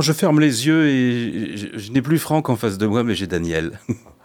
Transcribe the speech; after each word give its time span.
Je 0.00 0.12
ferme 0.12 0.40
les 0.40 0.66
yeux 0.66 0.88
et 0.88 1.56
je, 1.56 1.92
n'ai 1.92 2.02
plus 2.02 2.18
Franck 2.18 2.48
en 2.48 2.56
face 2.56 2.78
de 2.78 2.86
moi, 2.86 3.04
mais 3.04 3.14
j'ai 3.14 3.26
Daniel. 3.26 3.78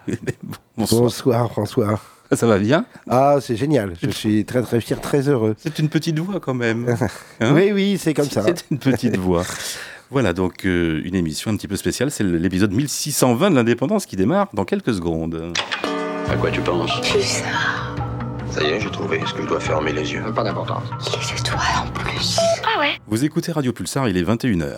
Bonsoir. 0.77 1.01
Bonsoir, 1.03 1.51
François. 1.51 1.99
Ça 2.31 2.47
va 2.47 2.57
bien? 2.57 2.85
Ah, 3.09 3.37
c'est 3.41 3.55
génial. 3.55 3.93
Je 4.01 4.09
suis 4.11 4.45
très 4.45 4.61
très 4.61 4.81
fier, 4.81 4.99
très 4.99 5.27
heureux. 5.27 5.55
C'est 5.57 5.79
une 5.79 5.89
petite 5.89 6.17
voix 6.19 6.39
quand 6.39 6.53
même. 6.53 6.95
Hein? 7.39 7.53
Oui, 7.55 7.71
oui, 7.73 7.97
c'est 7.99 8.13
comme 8.13 8.29
ça. 8.29 8.43
C'est 8.43 8.65
une 8.71 8.77
petite 8.77 9.17
voix. 9.17 9.43
Voilà, 10.11 10.33
donc 10.33 10.65
euh, 10.65 11.01
une 11.03 11.15
émission 11.15 11.51
un 11.51 11.57
petit 11.57 11.67
peu 11.67 11.75
spéciale. 11.75 12.11
C'est 12.11 12.23
l'épisode 12.23 12.71
1620 12.71 13.51
de 13.51 13.55
l'indépendance 13.55 14.05
qui 14.05 14.15
démarre 14.15 14.49
dans 14.53 14.65
quelques 14.65 14.93
secondes. 14.93 15.53
À 16.29 16.35
quoi 16.35 16.51
tu 16.51 16.61
penses? 16.61 17.01
Pulsar. 17.01 17.95
Ça 18.49 18.61
y 18.63 18.67
est, 18.67 18.79
j'ai 18.79 18.91
trouvé. 18.91 19.17
Est-ce 19.17 19.33
que 19.33 19.41
je 19.41 19.47
dois 19.47 19.59
fermer 19.59 19.93
les 19.93 20.13
yeux 20.13 20.23
Pas 20.35 20.43
d'importance. 20.43 20.83
Les 21.17 21.39
étoiles 21.39 21.59
en 21.83 21.91
plus. 21.91 22.39
Ah 22.63 22.79
ouais 22.79 22.99
Vous 23.07 23.23
écoutez 23.23 23.51
Radio 23.51 23.73
Pulsar, 23.73 24.07
il 24.07 24.17
est 24.17 24.23
21h. 24.23 24.77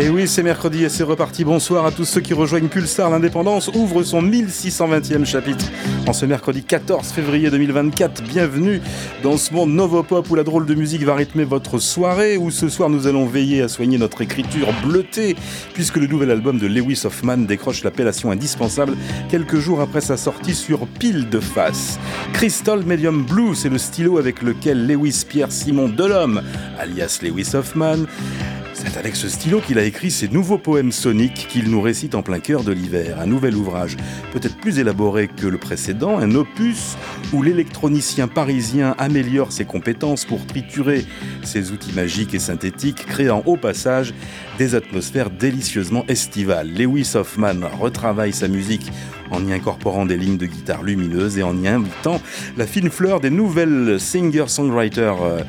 Et 0.00 0.08
oui, 0.08 0.26
c'est 0.26 0.42
mercredi 0.42 0.82
et 0.82 0.88
c'est 0.88 1.02
reparti. 1.02 1.44
Bonsoir 1.44 1.84
à 1.84 1.90
tous 1.90 2.06
ceux 2.06 2.22
qui 2.22 2.32
rejoignent 2.32 2.68
Pulsar. 2.68 3.10
L'indépendance 3.10 3.68
ouvre 3.68 4.02
son 4.02 4.22
1620e 4.22 5.26
chapitre 5.26 5.66
en 6.06 6.14
ce 6.14 6.24
mercredi 6.24 6.62
14 6.62 7.08
février 7.08 7.50
2024. 7.50 8.22
Bienvenue 8.22 8.80
dans 9.22 9.36
ce 9.36 9.52
monde 9.52 9.68
Novopop 9.72 10.30
où 10.30 10.34
la 10.36 10.42
drôle 10.42 10.64
de 10.64 10.74
musique 10.74 11.02
va 11.02 11.14
rythmer 11.14 11.44
votre 11.44 11.78
soirée. 11.78 12.38
Où 12.38 12.50
ce 12.50 12.70
soir 12.70 12.88
nous 12.88 13.08
allons 13.08 13.26
veiller 13.26 13.60
à 13.60 13.68
soigner 13.68 13.98
notre 13.98 14.22
écriture 14.22 14.68
bleutée 14.82 15.36
puisque 15.74 15.98
le 15.98 16.06
nouvel 16.06 16.30
album 16.30 16.58
de 16.58 16.66
Lewis 16.66 17.02
Hoffman 17.04 17.36
décroche 17.36 17.84
l'appellation 17.84 18.30
indispensable 18.30 18.96
quelques 19.28 19.58
jours 19.58 19.82
après 19.82 20.00
sa 20.00 20.16
sortie 20.16 20.54
sur 20.54 20.86
Pile 20.86 21.28
de 21.28 21.40
Face. 21.40 21.98
Crystal 22.32 22.86
Medium 22.86 23.26
Blue, 23.26 23.54
c'est 23.54 23.68
le 23.68 23.76
stylo 23.76 24.16
avec 24.16 24.40
lequel 24.40 24.86
Lewis 24.86 25.26
Pierre 25.28 25.52
Simon 25.52 25.90
Delhomme, 25.90 26.40
alias 26.78 27.18
Lewis 27.20 27.50
Hoffman, 27.52 28.06
c'est 28.82 28.96
avec 28.96 29.14
ce 29.14 29.28
stylo 29.28 29.60
qu'il 29.60 29.78
a 29.78 29.84
écrit 29.84 30.10
ses 30.10 30.28
nouveaux 30.28 30.56
poèmes 30.56 30.92
soniques 30.92 31.46
qu'il 31.48 31.70
nous 31.70 31.82
récite 31.82 32.14
en 32.14 32.22
plein 32.22 32.38
cœur 32.38 32.62
de 32.62 32.72
l'hiver. 32.72 33.18
Un 33.20 33.26
nouvel 33.26 33.54
ouvrage, 33.54 33.96
peut-être 34.32 34.56
plus 34.56 34.78
élaboré 34.78 35.28
que 35.28 35.46
le 35.46 35.58
précédent, 35.58 36.18
un 36.18 36.34
opus 36.34 36.96
où 37.32 37.42
l'électronicien 37.42 38.26
parisien 38.26 38.94
améliore 38.98 39.52
ses 39.52 39.66
compétences 39.66 40.24
pour 40.24 40.46
triturer 40.46 41.04
ses 41.42 41.72
outils 41.72 41.92
magiques 41.92 42.32
et 42.32 42.38
synthétiques, 42.38 43.04
créant 43.06 43.42
au 43.44 43.56
passage 43.56 44.14
des 44.56 44.74
atmosphères 44.74 45.30
délicieusement 45.30 46.04
estivales. 46.08 46.70
Lewis 46.72 47.12
Hoffman 47.14 47.68
retravaille 47.78 48.32
sa 48.32 48.48
musique 48.48 48.90
en 49.30 49.46
y 49.46 49.52
incorporant 49.52 50.06
des 50.06 50.16
lignes 50.16 50.38
de 50.38 50.46
guitare 50.46 50.82
lumineuses 50.82 51.38
et 51.38 51.42
en 51.42 51.56
y 51.62 51.68
invitant 51.68 52.20
la 52.56 52.66
fine 52.66 52.90
fleur 52.90 53.20
des 53.20 53.30
nouvelles 53.30 54.00
singer-songwriters. 54.00 55.44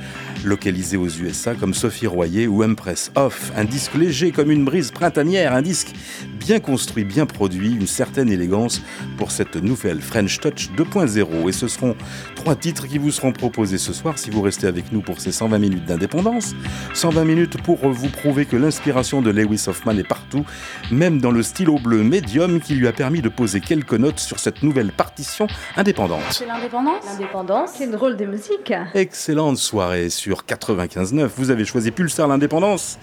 Euh, 0.46 0.50
localisé 0.52 0.98
aux 0.98 1.08
USA 1.08 1.56
comme 1.56 1.74
Sophie 1.74 2.08
Royer 2.08 2.48
ou 2.48 2.64
Empress 2.64 3.12
Off. 3.16 3.52
Un 3.56 3.64
disque 3.64 3.94
léger 3.96 4.32
comme 4.32 4.52
une 4.52 4.66
brise 4.66 4.92
printanière, 4.92 5.54
un 5.54 5.62
disque 5.62 5.94
bien 6.40 6.60
construit, 6.60 7.04
bien 7.04 7.26
produit, 7.26 7.72
une 7.72 7.88
certaine 7.88 8.30
élégance 8.30 8.82
pour 9.18 9.32
cette 9.32 9.56
nouvelle 9.56 10.02
French 10.02 10.40
Touch 10.40 10.70
2.0. 10.78 11.50
Et 11.50 11.52
ce 11.52 11.68
seront 11.68 11.96
trois 12.36 12.56
titres 12.56 12.88
qui 12.88 12.98
vous 12.98 13.12
seront 13.12 13.32
proposés 13.32 13.78
ce 13.78 13.94
soir 13.94 14.18
si 14.18 14.30
vous 14.30 14.42
restez 14.42 14.68
avec 14.68 14.92
nous 14.92 15.02
pour 15.02 15.20
ces 15.20 15.32
120 15.32 15.58
minutes 15.58 15.86
d'indépendance. 15.86 16.54
120 16.94 17.24
minutes 17.24 17.62
pour 17.62 17.90
vous 17.90 18.10
prouver 18.10 18.46
que 18.46 18.58
l'inspiration 18.58 19.22
de 19.22 19.30
Lewis 19.30 19.66
Hoffman 19.68 19.98
est 19.98 20.08
partout, 20.08 20.46
même 20.92 21.22
dans 21.22 21.32
le 21.32 21.44
stylo 21.44 21.78
bleu 21.80 22.04
médium 22.04 22.60
qui 22.60 22.76
lui 22.76 22.88
a 22.88 22.94
permis 22.94 23.22
de 23.22 23.30
poser 23.30 23.62
quelques 23.62 23.94
notes 23.94 24.20
sur 24.20 24.40
cette 24.40 24.64
nouvelle 24.64 24.92
partition 24.92 25.48
indépendante. 25.78 26.22
C'est 26.32 26.46
l'indépendance? 26.46 27.06
L'indépendance, 27.06 27.70
c'est 27.76 27.90
drôle 27.90 28.18
de 28.18 28.26
musique. 28.26 28.74
Excellente 28.94 29.58
soirée 29.58 30.10
sur 30.10 30.31
95.9. 30.40 31.30
Vous 31.38 31.52
avez 31.52 31.66
choisi 31.66 31.92
Pulsar 31.92 32.28
l'indépendance 32.28 32.98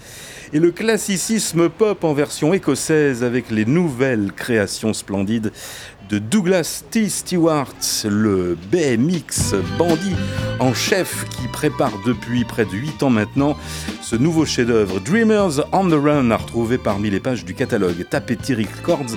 et 0.53 0.59
le 0.59 0.71
classicisme 0.71 1.69
pop 1.69 2.03
en 2.03 2.13
version 2.13 2.53
écossaise 2.53 3.23
avec 3.23 3.51
les 3.51 3.65
nouvelles 3.65 4.31
créations 4.35 4.93
splendides 4.93 5.51
de 6.09 6.17
Douglas 6.17 6.83
T. 6.89 7.07
Stewart, 7.07 7.75
le 8.05 8.57
BMX 8.71 9.53
bandit 9.77 10.15
en 10.59 10.73
chef 10.73 11.25
qui 11.29 11.47
prépare 11.47 11.93
depuis 12.05 12.45
près 12.45 12.65
de 12.65 12.71
8 12.71 13.03
ans 13.03 13.09
maintenant 13.11 13.55
ce 14.01 14.15
nouveau 14.15 14.43
chef-d'œuvre 14.43 14.99
Dreamers 14.99 15.67
on 15.71 15.87
the 15.87 15.93
Run 15.93 16.31
à 16.31 16.37
retrouver 16.37 16.79
parmi 16.79 17.11
les 17.11 17.19
pages 17.19 17.45
du 17.45 17.53
catalogue 17.53 18.07
Tapeti 18.09 18.55
Records. 18.55 19.11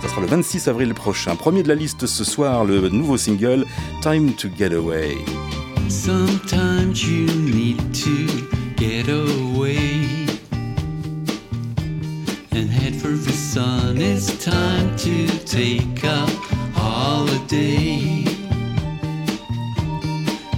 Ça 0.00 0.08
sera 0.08 0.22
le 0.22 0.26
26 0.26 0.68
avril 0.68 0.94
prochain. 0.94 1.36
Premier 1.36 1.62
de 1.62 1.68
la 1.68 1.74
liste 1.74 2.06
ce 2.06 2.24
soir, 2.24 2.64
le 2.64 2.88
nouveau 2.88 3.18
single 3.18 3.66
Time 4.00 4.32
to 4.32 4.48
Get 4.56 4.74
Away. 4.74 5.18
Sometimes 5.88 7.02
you 7.02 7.26
need 7.26 7.94
to 7.94 8.26
get 8.76 9.08
away 9.08 10.26
and 12.52 12.68
head 12.68 12.94
for 12.94 13.08
the 13.08 13.32
sun. 13.32 13.96
It's 13.96 14.44
time 14.44 14.94
to 14.98 15.26
take 15.46 16.04
a 16.04 16.26
holiday. 16.74 18.24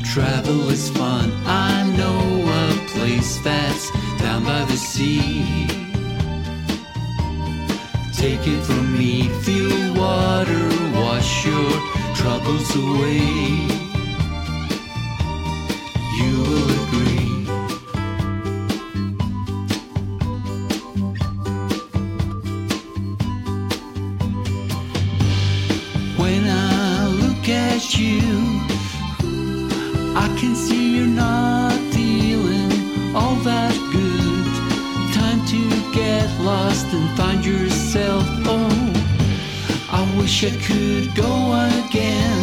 Travel 0.05 0.69
is 0.69 0.91
fun. 0.91 1.31
I 1.47 1.85
know 1.97 2.21
a 2.45 2.89
place 2.89 3.39
that's 3.45 3.89
down 4.19 4.43
by 4.43 4.65
the 4.65 4.77
sea. 4.77 5.69
Take 8.13 8.49
it 8.49 8.63
from 8.65 8.99
me, 8.99 9.29
feel 9.45 9.95
water, 9.95 10.69
wash 10.95 11.47
your 11.47 11.71
troubles 12.17 12.75
away 12.75 13.80
you, 28.01 28.31
I 30.17 30.27
can 30.39 30.55
see 30.55 30.97
you're 30.97 31.07
not 31.07 31.73
feeling 31.93 32.73
all 33.15 33.37
that 33.51 33.75
good. 33.93 34.47
Time 35.13 35.41
to 35.47 35.93
get 35.93 36.27
lost 36.41 36.87
and 36.95 37.09
find 37.19 37.45
yourself. 37.45 38.25
Oh, 38.47 38.71
I 39.93 40.01
wish 40.19 40.45
I 40.45 40.51
could 40.67 41.15
go 41.15 41.33
again. 41.85 42.41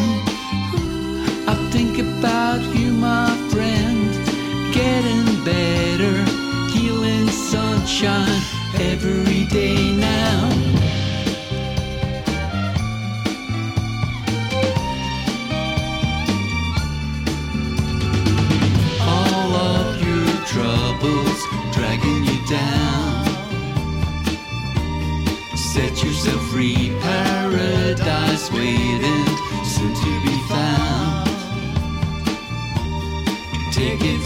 I 1.47 1.55
think 1.71 1.97
about 1.99 2.61
you, 2.75 2.91
my 2.91 3.29
friend, 3.49 4.09
getting 4.73 5.25
better, 5.43 6.17
healing 6.73 7.27
sunshine 7.29 8.41
every 8.91 9.45
day 9.45 9.95
now. 9.95 10.66
Free, 26.57 26.91
paradise 27.01 28.51
waiting, 28.51 29.27
soon 29.63 29.93
to 29.93 30.11
be 30.25 30.35
found. 30.49 31.29
Take 33.71 34.01
it 34.01 34.16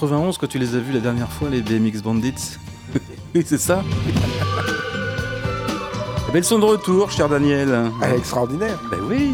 91, 0.00 0.38
quand 0.38 0.46
tu 0.46 0.58
les 0.60 0.76
as 0.76 0.78
vus 0.78 0.92
la 0.92 1.00
dernière 1.00 1.28
fois, 1.28 1.48
les 1.50 1.60
BMX 1.60 2.02
Bandits 2.04 2.56
Oui, 3.34 3.42
c'est 3.46 3.58
ça 3.58 3.82
Eh 6.28 6.32
ben, 6.32 6.38
Ils 6.38 6.44
sont 6.44 6.60
de 6.60 6.64
retour, 6.64 7.10
cher 7.10 7.28
Daniel. 7.28 7.90
Ah, 8.00 8.14
extraordinaire. 8.14 8.78
Ben 8.92 9.00
oui 9.08 9.32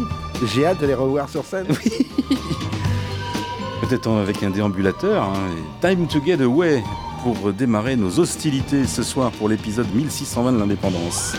J'ai 0.55 0.65
hâte 0.65 0.81
de 0.81 0.87
les 0.87 0.95
revoir 0.95 1.29
sur 1.29 1.45
scène. 1.45 1.67
Peut-être 3.81 4.09
avec 4.09 4.41
un 4.41 4.49
déambulateur. 4.49 5.21
hein, 5.23 5.33
Time 5.81 6.07
to 6.07 6.19
get 6.25 6.41
away 6.41 6.83
pour 7.21 7.53
démarrer 7.53 7.95
nos 7.95 8.19
hostilités 8.19 8.87
ce 8.87 9.03
soir 9.03 9.29
pour 9.31 9.49
l'épisode 9.49 9.85
1620 9.93 10.53
de 10.53 10.57
l'indépendance. 10.57 11.33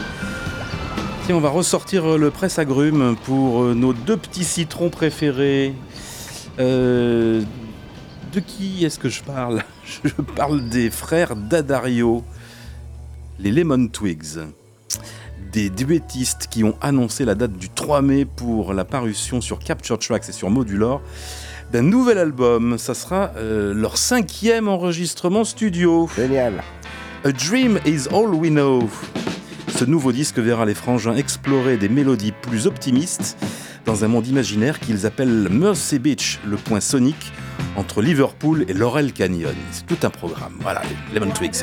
Tiens, 1.27 1.35
on 1.35 1.41
va 1.41 1.49
ressortir 1.49 2.17
le 2.17 2.31
presse 2.31 2.61
agrumes 2.61 3.17
pour 3.25 3.63
euh, 3.65 3.75
nos 3.75 3.93
deux 3.93 4.17
petits 4.17 4.45
citrons 4.45 4.91
préférés. 4.91 5.75
Euh, 6.61 7.43
de 8.37 8.41
qui 8.41 8.85
est-ce 8.85 8.99
que 8.99 9.09
je 9.09 9.23
parle? 9.23 9.63
Je 10.05 10.11
parle 10.11 10.69
des 10.69 10.91
frères 10.91 11.35
Dadario, 11.37 12.23
les 13.39 13.51
Lemon 13.51 13.89
Twigs. 13.89 14.39
Des 15.53 15.71
duettistes 15.71 16.49
qui 16.51 16.63
ont 16.63 16.77
annoncé 16.83 17.25
la 17.25 17.35
date 17.35 17.55
du 17.55 17.71
3 17.71 18.03
mai 18.03 18.27
pour 18.27 18.75
la 18.75 18.85
parution 18.85 19.41
sur 19.41 19.59
Capture 19.59 19.99
Tracks 19.99 20.29
et 20.29 20.33
sur 20.33 20.51
Modulor 20.51 21.01
d'un 21.73 21.83
nouvel 21.83 22.19
album. 22.19 22.77
Ça 22.77 22.93
sera 22.93 23.33
euh, 23.37 23.73
leur 23.73 23.97
cinquième 23.97 24.69
enregistrement 24.69 25.45
studio. 25.45 26.09
Génial. 26.15 26.63
A 27.25 27.33
Dream 27.33 27.81
is 27.87 28.07
All 28.13 28.35
We 28.35 28.51
Know. 28.51 28.87
Ce 29.77 29.85
nouveau 29.85 30.11
disque 30.11 30.39
verra 30.39 30.65
les 30.65 30.75
frangins 30.75 31.15
explorer 31.17 31.77
des 31.77 31.91
mélodies 31.91 32.33
plus 32.33 32.67
optimistes 32.67 33.37
dans 33.85 34.05
un 34.05 34.09
monde 34.09 34.27
imaginaire 34.27 34.81
qu'ils 34.81 35.05
appellent 35.05 35.49
Mercy 35.51 35.99
Beach, 35.99 36.41
le 36.47 36.57
point 36.57 36.81
sonique 36.81 37.31
entre 37.77 38.01
Liverpool 38.01 38.65
et 38.69 38.73
Laurel 38.73 39.13
Canyon. 39.13 39.55
C'est 39.73 39.85
tout 39.85 39.99
un 40.07 40.09
programme. 40.09 40.57
Voilà, 40.61 40.81
Lemon 41.15 41.31
Twigs. 41.31 41.63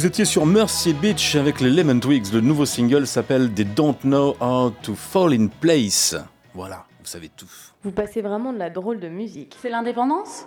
Vous 0.00 0.06
étiez 0.06 0.24
sur 0.24 0.46
Mercy 0.46 0.94
Beach 0.94 1.36
avec 1.36 1.60
les 1.60 1.68
Lemon 1.68 2.00
Twigs. 2.00 2.32
Le 2.32 2.40
nouveau 2.40 2.64
single 2.64 3.06
s'appelle 3.06 3.52
They 3.52 3.66
Don't 3.66 3.98
Know 4.00 4.34
How 4.40 4.70
to 4.82 4.94
Fall 4.94 5.34
in 5.34 5.48
Place. 5.48 6.16
Voilà, 6.54 6.86
vous 7.00 7.04
savez 7.04 7.28
tout. 7.28 7.50
Vous 7.82 7.92
passez 7.92 8.22
vraiment 8.22 8.54
de 8.54 8.58
la 8.58 8.70
drôle 8.70 8.98
de 8.98 9.08
musique. 9.08 9.58
C'est 9.60 9.68
l'indépendance? 9.68 10.46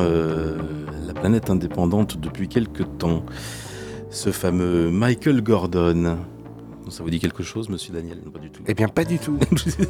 Euh, 0.00 0.58
la 1.06 1.14
planète 1.14 1.50
indépendante 1.50 2.18
depuis 2.18 2.48
quelque 2.48 2.82
temps. 2.82 3.24
Ce 4.10 4.32
fameux 4.32 4.90
Michael 4.90 5.40
Gordon. 5.42 6.18
Ça 6.88 7.04
vous 7.04 7.10
dit 7.10 7.20
quelque 7.20 7.44
chose, 7.44 7.68
monsieur 7.68 7.92
Daniel? 7.92 8.18
Pas 8.18 8.40
du 8.40 8.50
tout. 8.50 8.62
Eh 8.66 8.74
bien, 8.74 8.88
pas 8.88 9.04
du 9.04 9.18
tout. 9.18 9.38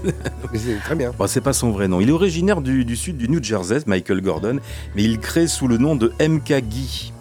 c'est 0.55 0.79
très 0.81 0.95
bien. 0.95 1.13
Bon, 1.17 1.27
c'est 1.27 1.41
pas 1.41 1.55
son 1.55 1.71
vrai 1.71 1.89
nom. 1.89 2.01
Il 2.01 2.11
est 2.11 2.13
originaire 2.13 2.61
du, 2.61 2.97
sud 2.97 3.17
du 3.17 3.29
New 3.29 3.43
Jersey, 3.43 3.79
Michael 3.87 4.21
Gordon, 4.21 4.59
mais 4.95 5.05
il 5.05 5.19
crée 5.19 5.47
sous 5.47 5.67
le 5.67 5.79
nom 5.79 5.97
de 5.97 6.13
MK 6.21 6.61
Guy. 6.69 7.13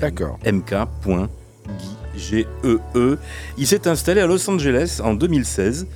D'accord. 0.00 0.38
MK.Guy. 0.46 1.26
G-E-E. 2.16 2.80
-E. 2.94 3.18
Il 3.58 3.66
s'est 3.66 3.88
installé 3.88 4.20
à 4.20 4.26
Los 4.26 4.48
Angeles 4.48 5.00
en 5.02 5.14
2016 5.14 5.86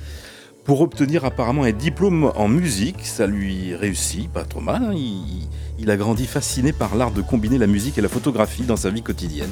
pour 0.65 0.81
obtenir 0.81 1.23
apparemment 1.23 1.63
un 1.63 1.71
diplôme 1.71 2.31
en 2.35 2.47
musique. 2.47 3.05
Ça 3.05 3.27
lui 3.27 3.75
réussit, 3.75 4.29
pas 4.29 4.43
trop 4.43 4.61
mal. 4.61 4.83
Hein. 4.83 4.93
Il, 4.93 5.34
a 5.89 5.97
grandi 5.97 6.25
fasciné 6.25 6.73
par 6.73 6.95
l'art 6.95 7.11
de 7.11 7.21
combiner 7.21 7.57
la 7.57 7.67
musique 7.67 7.97
et 7.97 8.01
la 8.01 8.09
photographie 8.09 8.63
dans 8.63 8.75
sa 8.75 8.89
vie 8.89 9.01
quotidienne. 9.03 9.51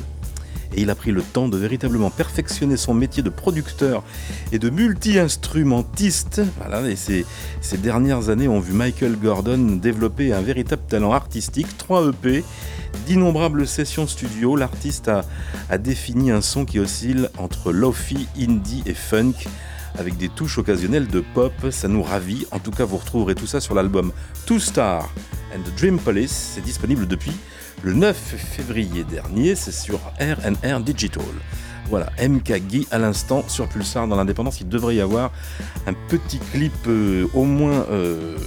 Et 0.76 0.82
il 0.82 0.90
a 0.90 0.96
pris 0.96 1.12
le 1.12 1.22
temps 1.22 1.48
de 1.48 1.58
véritablement 1.58 2.10
perfectionner 2.10 2.78
son 2.78 2.94
métier 2.94 3.22
de 3.22 3.30
producteur 3.30 4.04
et 4.52 4.58
de 4.58 4.70
multi-instrumentiste. 4.70 6.42
Voilà, 6.58 6.90
et 6.90 6.96
ces, 6.96 7.26
ces 7.62 7.78
dernières 7.78 8.30
années 8.30 8.48
ont 8.48 8.60
vu 8.60 8.74
Michael 8.74 9.18
Gordon 9.18 9.78
développer 9.82 10.34
un 10.34 10.42
véritable 10.42 10.82
talent 10.88 11.12
artistique, 11.12 11.78
3 11.78 12.10
EP, 12.10 12.44
d'innombrables 13.06 13.68
sessions 13.68 14.08
studio. 14.08 14.56
L'artiste 14.56 15.10
a, 15.10 15.26
a 15.70 15.78
défini 15.78 16.32
un 16.32 16.42
son 16.42 16.66
qui 16.66 16.80
oscille 16.80 17.30
entre 17.38 17.72
lofi, 17.72 18.28
indie 18.40 18.82
et 18.88 18.96
funk 18.96 19.34
avec 19.98 20.18
des 20.18 20.30
touches 20.30 20.58
occasionnelles 20.58 21.08
de 21.08 21.20
pop, 21.34 21.54
ça 21.70 21.88
nous 21.88 22.04
ravit. 22.04 22.46
En 22.52 22.60
tout 22.60 22.72
cas, 22.72 22.86
vous 22.86 22.98
retrouverez 22.98 23.36
tout 23.36 23.48
ça 23.48 23.60
sur 23.60 23.76
l'album 23.76 24.12
Two 24.46 24.60
Star 24.60 25.10
and 25.56 25.62
the 25.62 25.76
Dream 25.78 26.00
Police. 26.00 26.54
C'est 26.56 26.64
disponible 26.64 27.08
depuis 27.08 27.34
le 27.84 27.94
9 27.94 28.16
février 28.16 29.04
dernier, 29.04 29.56
c'est 29.56 29.74
sur 29.74 30.00
RNR 30.20 30.80
Digital. 30.80 31.24
Voilà, 31.90 32.10
MK 32.22 32.54
Guy 32.68 32.88
à 32.92 32.98
l'instant 32.98 33.44
sur 33.48 33.68
Pulsar 33.68 34.08
dans 34.08 34.16
l'indépendance. 34.16 34.62
Il 34.62 34.70
devrait 34.70 34.96
y 34.96 35.02
avoir 35.02 35.32
un 35.86 35.94
petit 36.08 36.40
clip 36.40 36.74
euh, 36.88 37.28
au 37.34 37.44
moins 37.44 37.86
euh, 37.92 38.38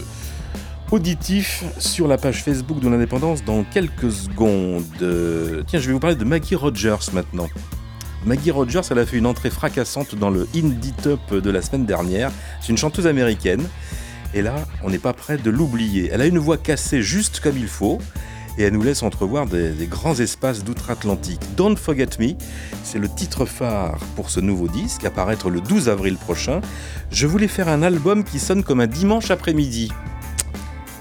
auditif 0.91 1.65
sur 1.79 2.09
la 2.09 2.17
page 2.17 2.43
Facebook 2.43 2.81
de 2.81 2.89
l'indépendance 2.89 3.45
dans 3.45 3.63
quelques 3.65 4.11
secondes. 4.11 4.85
Tiens, 5.67 5.81
je 5.81 5.87
vais 5.87 5.93
vous 5.93 6.01
parler 6.01 6.17
de 6.17 6.25
Maggie 6.25 6.55
Rogers 6.55 7.13
maintenant. 7.13 7.49
Maggie 8.27 8.51
Rogers, 8.51 8.81
elle 8.91 8.99
a 8.99 9.07
fait 9.07 9.19
une 9.19 9.27
entrée 9.27 9.51
fracassante 9.51 10.17
dans 10.17 10.31
le 10.31 10.49
Indie 10.53 10.93
Top 10.93 11.33
de 11.33 11.49
la 11.49 11.63
semaine 11.63 11.87
dernière. 11.87 12.33
C'est 12.61 12.71
une 12.71 12.77
chanteuse 12.77 13.07
américaine. 13.07 13.63
Et 14.35 14.43
là, 14.43 14.57
on 14.83 14.91
n'est 14.91 14.99
pas 14.99 15.13
prêt 15.13 15.39
de 15.39 15.49
l'oublier. 15.49 16.11
Elle 16.13 16.21
a 16.21 16.27
une 16.27 16.39
voix 16.39 16.59
cassée 16.59 17.03
juste 17.03 17.39
comme 17.39 17.57
il 17.57 17.69
faut. 17.69 18.01
Et 18.59 18.65
elle 18.65 18.73
nous 18.73 18.83
laisse 18.83 19.05
entrevoir 19.05 19.47
des, 19.47 19.87
grands 19.89 20.19
espaces 20.19 20.65
d'outre-Atlantique. 20.65 21.41
Don't 21.57 21.77
Forget 21.77 22.09
Me, 22.19 22.35
c'est 22.83 22.99
le 22.99 23.09
titre 23.09 23.47
phare 23.47 23.97
pour 24.17 24.29
ce 24.31 24.41
nouveau 24.41 24.67
disque, 24.67 25.05
à 25.05 25.11
paraître 25.11 25.49
le 25.49 25.61
12 25.61 25.89
avril 25.89 26.17
prochain. 26.17 26.61
Je 27.13 27.29
voulais 27.29 27.49
faire 27.49 27.69
un 27.69 27.85
album 27.85 28.25
qui 28.25 28.41
sonne 28.41 28.65
comme 28.65 28.81
un 28.81 28.89
dimanche 28.89 29.31
après-midi. 29.31 29.93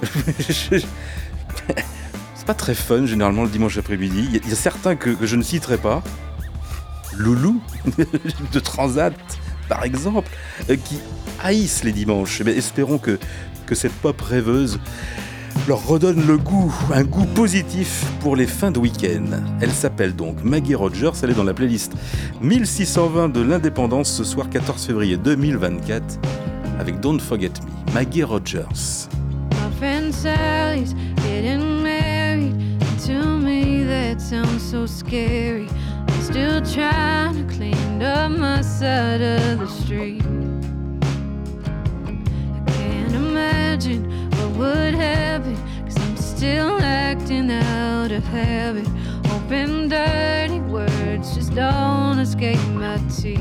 c'est 0.39 0.86
pas 2.46 2.53
très 2.53 2.75
fun 2.75 3.08
généralement 3.08 3.46
le 3.46 3.50
dimanche 3.50 3.79
après-midi. 3.79 4.29
Il 4.32 4.48
y, 4.48 4.51
a 4.51 4.55
certains 4.55 4.96
que, 4.96 5.10
que 5.10 5.25
je 5.25 5.36
ne 5.38 5.41
citerai 5.41 5.77
pas. 5.77 6.03
Loulou 7.17 7.62
de 8.53 8.60
Transat, 8.60 9.13
par 9.69 9.84
exemple, 9.84 10.29
euh, 10.69 10.75
qui 10.75 10.98
haïssent 11.43 11.84
les 11.84 11.91
dimanches. 11.91 12.41
Mais 12.43 12.53
espérons 12.53 12.98
que, 12.98 13.17
cette 13.74 13.93
pop 13.93 14.19
rêveuse 14.22 14.79
leur 15.67 15.86
redonne 15.88 16.27
le 16.27 16.38
goût, 16.38 16.74
un 16.93 17.03
goût 17.03 17.25
positif 17.25 18.05
pour 18.19 18.36
les 18.36 18.45
fins 18.45 18.72
de 18.72 18.77
week-end. 18.77 19.25
Elle 19.62 19.72
s'appelle 19.72 20.15
donc 20.15 20.43
Maggie 20.43 20.75
Rogers, 20.75 21.12
elle 21.24 21.31
est 21.31 21.36
dans 21.36 21.43
la 21.43 21.53
playlist 21.53 21.93
1620 22.41 23.29
de 23.29 23.41
l'indépendance 23.41 24.12
ce 24.12 24.24
soir 24.24 24.50
14 24.50 24.86
février 24.86 25.17
2024 25.17 26.19
avec 26.79 27.00
Don't 27.00 27.19
Forget 27.19 27.53
Me, 27.63 27.93
Maggie 27.93 28.24
Rogers. 28.24 29.07
Still 36.25 36.60
trying 36.62 37.36
to 37.36 37.55
clean 37.55 38.01
up 38.01 38.32
my 38.32 38.62
side 38.62 39.22
of 39.22 39.60
the 39.60 39.67
street. 39.67 40.24
I 42.58 42.72
can't 42.72 43.13
imagine 43.13 44.03
what 44.32 44.50
would 44.58 44.96
happen, 44.96 45.55
cause 45.86 45.98
I'm 45.98 46.17
still 46.17 46.79
acting 46.82 47.51
out 47.51 48.12
of 48.12 48.24
habit. 48.24 48.88
Hoping 49.27 49.88
dirty 49.88 50.60
words 50.62 51.36
just 51.36 51.53
don't 51.53 52.17
escape 52.17 52.60
my 52.70 52.98
teeth. 53.15 53.39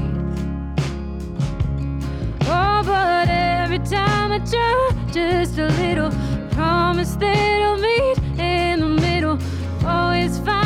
Oh, 2.42 2.82
but 2.84 3.28
every 3.28 3.78
time 3.80 4.30
I 4.30 4.38
try 4.40 4.90
just 5.10 5.58
a 5.58 5.68
little, 5.68 6.10
promise 6.50 7.16
that 7.16 7.62
I'll 7.62 7.78
meet 7.78 8.18
in 8.38 8.80
the 8.80 8.88
middle. 8.88 9.38
Always 9.84 10.38
find 10.38 10.63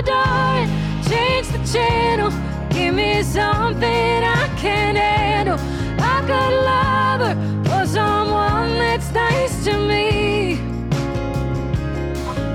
the 0.00 0.06
door 0.06 0.16
and 0.16 0.70
change 1.08 1.48
the 1.48 1.78
channel. 1.78 2.30
Give 2.70 2.94
me 2.94 3.22
something 3.22 4.24
I 4.24 4.48
can 4.56 4.96
handle. 4.96 5.58
I 6.00 6.20
A 6.20 6.26
good 6.26 6.54
lover 6.70 7.32
or 7.74 7.86
someone 7.86 8.74
that's 8.78 9.10
nice 9.12 9.64
to 9.64 9.72
me. 9.78 10.58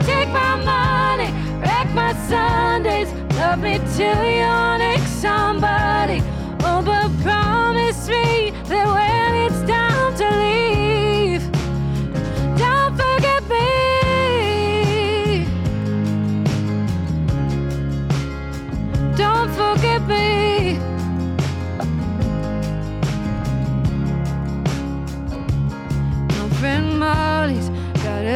Take 0.06 0.30
my 0.30 0.56
money, 0.72 1.30
wreck 1.62 1.88
my 1.94 2.14
Sundays. 2.30 3.12
Love 3.38 3.60
me 3.60 3.80
till 3.96 4.24
you're 4.24 4.78
next 4.78 5.12
somebody. 5.22 6.22
Oh, 6.62 6.82
but 6.84 7.10
promise 7.22 8.08
me 8.08 8.54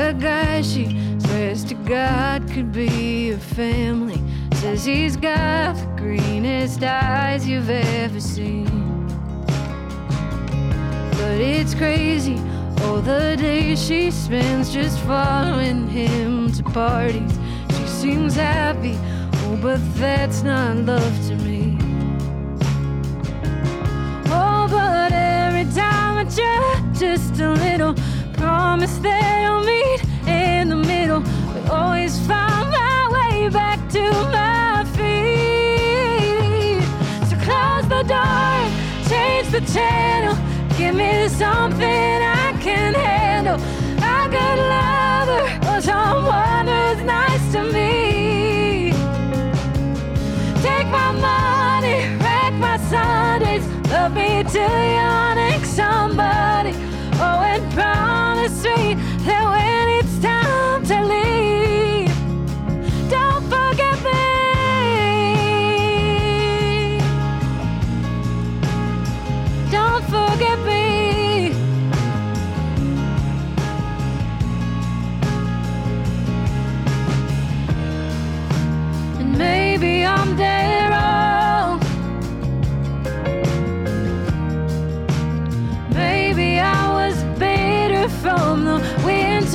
a 0.09 0.13
guy 0.13 0.59
she 0.63 0.85
swears 1.19 1.63
to 1.63 1.75
God 1.75 2.41
could 2.49 2.71
be 2.71 3.29
a 3.29 3.37
family. 3.37 4.19
Says 4.55 4.83
he's 4.83 5.15
got 5.15 5.75
the 5.75 5.85
greenest 5.97 6.81
eyes 6.81 7.47
you've 7.47 7.69
ever 7.69 8.19
seen. 8.19 9.05
But 11.11 11.39
it's 11.39 11.75
crazy 11.75 12.39
all 12.81 13.01
the 13.01 13.35
days 13.37 13.85
she 13.85 14.09
spends 14.09 14.73
just 14.73 14.97
following 15.01 15.87
him 15.87 16.51
to 16.53 16.63
parties. 16.63 17.37
She 17.77 17.85
seems 17.85 18.33
happy, 18.33 18.97
oh, 19.43 19.59
but 19.61 19.79
that's 19.93 20.41
not 20.41 20.75
love 20.77 21.27
to 21.27 21.35
me. 21.35 21.77
Oh, 24.31 24.67
but 24.71 25.11
every 25.13 25.65
time 25.75 26.17
I 26.17 26.23
try 26.23 26.83
just 26.93 27.39
a 27.39 27.51
little, 27.51 27.93
promise 28.49 28.97
that 28.97 29.45
I'll 29.45 29.63
meet 29.63 30.01
in 30.27 30.69
the 30.69 30.79
middle. 30.91 31.21
But 31.53 31.63
always 31.69 32.13
find 32.29 32.67
my 32.81 32.99
way 33.15 33.49
back 33.59 33.79
to 33.95 34.05
my 34.37 34.85
feet. 34.97 36.81
So 37.29 37.35
close 37.45 37.85
the 37.95 38.03
door, 38.13 38.57
change 39.11 39.47
the 39.55 39.63
channel. 39.75 40.35
Give 40.79 40.95
me 40.95 41.13
something 41.43 42.15
I 42.43 42.47
can 42.65 42.91
handle. 43.07 43.59
A 44.15 44.19
good 44.35 44.59
lover 44.73 45.43
or 45.69 45.79
someone 45.91 46.65
who's 46.73 47.01
nice 47.17 47.45
to 47.53 47.61
me. 47.75 48.93
Take 50.65 50.87
my 50.99 51.11
money, 51.29 51.97
wreck 52.23 52.53
my 52.67 52.77
Sundays. 52.93 53.65
Love 53.91 54.13
me 54.21 54.43
till 54.53 54.77
you're 54.95 55.35
next 55.43 55.69
somebody. 55.81 56.88
Promise 58.39 58.63
me 58.63 58.93
that 59.25 59.43
when 59.51 59.89
it's 59.99 60.17
time 60.23 60.85
to 60.85 61.03
leave, 61.03 61.28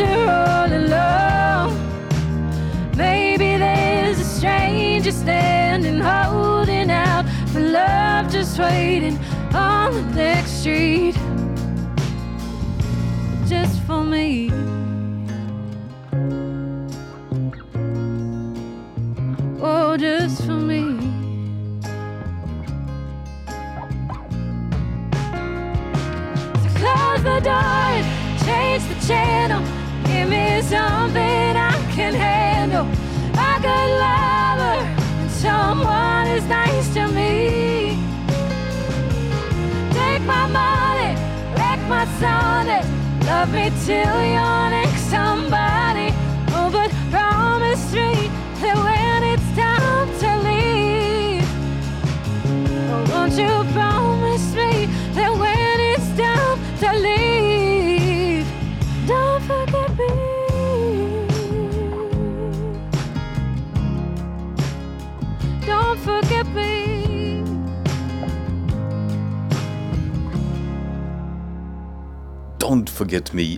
all 0.00 0.72
along. 0.72 1.76
Maybe 2.96 3.56
there's 3.56 4.18
a 4.18 4.24
stranger 4.24 5.12
standing, 5.12 6.00
holding 6.00 6.90
out 6.90 7.24
for 7.48 7.60
love, 7.60 8.30
just 8.30 8.58
waiting 8.58 9.18
on 9.52 9.92
the 9.94 10.02
next 10.14 10.60
street. 10.60 11.16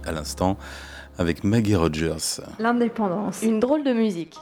À 0.06 0.12
l'instant 0.12 0.56
avec 1.18 1.44
Maggie 1.44 1.76
Rogers. 1.76 2.40
L'indépendance. 2.58 3.42
Une 3.42 3.60
drôle 3.60 3.84
de 3.84 3.92
musique. 3.92 4.34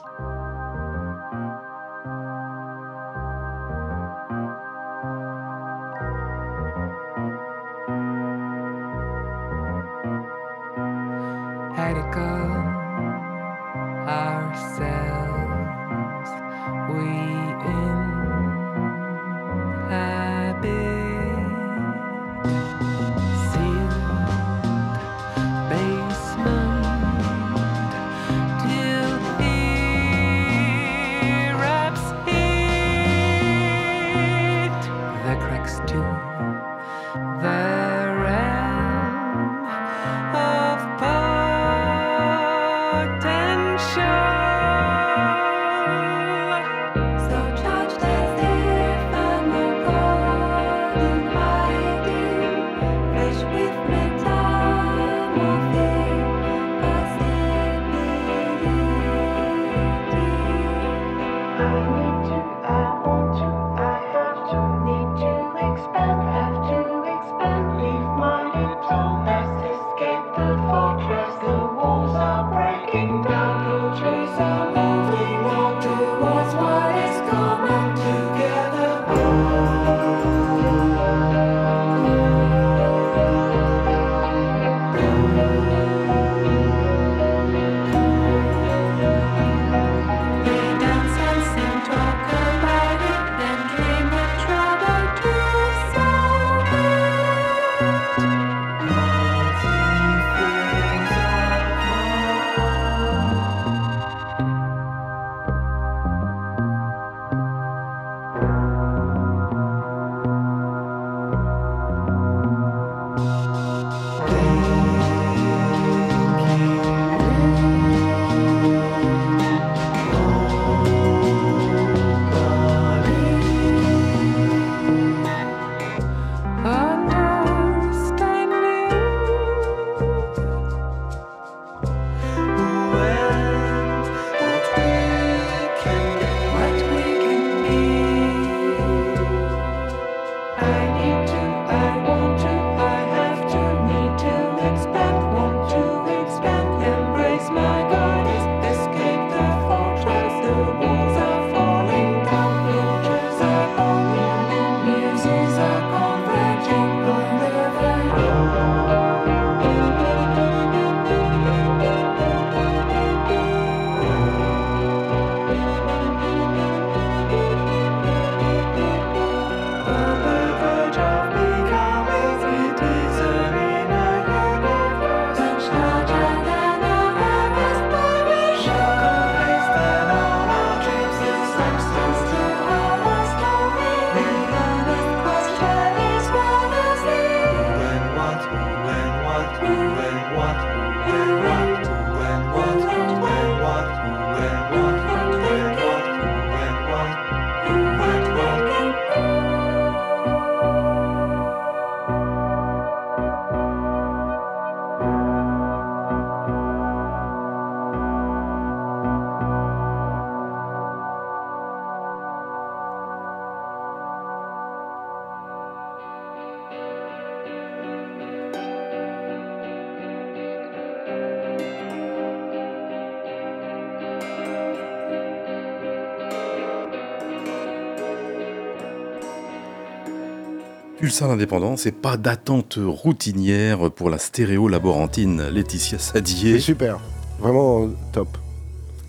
Pulsar 231.15 231.29
l'indépendance 231.29 231.87
et 231.87 231.93
pas 231.93 232.17
d'attente 232.17 232.77
routinière 232.85 233.89
pour 233.93 234.11
la 234.11 234.19
stéréo 234.19 234.67
laborantine 234.67 235.47
Laetitia 235.49 235.97
Sadier. 236.01 236.55
C'est 236.55 236.59
super. 236.59 236.99
Vraiment 237.39 237.89
top. 238.11 238.27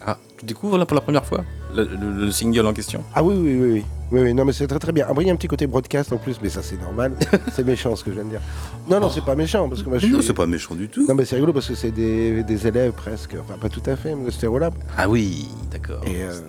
Ah, 0.06 0.20
tu 0.38 0.46
découvres 0.46 0.78
là 0.78 0.86
pour 0.86 0.94
la 0.94 1.02
première 1.02 1.26
fois 1.26 1.44
le, 1.74 1.84
le- 1.84 2.26
le 2.26 2.32
single 2.32 2.68
en 2.68 2.74
question? 2.74 3.04
Ah 3.16 3.24
oui, 3.24 3.34
oui, 3.36 3.58
oui, 3.60 3.72
oui. 3.72 3.86
Oui, 4.12 4.22
oui, 4.22 4.34
non, 4.36 4.46
mais 4.46 4.54
c'est 4.54 4.68
très 4.68 4.78
très 4.78 4.92
bien. 4.92 5.08
Après, 5.10 5.24
il 5.24 5.28
y 5.28 5.30
a 5.32 5.34
un 5.34 5.36
petit 5.36 5.48
côté 5.48 5.66
broadcast 5.66 6.14
en 6.14 6.18
plus, 6.18 6.38
mais 6.44 6.50
ça 6.50 6.62
c'est 6.62 6.80
normal. 6.80 7.14
c'est 7.52 7.66
méchant 7.66 7.96
ce 7.96 8.04
que 8.04 8.12
je 8.12 8.16
viens 8.18 8.26
de 8.26 8.30
dire. 8.30 8.42
Non, 8.88 9.00
non, 9.00 9.10
c'est 9.10 9.26
pas 9.26 9.36
méchant 9.36 9.68
parce 9.68 9.82
que 9.82 9.90
moi 9.90 9.98
je 9.98 10.06
Non, 10.06 10.20
suis- 10.20 10.28
c'est 10.28 10.34
pas 10.36 10.46
méchant 10.46 10.76
du 10.76 10.88
tout. 10.90 11.08
Non, 11.10 11.16
mais 11.16 11.26
c'est 11.26 11.34
rigolo 11.38 11.54
parce 11.54 11.68
que 11.68 11.74
c'est 11.74 11.90
des, 11.90 12.44
des 12.44 12.68
élèves 12.68 12.92
presque, 12.92 13.36
enfin 13.42 13.58
pas 13.60 13.70
tout 13.70 13.82
à 13.88 13.96
fait, 13.96 14.14
mais 14.14 14.26
de 14.26 14.30
Stérolab. 14.32 14.76
Ah 14.96 15.10
oui, 15.10 15.48
d'accord. 15.72 16.02
Et 16.06 16.22
euh, 16.22 16.40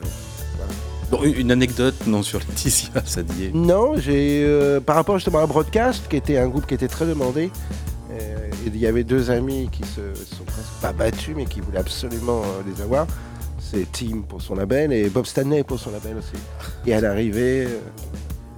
Bon, 1.11 1.23
une 1.23 1.53
anecdote 1.53 1.95
non 2.07 2.23
sur 2.23 2.41
Laetitia 2.41 3.05
Sadier. 3.05 3.53
non, 3.55 3.97
j'ai 3.97 4.43
euh, 4.45 4.81
par 4.81 4.97
rapport 4.97 5.17
justement 5.19 5.39
à 5.39 5.47
Broadcast, 5.47 6.09
qui 6.09 6.17
était 6.17 6.37
un 6.39 6.49
groupe 6.49 6.67
qui 6.67 6.75
était 6.75 6.89
très 6.89 7.07
demandé. 7.07 7.51
euh, 8.11 8.51
il 8.67 8.77
y 8.77 8.87
avait 8.89 9.05
deux 9.05 9.31
amis 9.31 9.69
qui 9.71 9.85
se 9.85 10.15
sont 10.15 10.43
presque 10.45 10.73
pas 10.83 10.93
battus, 10.93 11.35
mais 11.37 11.45
qui 11.45 11.61
voulaient 11.61 11.79
absolument 11.79 12.43
euh, 12.43 12.63
les 12.67 12.83
avoir. 12.83 13.07
C'est 13.61 13.87
Tim 13.93 14.23
pour 14.29 14.43
son 14.43 14.57
label 14.57 14.93
et 14.93 15.09
Bob 15.09 15.27
Stanley 15.27 15.63
pour 15.63 15.79
son 15.79 15.91
label 15.93 16.17
aussi. 16.19 16.41
Et 16.87 16.95
à 16.95 17.01
l'arrivée, 17.01 17.69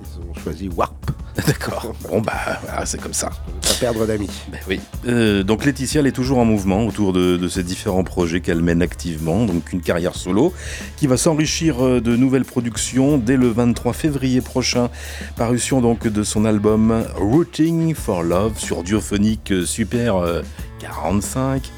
ils 0.02 0.20
ont 0.20 0.34
choisi 0.42 0.68
Warp. 0.74 1.11
D'accord. 1.46 1.94
Bon 2.11 2.20
bah, 2.20 2.59
voilà, 2.62 2.85
c'est 2.85 3.01
comme 3.01 3.12
ça. 3.12 3.31
Pas 3.62 3.74
perdre 3.79 4.07
d'amis. 4.07 4.31
Ben 4.51 4.59
oui. 4.68 4.81
Euh, 5.07 5.42
donc 5.44 5.64
Laetitia, 5.64 6.01
elle 6.01 6.07
est 6.07 6.12
toujours 6.12 6.38
en 6.38 6.44
mouvement 6.44 6.85
autour 6.87 7.12
de, 7.12 7.37
de 7.37 7.48
ces 7.48 7.62
différents 7.62 8.03
projets 8.03 8.40
qu'elle 8.40 8.62
mène 8.62 8.83
activement. 8.83 9.44
Donc 9.44 9.72
une 9.72 9.81
carrière 9.81 10.14
solo 10.14 10.53
qui 10.96 11.07
va 11.07 11.16
s'enrichir 11.16 11.85
euh, 11.85 12.01
de 12.01 12.16
nouvelles 12.16 12.44
productions 12.44 13.18
dès 13.18 13.37
le 13.37 13.48
23 13.48 13.92
février 13.92 14.40
prochain. 14.40 14.90
Parution 15.37 15.81
donc 15.81 16.09
de 16.09 16.22
son 16.24 16.44
album 16.44 17.05
Rooting 17.16 17.94
for 17.94 18.22
Love 18.22 18.59
sur 18.59 18.83
Diophonique 18.83 19.53
euh, 19.53 19.64
Super 19.64 20.16
euh, 20.16 20.42
45. 20.81 21.70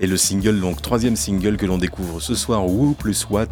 Et 0.00 0.06
le 0.06 0.16
single, 0.16 0.60
donc 0.60 0.80
troisième 0.80 1.16
single 1.16 1.56
que 1.56 1.66
l'on 1.66 1.78
découvre 1.78 2.20
ce 2.20 2.34
soir, 2.34 2.64
Who 2.66 2.94
plus 2.94 3.26
What, 3.30 3.46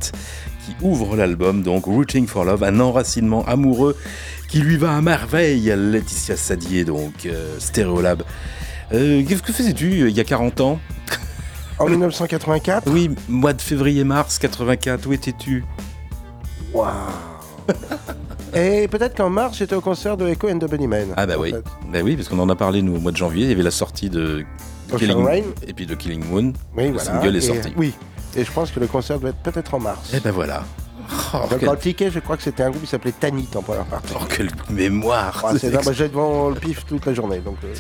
qui 0.65 0.77
ouvre 0.81 1.17
l'album, 1.17 1.63
donc 1.63 1.87
Rooting 1.87 2.27
for 2.29 2.45
Love, 2.45 2.63
un 2.63 2.79
enracinement 2.79 3.45
amoureux 3.47 3.97
qui 4.57 4.63
lui 4.63 4.79
va 4.79 4.97
à 4.97 5.03
merveille, 5.03 5.71
Laetitia 5.77 6.35
Sadier, 6.35 6.85
donc 6.87 7.27
euh, 7.27 7.57
Stéréolab. 7.59 8.23
Euh, 8.95 9.23
Qu'est-ce 9.29 9.43
que 9.43 9.53
faisais-tu 9.53 10.01
euh, 10.01 10.09
il 10.09 10.17
y 10.17 10.21
a 10.21 10.25
40 10.25 10.63
ans? 10.63 10.79
En 11.79 11.87
1984 11.91 12.91
Oui, 12.91 13.11
mois 13.29 13.53
de 13.53 13.61
février-mars 13.61 14.39
84, 14.39 15.07
où 15.09 15.13
étais-tu? 15.13 15.63
Waouh 16.73 16.89
Et 18.55 18.89
peut-être 18.89 19.15
qu'en 19.15 19.29
mars, 19.29 19.59
j'étais 19.59 19.75
au 19.75 19.83
concert 19.83 20.17
de 20.17 20.27
Echo 20.27 20.49
and 20.49 20.59
the 20.59 20.71
Bunnymen. 20.71 21.09
Ah 21.19 21.27
bah 21.27 21.35
oui, 21.39 21.51
fait. 21.51 21.63
bah 21.93 21.99
oui, 22.03 22.17
parce 22.17 22.31
qu'on 22.31 22.39
en 22.39 22.49
a 22.49 22.57
parlé 22.57 22.81
nous 22.81 22.97
au 22.97 22.99
mois 22.99 23.13
de 23.13 23.19
janvier, 23.19 23.43
il 23.45 23.51
y 23.51 23.53
avait 23.53 23.63
la 23.63 23.71
sortie 23.71 24.09
de 24.09 24.47
Ocean 24.89 24.97
Killing 24.97 25.23
Rain. 25.23 25.43
et 25.69 25.75
puis 25.75 25.85
de 25.85 25.95
Killing 25.95 26.25
Moon. 26.31 26.55
Oui, 26.79 26.85
le 26.85 26.93
voilà. 26.93 27.05
single 27.05 27.35
est 27.37 27.41
Et- 27.41 27.41
sorti. 27.43 27.73
Oui. 27.77 27.93
Et 28.35 28.43
je 28.43 28.51
pense 28.51 28.71
que 28.71 28.81
le 28.81 28.87
concert 28.87 29.21
doit 29.21 29.29
être 29.31 29.43
peut-être 29.43 29.75
en 29.75 29.81
mars. 29.81 30.15
Et 30.15 30.21
ben 30.21 30.31
voilà. 30.31 30.65
Oh, 31.35 31.39
Donc, 31.51 31.59
quel- 31.59 31.67
Dans 31.67 31.73
le 31.73 31.79
ticket, 31.79 32.11
je 32.11 32.19
crois 32.21 32.37
que 32.37 32.43
c'était 32.43 32.63
un 32.63 32.71
groupe 32.71 32.83
qui 32.83 32.89
s'appelait 32.89 33.13
Tanit 33.13 33.49
en 33.55 33.63
première 33.63 33.85
partie. 33.85 34.13
oh, 34.15 34.25
quelle 34.29 34.51
mémoire 34.71 35.43
Ah, 35.47 35.53
c'est 35.59 35.93
j'ai 35.95 36.09
devant 36.09 36.49
le 36.51 36.55
pif 36.57 36.85
toute 36.87 37.07
la 37.07 37.15
journée. 37.15 37.41
Euh, 37.47 37.75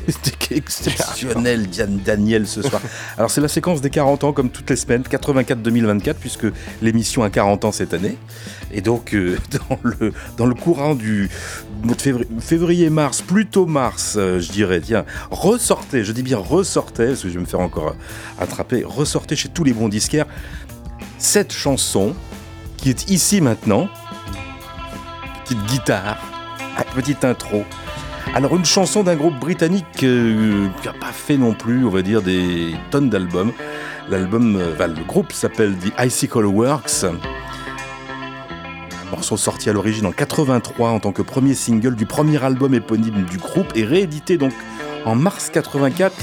exceptionnel, 0.51 1.67
Diane 1.69 1.99
Daniel, 2.05 2.47
ce 2.47 2.63
soir. 2.63 2.81
Alors, 3.19 3.31
c'est 3.31 3.41
la 3.41 3.49
séquence 3.49 3.81
des 3.81 3.91
40 3.91 4.25
ans, 4.25 4.33
comme 4.33 4.51
toutes 4.51 4.71
les 4.71 4.77
semaines, 4.77 5.03
84-2024, 5.03 6.15
puisque 6.15 6.47
l'émission 6.83 7.23
a 7.23 7.31
40 7.31 7.65
ans 7.65 7.73
cette 7.73 7.95
année. 7.95 8.17
Et 8.73 8.81
donc, 8.81 9.15
euh, 9.15 9.39
dans, 9.71 9.79
le, 9.83 10.13
dans 10.37 10.47
le 10.47 10.55
courant 10.55 10.95
du 10.95 11.29
mois 11.83 11.95
de 11.95 12.01
février- 12.03 12.29
février-mars, 12.41 13.23
plutôt 13.23 13.67
mars, 13.67 14.15
euh, 14.17 14.41
je 14.41 14.51
dirais, 14.53 14.81
tiens, 14.81 15.05
ressortez, 15.31 16.05
je 16.05 16.13
dis 16.13 16.23
bien 16.23 16.39
ressortez, 16.39 17.09
parce 17.09 17.23
que 17.23 17.29
je 17.29 17.35
vais 17.35 17.41
me 17.41 17.47
faire 17.47 17.61
encore 17.61 17.95
attraper, 18.41 18.83
ressortez 18.85 19.37
chez 19.37 19.49
tous 19.49 19.65
les 19.65 19.73
bons 19.73 19.89
disquaires 19.89 20.27
cette 21.19 21.53
chanson 21.53 22.15
qui 22.77 22.91
est 22.91 23.11
ici 23.11 23.41
maintenant. 23.41 23.89
Petite 25.45 25.65
guitare, 25.67 26.19
petite 26.95 27.25
intro. 27.25 27.65
Alors 28.35 28.57
une 28.57 28.65
chanson 28.65 29.03
d'un 29.03 29.17
groupe 29.17 29.39
britannique 29.39 30.03
euh, 30.03 30.69
qui 30.81 30.89
n'a 30.89 30.95
pas 30.95 31.13
fait 31.13 31.37
non 31.37 31.55
plus, 31.55 31.85
on 31.85 31.91
va 31.91 32.03
dire, 32.03 32.23
des 32.23 32.75
tonnes 32.91 33.09
d'albums. 33.09 33.53
L'album, 34.09 34.57
euh, 34.57 34.73
enfin, 34.75 34.89
le 34.89 35.05
groupe 35.05 35.33
s'appelle 35.33 35.75
The 35.77 35.93
Icicle 36.05 36.45
Works. 36.45 37.05
Un 37.05 39.11
morceau 39.11 39.37
sorti 39.37 39.71
à 39.71 39.73
l'origine 39.73 40.07
en 40.07 40.13
83 40.13 40.91
en 40.91 41.01
tant 41.01 41.13
que 41.13 41.23
premier 41.23 41.55
single 41.55 41.95
du 41.95 42.07
premier 42.07 42.43
album 42.45 42.75
éponyme 42.75 43.25
du 43.25 43.39
groupe 43.39 43.73
et 43.75 43.85
réédité 43.85 44.37
donc 44.37 44.53
en 45.05 45.15
mars 45.15 45.51
84. 45.51 46.15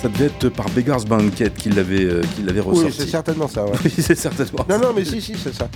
Ça 0.00 0.08
devait 0.08 0.26
être 0.26 0.48
par 0.48 0.68
Beggar's 0.70 1.04
Banquet 1.04 1.50
qui 1.56 1.68
l'avait 1.70 2.04
euh, 2.04 2.22
qui 2.34 2.42
l'avait 2.42 2.60
Oui, 2.60 2.76
ressorti. 2.78 2.96
c'est 3.00 3.08
certainement 3.08 3.48
ça. 3.48 3.64
ouais. 3.64 3.72
Oui, 3.84 3.92
c'est 3.98 4.14
certainement 4.16 4.64
Non, 4.68 4.78
non, 4.78 4.92
mais 4.96 5.04
si, 5.04 5.20
si, 5.20 5.34
c'est 5.36 5.54
ça. 5.54 5.68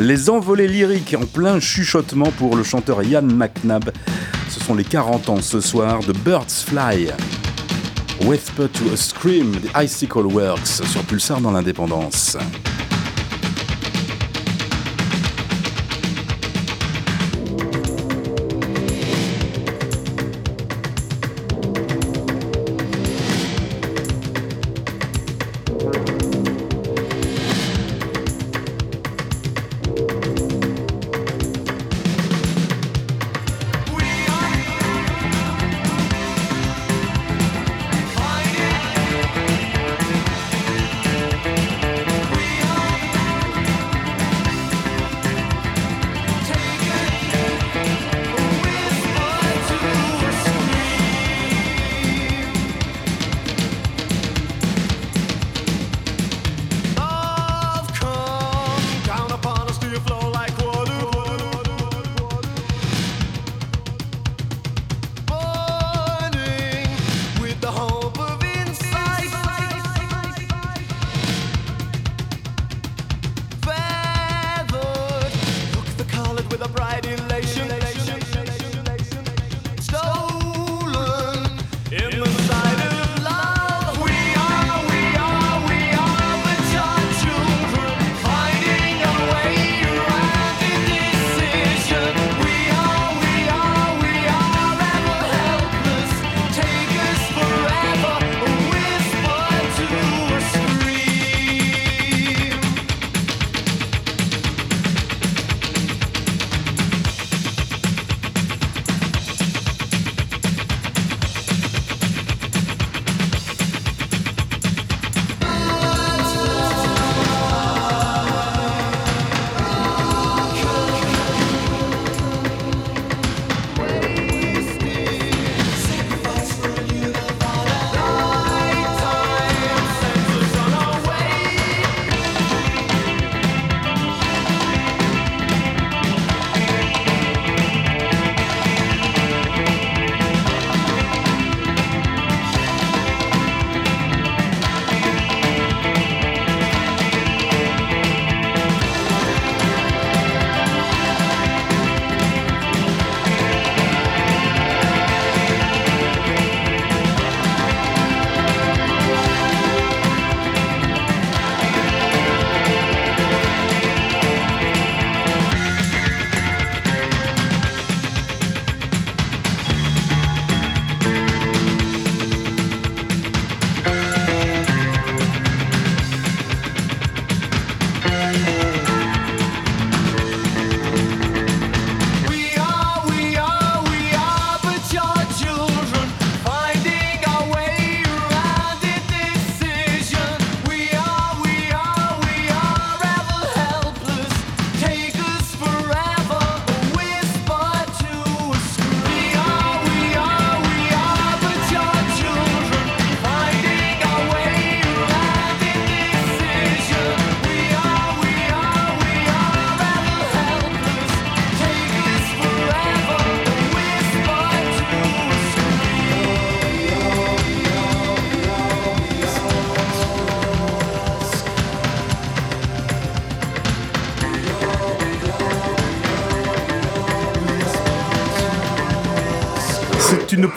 les 0.00 0.30
envolées 0.30 0.68
lyriques 0.68 1.14
en 1.20 1.26
plein 1.26 1.60
chuchotement 1.60 2.30
pour 2.38 2.56
le 2.56 2.62
chanteur 2.62 3.02
Ian 3.02 3.22
McNabb. 3.22 3.90
Ce 4.48 4.60
sont 4.60 4.74
les 4.74 4.84
40 4.84 5.28
ans 5.28 5.40
ce 5.42 5.60
soir 5.60 6.00
de 6.00 6.12
Birds 6.12 6.46
Fly. 6.66 7.08
Whisper 8.24 8.68
to 8.68 8.92
a 8.92 8.96
Scream, 8.96 9.52
The 9.52 9.82
Icicle 9.84 10.26
Works 10.26 10.66
sur 10.86 11.02
Pulsar 11.02 11.40
dans 11.40 11.50
l'indépendance. 11.50 12.36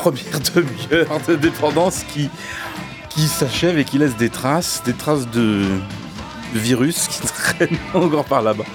Première 0.05 0.39
demi-heure 0.53 1.19
de 1.27 1.33
dépendance 1.33 2.03
qui, 2.03 2.29
qui 3.09 3.21
s'achève 3.21 3.79
et 3.79 3.83
qui 3.85 3.97
laisse 3.97 4.15
des 4.15 4.29
traces, 4.29 4.83
des 4.85 4.93
traces 4.93 5.27
de, 5.31 5.63
virus 6.53 7.07
qui 7.07 7.21
traînent 7.27 7.79
encore 7.95 8.25
par 8.25 8.43
là-bas. 8.43 8.65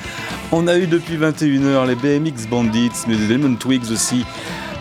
On 0.51 0.67
a 0.67 0.77
eu 0.77 0.89
depuis 0.89 1.17
21h 1.17 1.87
les 1.87 1.95
BMX 1.95 2.49
Bandits, 2.49 2.91
les 3.07 3.29
Lemon 3.29 3.55
Twigs 3.55 3.93
aussi, 3.93 4.25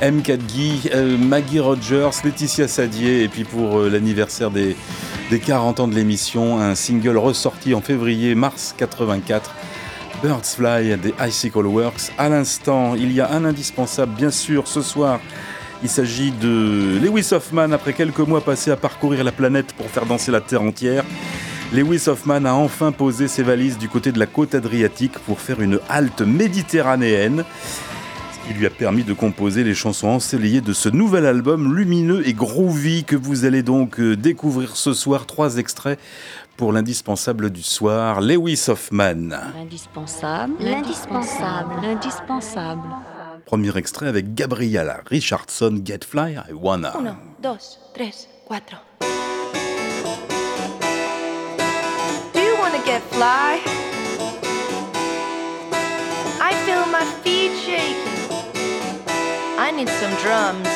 M4 0.02 0.38
Guy, 0.38 0.90
euh, 0.92 1.20
Maggie 1.20 1.60
Rogers, 1.60 2.10
Laetitia 2.24 2.68
Sadier, 2.68 3.22
et 3.22 3.28
puis 3.28 3.44
pour 3.44 3.78
euh, 3.78 3.90
l'anniversaire 3.90 4.50
des, 4.50 4.76
des 5.30 5.40
40 5.40 5.82
ans 5.82 5.88
de 5.88 5.94
l'émission, 5.94 6.60
un 6.60 6.74
single 6.74 7.18
ressorti 7.18 7.76
en 7.76 7.82
février-mars 7.82 8.74
84. 8.76 9.54
Birds 10.24 10.56
Fly 10.56 10.98
des 10.98 11.14
Icicle 11.22 11.68
Works. 11.68 12.12
À 12.18 12.28
l'instant, 12.28 12.96
il 12.96 13.14
y 13.14 13.22
a 13.22 13.32
un 13.32 13.46
indispensable, 13.46 14.16
bien 14.16 14.32
sûr, 14.32 14.68
ce 14.68 14.82
soir. 14.82 15.20
Il 15.82 15.89
s'agit 15.89 16.32
de 16.32 17.00
Lewis 17.02 17.30
Hoffman, 17.32 17.72
après 17.72 17.94
quelques 17.94 18.20
mois 18.20 18.42
passés 18.42 18.70
à 18.70 18.76
parcourir 18.76 19.24
la 19.24 19.32
planète 19.32 19.74
pour 19.74 19.86
faire 19.88 20.06
danser 20.06 20.30
la 20.30 20.42
Terre 20.42 20.62
entière. 20.62 21.06
Lewis 21.72 22.04
Hoffman 22.08 22.44
a 22.44 22.54
enfin 22.54 22.92
posé 22.92 23.30
ses 23.30 23.44
valises 23.44 23.78
du 23.78 23.88
côté 23.88 24.12
de 24.12 24.20
la 24.20 24.26
côte 24.26 24.56
adriatique 24.56 25.18
pour 25.20 25.39
faire 25.39 25.62
une 25.62 25.80
halte 25.88 26.22
méditerranéenne, 26.22 27.46
ce 28.34 28.48
qui 28.48 28.60
lui 28.60 28.65
a 28.65 28.70
permis 28.70 29.04
de 29.04 29.13
composer 29.13 29.63
les 29.63 29.74
chansons 29.74 30.08
ensoleillées 30.08 30.60
de 30.60 30.74
ce 30.74 30.89
nouvel 30.89 31.26
album 31.26 31.74
lumineux 31.74 32.28
et 32.28 32.34
groovy 32.34 33.06
que 33.06 33.15
vous 33.15 33.46
allez 33.46 33.63
donc 33.63 34.02
euh, 34.02 34.18
découvrir 34.18 34.76
ce 34.76 34.94
soir. 34.94 35.28
Trois 35.28 35.58
extraits 35.58 35.98
pour 36.58 36.74
l'indispensable 36.74 37.52
du 37.52 37.63
soir, 37.63 38.20
Lewis 38.20 38.65
Hoffman. 38.68 39.30
L'indispensable, 39.56 40.56
l'indispensable, 40.60 41.76
l'indispensable. 41.82 42.89
Premier 43.50 43.76
extrait 43.78 44.08
avec 44.08 44.36
Gabriella 44.36 45.02
Richardson, 45.08 45.82
Get 45.84 46.02
Fly, 46.08 46.38
I 46.48 46.54
Wanna. 46.54 46.96
Uno, 46.96 47.16
dos, 47.42 47.80
tres, 47.96 48.30
cuatro. 48.46 48.78
Do 52.32 52.40
you 52.40 52.56
wanna 52.62 52.78
get 52.86 53.02
fly? 53.10 53.60
I 56.40 56.54
feel 56.64 56.86
my 56.92 57.04
feet 57.24 57.54
shaking. 57.66 58.30
I 59.58 59.72
need 59.72 59.90
some 59.90 60.14
drums. 60.22 60.70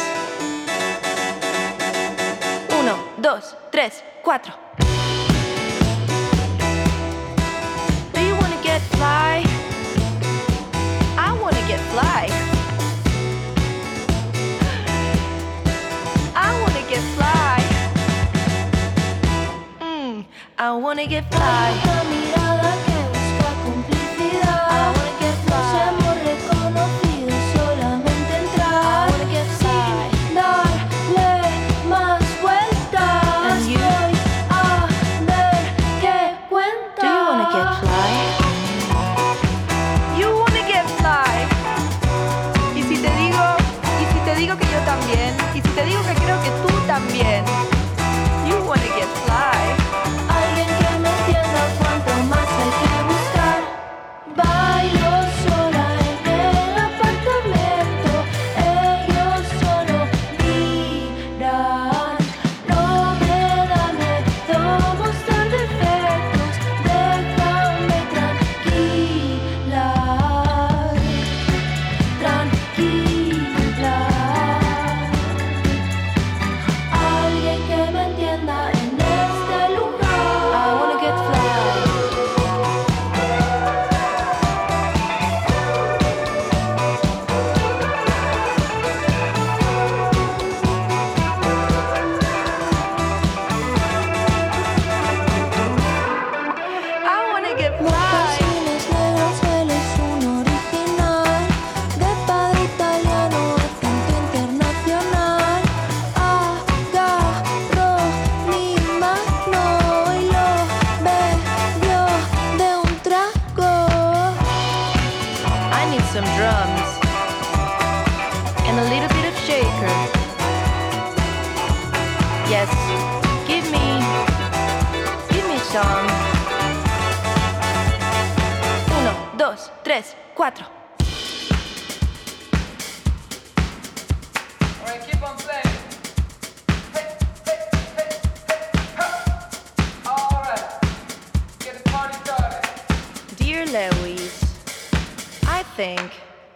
Uno, 2.71 2.97
dos, 3.21 3.55
tres, 3.71 4.01
cuatro. 4.23 4.55
Do 8.15 8.19
you 8.19 8.33
wanna 8.33 8.59
get 8.63 8.81
fly? 8.97 9.43
I 11.19 11.37
wanna 11.39 11.61
get 11.67 11.79
fly. 11.91 12.42
I 20.65 20.71
wanna 20.71 21.05
get 21.05 21.29
fly. 21.29 22.42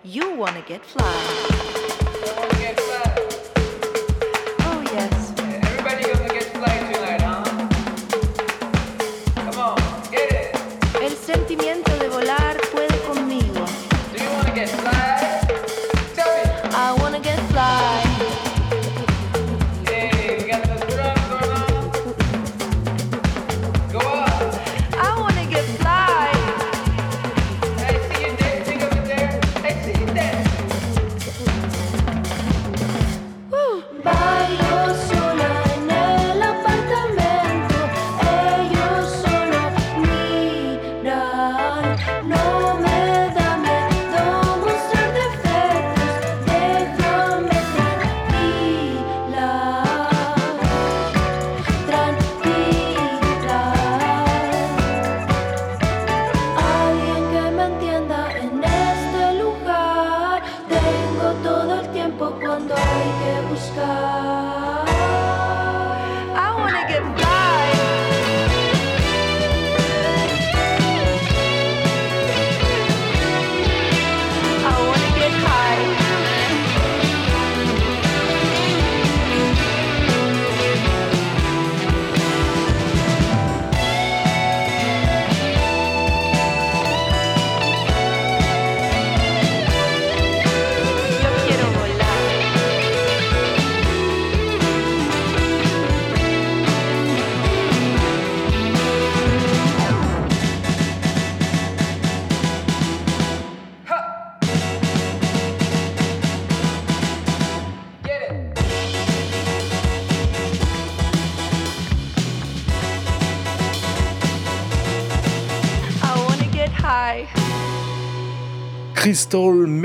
You 0.08 0.36
wanna 0.36 0.62
get 0.62 0.86
fly. 0.86 1.77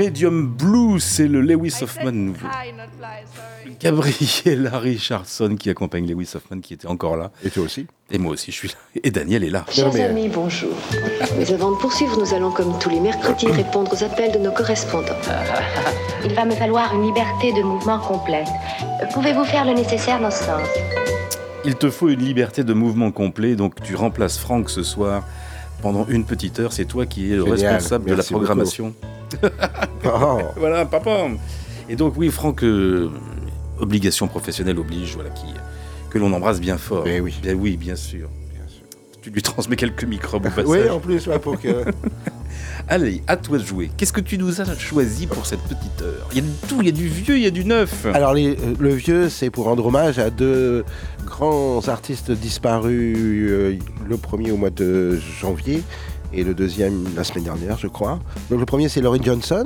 Medium 0.03 0.47
Blue, 0.47 0.99
c'est 0.99 1.29
le 1.29 1.39
Lewis 1.39 1.75
Hoffman. 1.81 2.33
Gabriella 3.79 4.77
Richardson 4.77 5.55
qui 5.57 5.69
accompagne 5.69 6.05
Lewis 6.05 6.33
Hoffman 6.35 6.59
qui 6.59 6.73
était 6.73 6.87
encore 6.87 7.15
là. 7.15 7.31
Et 7.45 7.49
toi 7.49 7.63
aussi 7.63 7.87
Et 8.11 8.17
moi 8.17 8.33
aussi, 8.33 8.51
je 8.51 8.57
suis 8.57 8.67
là. 8.67 8.73
Et 9.01 9.11
Daniel 9.11 9.45
est 9.45 9.49
là. 9.49 9.65
Chers 9.71 9.95
amis, 9.95 10.27
bonjour. 10.27 10.73
Mais 11.37 11.49
avant 11.53 11.71
de 11.71 11.77
poursuivre, 11.77 12.19
nous 12.19 12.33
allons, 12.33 12.51
comme 12.51 12.77
tous 12.79 12.89
les 12.89 12.99
mercredis, 12.99 13.47
répondre 13.51 13.93
aux 13.93 14.03
appels 14.03 14.33
de 14.33 14.39
nos 14.39 14.51
correspondants. 14.51 15.15
Il 16.25 16.33
va 16.33 16.43
me 16.43 16.51
falloir 16.51 16.93
une 16.93 17.03
liberté 17.03 17.53
de 17.53 17.61
mouvement 17.61 17.99
complète. 17.99 18.49
Pouvez-vous 19.13 19.45
faire 19.45 19.63
le 19.63 19.71
nécessaire 19.71 20.19
dans 20.19 20.31
ce 20.31 20.43
sens? 20.43 20.67
Il 21.63 21.75
te 21.75 21.89
faut 21.89 22.09
une 22.09 22.19
liberté 22.19 22.65
de 22.65 22.73
mouvement 22.73 23.11
complet, 23.11 23.55
donc 23.55 23.81
tu 23.81 23.95
remplaces 23.95 24.37
Franck 24.37 24.69
ce 24.69 24.83
soir 24.83 25.23
pendant 25.81 26.05
une 26.07 26.25
petite 26.25 26.59
heure. 26.59 26.73
C'est 26.73 26.85
toi 26.85 27.05
qui 27.05 27.31
es 27.31 27.37
le 27.37 27.45
Génial, 27.45 27.75
responsable 27.75 28.09
de 28.09 28.15
la 28.15 28.23
programmation. 28.23 28.93
Oh. 30.05 30.39
voilà, 30.57 30.85
papa. 30.85 31.27
Et 31.89 31.95
donc 31.95 32.13
oui, 32.17 32.29
Franck, 32.29 32.63
euh, 32.63 33.09
obligation 33.79 34.27
professionnelle 34.27 34.79
oblige, 34.79 35.15
voilà, 35.15 35.29
qui, 35.31 35.45
que 36.09 36.17
l'on 36.19 36.31
embrasse 36.33 36.59
bien 36.61 36.77
fort. 36.77 37.03
Eh 37.07 37.19
oui. 37.19 37.33
Bien 37.41 37.53
oui, 37.53 37.77
bien 37.77 37.95
sûr. 37.95 38.29
Tu 39.21 39.29
lui 39.29 39.41
transmets 39.41 39.77
quelques 39.77 40.03
microbes 40.03 40.45
au 40.45 40.49
passage. 40.49 40.65
Oui, 40.67 40.89
en 40.89 40.99
plus, 40.99 41.27
ouais, 41.27 41.39
pour 41.39 41.57
que. 41.57 41.85
Allez, 42.89 43.23
à 43.27 43.37
toi 43.37 43.57
de 43.57 43.63
jouer. 43.63 43.89
Qu'est-ce 43.95 44.11
que 44.11 44.19
tu 44.19 44.37
nous 44.37 44.59
as 44.59 44.77
choisi 44.77 45.27
pour 45.27 45.45
cette 45.45 45.61
petite 45.61 46.01
heure? 46.01 46.27
Il 46.33 46.37
y 46.39 46.41
a 46.41 46.43
de 46.43 46.67
tout, 46.67 46.81
il 46.81 46.87
y 46.87 46.89
a 46.89 46.91
du 46.91 47.07
vieux, 47.07 47.37
il 47.37 47.43
y 47.43 47.45
a 47.45 47.49
du 47.49 47.63
neuf. 47.63 48.05
Alors, 48.13 48.33
les- 48.33 48.57
euh, 48.57 48.73
le 48.77 48.89
vieux, 48.93 49.29
c'est 49.29 49.49
pour 49.49 49.63
rendre 49.65 49.85
hommage 49.85 50.19
à 50.19 50.29
deux 50.29 50.83
grands 51.25 51.87
artistes 51.87 52.31
disparus. 52.31 53.15
euh, 53.17 53.77
le 54.05 54.17
premier 54.17 54.51
au 54.51 54.57
mois 54.57 54.69
de 54.71 55.17
janvier 55.39 55.81
et 56.33 56.43
le 56.43 56.53
deuxième 56.53 57.05
la 57.15 57.23
semaine 57.23 57.43
dernière, 57.45 57.77
je 57.77 57.87
crois. 57.87 58.19
Donc, 58.49 58.59
le 58.59 58.65
premier, 58.65 58.89
c'est 58.89 59.01
Laurie 59.01 59.21
Johnson, 59.23 59.63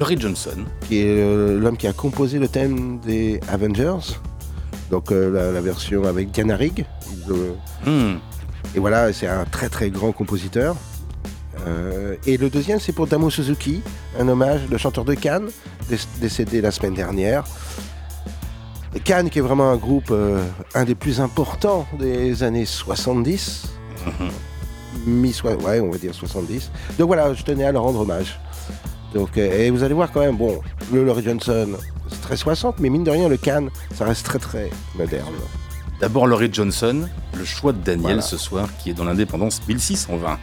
Laurie 0.00 0.18
Johnson. 0.18 0.64
qui 0.88 0.98
est 0.98 1.04
euh, 1.22 1.58
l'homme 1.58 1.76
qui 1.76 1.86
a 1.86 1.92
composé 1.92 2.38
le 2.38 2.48
thème 2.48 2.98
des 3.00 3.40
Avengers. 3.48 4.16
Donc, 4.90 5.12
euh, 5.12 5.30
la, 5.30 5.52
la 5.52 5.60
version 5.60 6.04
avec 6.04 6.30
Diana 6.30 6.56
Rigg. 6.56 6.84
Le- 7.28 7.54
Hmm. 7.86 8.16
Et 8.74 8.80
voilà, 8.80 9.12
c'est 9.12 9.26
un 9.28 9.44
très 9.44 9.68
très 9.68 9.88
grand 9.90 10.12
compositeur. 10.12 10.74
Euh, 11.66 12.16
et 12.26 12.36
le 12.36 12.50
deuxième, 12.50 12.80
c'est 12.80 12.92
pour 12.92 13.06
Damo 13.06 13.30
Suzuki, 13.30 13.80
un 14.18 14.28
hommage, 14.28 14.60
le 14.70 14.76
chanteur 14.78 15.04
de 15.04 15.14
Cannes, 15.14 15.48
dé- 15.88 15.96
décédé 16.20 16.60
la 16.60 16.70
semaine 16.70 16.94
dernière. 16.94 17.44
Et 18.94 19.00
Cannes, 19.00 19.30
qui 19.30 19.38
est 19.38 19.42
vraiment 19.42 19.70
un 19.70 19.76
groupe, 19.76 20.10
euh, 20.10 20.42
un 20.74 20.84
des 20.84 20.94
plus 20.94 21.20
importants 21.20 21.86
des 21.98 22.42
années 22.42 22.64
70. 22.64 23.66
Mi 25.06 25.34
ouais, 25.44 25.80
on 25.80 25.90
va 25.90 25.98
dire 25.98 26.14
70. 26.14 26.70
Donc 26.98 27.06
voilà, 27.08 27.32
je 27.34 27.42
tenais 27.42 27.64
à 27.64 27.72
leur 27.72 27.82
rendre 27.82 28.00
hommage. 28.00 28.38
Donc, 29.14 29.38
euh, 29.38 29.58
et 29.66 29.70
vous 29.70 29.82
allez 29.82 29.94
voir 29.94 30.12
quand 30.12 30.20
même, 30.20 30.36
bon, 30.36 30.60
le 30.92 31.04
Laurie 31.04 31.24
Johnson, 31.24 31.68
c'est 32.10 32.20
très 32.20 32.36
60, 32.36 32.78
mais 32.80 32.90
mine 32.90 33.04
de 33.04 33.10
rien, 33.10 33.28
le 33.28 33.36
Cannes, 33.36 33.70
ça 33.94 34.04
reste 34.04 34.26
très 34.26 34.38
très 34.38 34.70
moderne. 34.96 35.34
D'abord 36.00 36.26
Laurie 36.26 36.50
Johnson, 36.52 37.08
le 37.36 37.44
choix 37.44 37.72
de 37.72 37.78
Daniel 37.78 38.02
Voilà. 38.02 38.22
ce 38.22 38.36
soir, 38.36 38.68
qui 38.78 38.90
est 38.90 38.94
dans 38.94 39.04
l'indépendance 39.04 39.60
1620. 39.66 40.38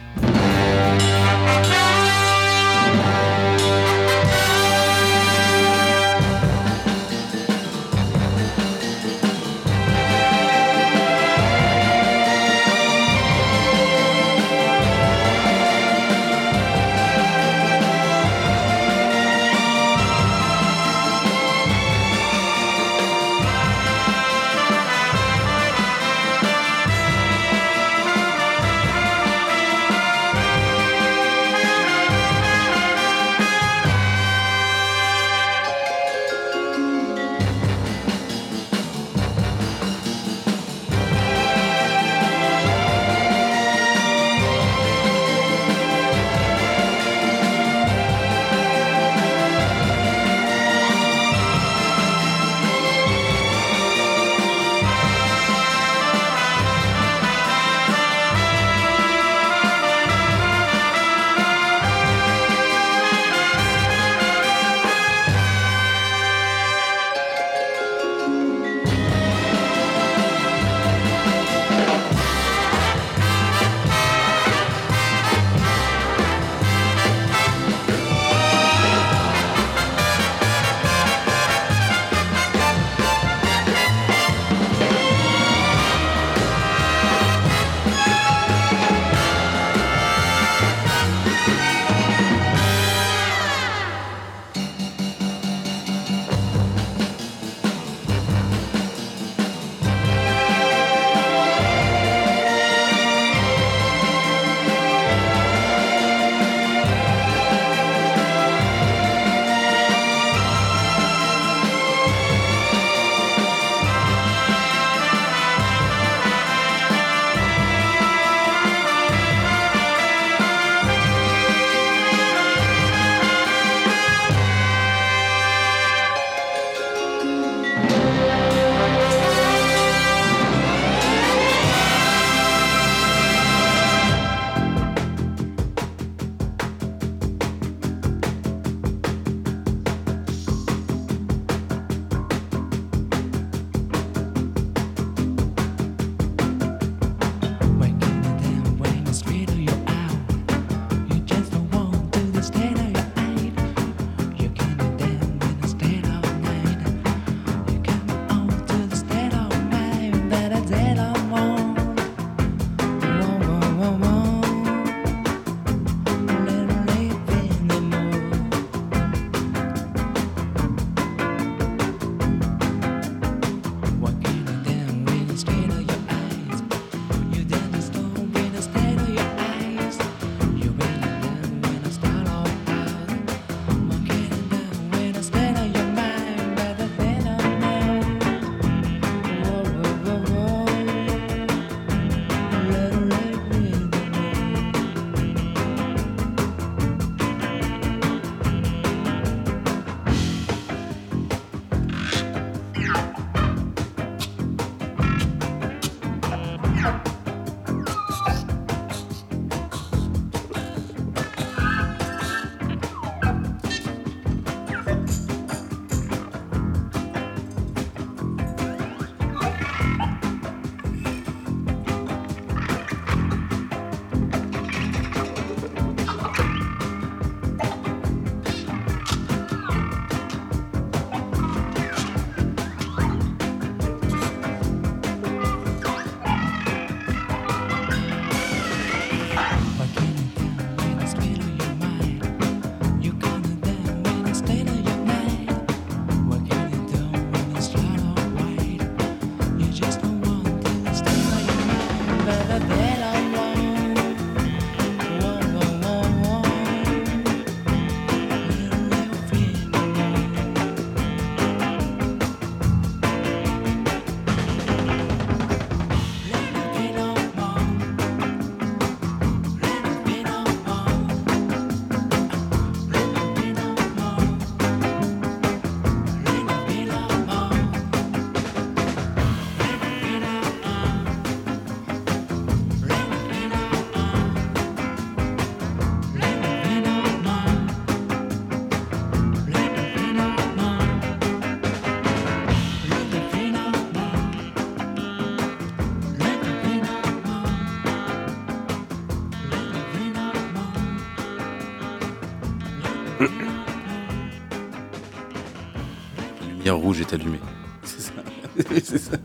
Rouge 306.86 307.00
est 307.00 307.12
allumée. 307.12 307.40
C'est 307.84 308.00
ça. 308.00 308.12
C'est 308.84 308.98
ça. 308.98 309.16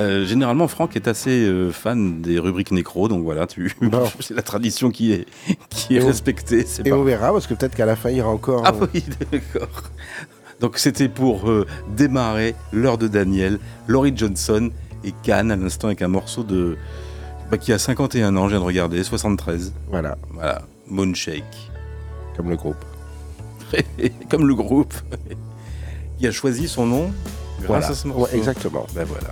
Euh, 0.00 0.24
généralement, 0.24 0.66
Franck 0.66 0.96
est 0.96 1.06
assez 1.06 1.44
euh, 1.46 1.70
fan 1.70 2.20
des 2.20 2.38
rubriques 2.40 2.72
nécro, 2.72 3.06
donc 3.08 3.22
voilà, 3.22 3.46
tu... 3.46 3.72
c'est 4.20 4.34
la 4.34 4.42
tradition 4.42 4.90
qui 4.90 5.12
est, 5.12 5.26
qui 5.70 5.94
est 5.96 6.00
Et 6.00 6.02
on- 6.02 6.06
respectée. 6.08 6.64
c'est 6.66 6.84
Et 6.84 6.90
pas- 6.90 6.96
on 6.96 7.04
verra, 7.04 7.30
parce 7.32 7.46
que 7.46 7.54
peut-être 7.54 7.76
qu'à 7.76 7.86
la 7.86 7.94
fin, 7.94 8.10
il 8.10 8.16
y 8.16 8.20
aura 8.20 8.30
encore. 8.32 8.62
Ah 8.66 8.72
oui, 8.92 9.04
d'accord. 9.30 9.68
Donc 10.60 10.78
c'était 10.78 11.08
pour 11.08 11.48
euh, 11.48 11.66
démarrer 11.96 12.56
l'heure 12.72 12.98
de 12.98 13.06
Daniel, 13.06 13.58
Laurie 13.86 14.12
Johnson 14.16 14.70
et 15.04 15.12
Cannes 15.22 15.50
à 15.52 15.56
l'instant 15.56 15.88
avec 15.88 16.02
un 16.02 16.08
morceau 16.08 16.42
de 16.42 16.76
bah, 17.50 17.58
qui 17.58 17.72
a 17.72 17.78
51 17.78 18.36
ans, 18.36 18.44
je 18.46 18.50
viens 18.52 18.60
de 18.60 18.64
regarder, 18.64 19.04
73. 19.04 19.72
Voilà. 19.90 20.16
Voilà, 20.32 20.62
Moonshake. 20.88 21.70
Comme 22.36 22.50
le 22.50 22.56
groupe. 22.56 22.84
Comme 24.30 24.46
le 24.48 24.54
groupe. 24.54 24.94
Qui 26.24 26.28
a 26.28 26.32
choisi 26.32 26.68
son 26.68 26.86
nom 26.86 27.10
grâce 27.58 27.66
Voilà. 27.68 27.86
à 27.88 27.94
ce 27.94 28.08
morceau. 28.08 28.22
Ouais, 28.24 28.38
exactement. 28.38 28.86
Ben 28.94 29.04
voilà. 29.04 29.28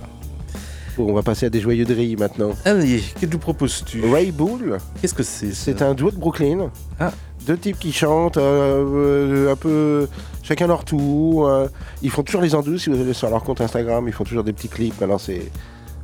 Bon, 0.95 1.09
on 1.09 1.13
va 1.15 1.23
passer 1.23 1.47
à 1.47 1.49
des 1.49 1.59
joyeux 1.59 1.85
de 1.85 1.93
riz 1.95 2.15
maintenant. 2.15 2.51
Allez, 2.65 3.01
que 3.19 3.25
nous 3.25 3.39
proposes-tu 3.39 4.05
Ray 4.11 4.31
Bull. 4.31 4.77
Qu'est-ce 5.01 5.15
que 5.15 5.23
c'est 5.23 5.53
C'est 5.55 5.81
un 5.81 5.95
duo 5.95 6.11
de 6.11 6.17
Brooklyn. 6.17 6.69
Ah. 6.99 7.11
Deux 7.47 7.57
types 7.57 7.79
qui 7.79 7.91
chantent 7.91 8.37
euh, 8.37 9.51
un 9.51 9.55
peu 9.55 10.07
chacun 10.43 10.67
leur 10.67 10.85
tour. 10.85 11.47
euh, 11.47 11.67
ils 12.03 12.11
font 12.11 12.21
toujours 12.21 12.41
les 12.43 12.53
andous 12.53 12.77
si 12.77 12.91
vous 12.91 13.01
allez 13.01 13.13
sur 13.13 13.27
leur 13.31 13.43
compte 13.43 13.59
Instagram. 13.61 14.05
Ils 14.07 14.13
font 14.13 14.23
toujours 14.23 14.43
des 14.43 14.53
petits 14.53 14.69
clips. 14.69 15.01
Maintenant, 15.01 15.17
c'est 15.17 15.51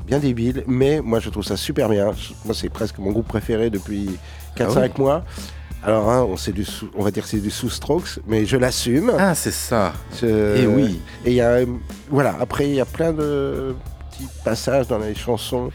bien 0.07 0.17
débile. 0.17 0.63
Mais 0.65 1.01
moi, 1.01 1.19
je 1.19 1.29
trouve 1.29 1.43
ça 1.43 1.55
super 1.55 1.87
bien. 1.87 2.05
Moi, 2.45 2.55
c'est 2.55 2.69
presque 2.69 2.97
mon 2.97 3.11
groupe 3.11 3.27
préféré 3.27 3.69
depuis 3.69 4.09
4-5 4.57 4.63
Ah 4.65 4.81
oui. 4.81 4.89
mois. 4.97 5.23
Alors, 5.83 6.09
hein, 6.09 6.27
on, 6.29 6.37
du 6.51 6.65
va 7.03 7.11
dire 7.11 7.23
que 7.23 7.29
c'est 7.29 7.39
du 7.39 7.49
sous-strokes, 7.51 8.19
mais 8.27 8.45
je 8.45 8.57
l'assume. 8.57 9.13
Ah, 9.17 9.33
c'est 9.33 9.51
ça. 9.51 9.93
Je- 10.21 10.57
Eh 10.57 10.67
oui. 10.67 10.99
Et 11.25 11.29
il 11.31 11.35
y 11.35 11.41
a, 11.41 11.59
voilà, 12.09 12.35
après, 12.39 12.67
il 12.67 12.75
y 12.75 12.81
a 12.81 12.85
plein 12.85 13.13
de 13.13 13.75
petits 14.11 14.27
passages 14.43 14.87
dans 14.87 14.97
les 14.99 15.15
chansons 15.15 15.71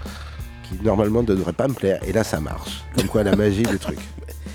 qui 0.68 0.82
normalement 0.84 1.22
ne 1.22 1.26
devraient 1.28 1.55
pas 1.55 1.68
me 1.68 1.74
plaire. 1.74 2.00
Et 2.07 2.12
là, 2.12 2.22
ça 2.22 2.38
marche. 2.40 2.82
Comme 2.96 3.07
quoi, 3.09 3.22
la 3.22 3.34
magie 3.34 3.62
du 3.62 3.78
truc. 3.78 3.98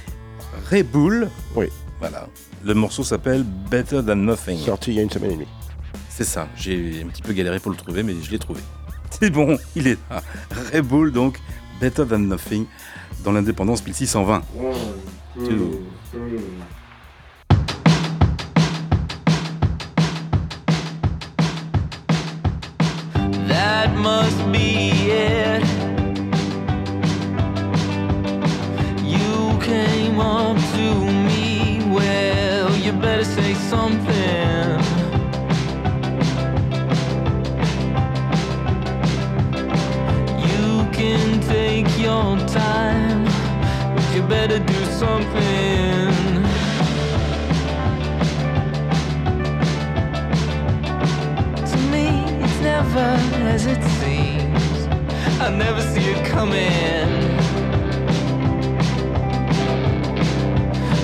Ray 0.70 0.84
Bull. 0.84 1.30
Oui. 1.56 1.68
Voilà. 2.00 2.28
Le 2.64 2.74
morceau 2.76 3.04
s'appelle 3.04 3.44
Better 3.44 4.02
Than 4.06 4.18
Nothing. 4.18 4.60
Sorti 4.60 4.92
il 4.92 4.98
y 4.98 5.00
a 5.00 5.04
une 5.04 5.10
semaine 5.10 5.32
et 5.32 5.36
demie. 5.36 5.48
C'est 6.10 6.26
ça. 6.26 6.48
J'ai 6.56 7.02
un 7.04 7.08
petit 7.08 7.22
peu 7.24 7.34
galéré 7.34 7.60
pour 7.60 7.72
le 7.72 7.78
trouver, 7.78 8.04
mais 8.04 8.14
je 8.22 8.30
l'ai 8.30 8.40
trouvé. 8.40 8.62
C'est 9.20 9.30
bon, 9.32 9.58
il 9.76 9.88
est 9.88 9.98
là. 10.12 10.22
Ray 10.72 10.82
Bull, 10.82 11.12
donc, 11.12 11.40
Better 11.82 12.06
Than 12.06 12.20
Nothing, 12.20 12.66
dans 13.24 13.32
l'indépendance 13.32 13.84
1620. 13.84 14.44
Two. 15.46 15.86
That 23.48 23.96
must 23.96 24.52
be 24.52 24.90
it. 25.10 25.64
You 29.06 29.58
came 29.62 30.20
up 30.20 30.58
to 30.74 31.06
me. 31.28 31.82
Well, 31.90 32.76
you 32.76 32.92
better 32.92 33.24
say 33.24 33.54
something. 33.54 34.80
You 40.50 40.86
can 40.92 41.40
take 41.42 41.88
your 41.98 42.38
time, 42.48 43.24
but 43.96 44.14
you 44.14 44.22
better 44.24 44.60
do 44.60 44.79
something. 45.00 46.12
To 51.72 51.78
me, 51.94 52.08
it's 52.44 52.60
never 52.60 53.10
as 53.54 53.66
it 53.66 53.82
seems. 54.02 54.78
I 55.40 55.50
never 55.56 55.82
see 55.82 56.08
it 56.16 56.26
coming. 56.26 57.08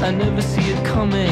I 0.03 0.11
never 0.11 0.41
see 0.41 0.67
it 0.73 0.85
coming. 0.85 1.29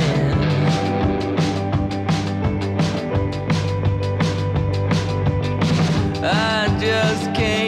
I 6.24 6.78
just 6.80 7.26
came 7.36 7.63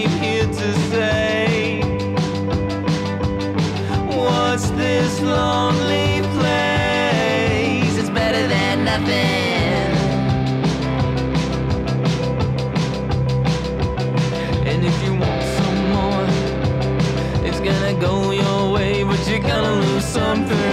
something. 20.06 20.64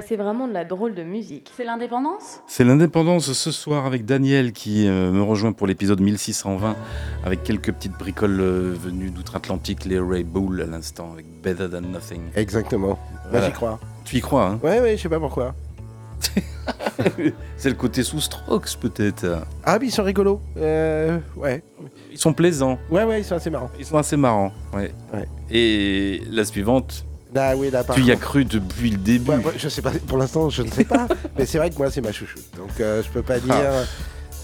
Vous 0.00 0.04
passez 0.06 0.16
vraiment 0.16 0.48
de 0.48 0.54
la 0.54 0.64
drôle 0.64 0.94
de 0.94 1.02
musique. 1.02 1.52
C'est 1.54 1.64
l'indépendance? 1.64 2.40
C'est 2.46 2.64
l'indépendance 2.64 3.30
ce 3.34 3.50
soir 3.52 3.84
avec 3.84 4.06
Daniel 4.06 4.52
qui 4.52 4.88
euh, 4.88 5.12
me 5.12 5.20
rejoint 5.22 5.52
pour 5.52 5.66
l'épisode 5.66 6.00
1620 6.00 6.74
avec 7.22 7.42
quelques 7.42 7.70
petites 7.70 7.98
bricoles 7.98 8.40
euh, 8.40 8.74
venues 8.82 9.10
d'outre-Atlantique, 9.10 9.84
les 9.84 9.98
Ray 10.00 10.24
Bull 10.24 10.62
à 10.62 10.64
l'instant 10.64 11.10
avec 11.12 11.26
Better 11.42 11.68
Than 11.68 11.82
Nothing. 11.82 12.22
Exactement. 12.34 12.98
Bah, 13.24 13.28
Voilà. 13.32 13.46
j'y 13.48 13.52
crois. 13.52 13.78
Tu 14.06 14.16
y 14.16 14.20
crois, 14.22 14.46
hein? 14.46 14.60
Ouais, 14.62 14.80
ouais, 14.80 14.96
je 14.96 15.02
sais 15.02 15.10
pas 15.10 15.20
pourquoi. 15.20 15.54
C'est 17.58 17.68
le 17.68 17.74
côté 17.76 18.02
sous 18.02 18.20
Strokes 18.20 18.76
peut-être. 18.80 19.26
Ah, 19.64 19.78
mais 19.78 19.88
ils 19.88 19.90
sont 19.90 20.02
rigolos. 20.02 20.40
Euh, 20.56 21.18
ouais. 21.36 21.62
Ils 22.10 22.18
sont 22.18 22.32
plaisants. 22.32 22.78
Ouais, 22.90 23.04
ouais, 23.04 23.20
ils 23.20 23.24
sont 23.24 23.34
assez 23.34 23.50
marrants. 23.50 23.70
Ils 23.78 23.84
sont 23.84 23.98
assez 23.98 24.16
marrants. 24.16 24.52
Ouais. 24.72 24.94
Ouais. 25.12 25.28
Et 25.50 26.22
la 26.30 26.46
suivante, 26.46 27.04
Ah 27.34 27.54
oui, 27.56 27.70
là, 27.70 27.84
par 27.84 27.94
tu 27.96 28.02
y 28.02 28.10
as 28.10 28.14
contre- 28.14 28.26
cru 28.26 28.44
depuis 28.44 28.90
le 28.90 28.96
début. 28.98 29.30
Ouais, 29.30 29.36
ouais, 29.36 29.52
je 29.56 29.68
sais 29.68 29.82
pas, 29.82 29.92
pour 30.06 30.18
l'instant, 30.18 30.50
je 30.50 30.62
ne 30.62 30.70
sais 30.70 30.84
pas. 30.84 31.06
mais 31.38 31.46
c'est 31.46 31.58
vrai 31.58 31.70
que 31.70 31.76
moi, 31.76 31.90
c'est 31.90 32.00
ma 32.00 32.12
chouchoute. 32.12 32.44
Donc, 32.56 32.70
euh, 32.80 33.02
je 33.02 33.08
peux 33.08 33.22
pas 33.22 33.38
dire. 33.38 33.54
Ah. 33.54 33.84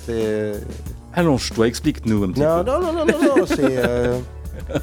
C'est. 0.07 0.13
euh, 0.13 0.55
Allonge-toi, 1.15 1.67
explique-nous 1.69 2.25
un 2.25 2.29
petit 2.31 2.41
Non, 2.41 2.63
peu. 2.65 2.71
non, 2.71 2.81
non, 2.81 2.93
non, 2.93 3.07
non, 3.07 3.37
non, 3.39 3.47
c'est. 3.47 3.57
euh, 3.63 4.19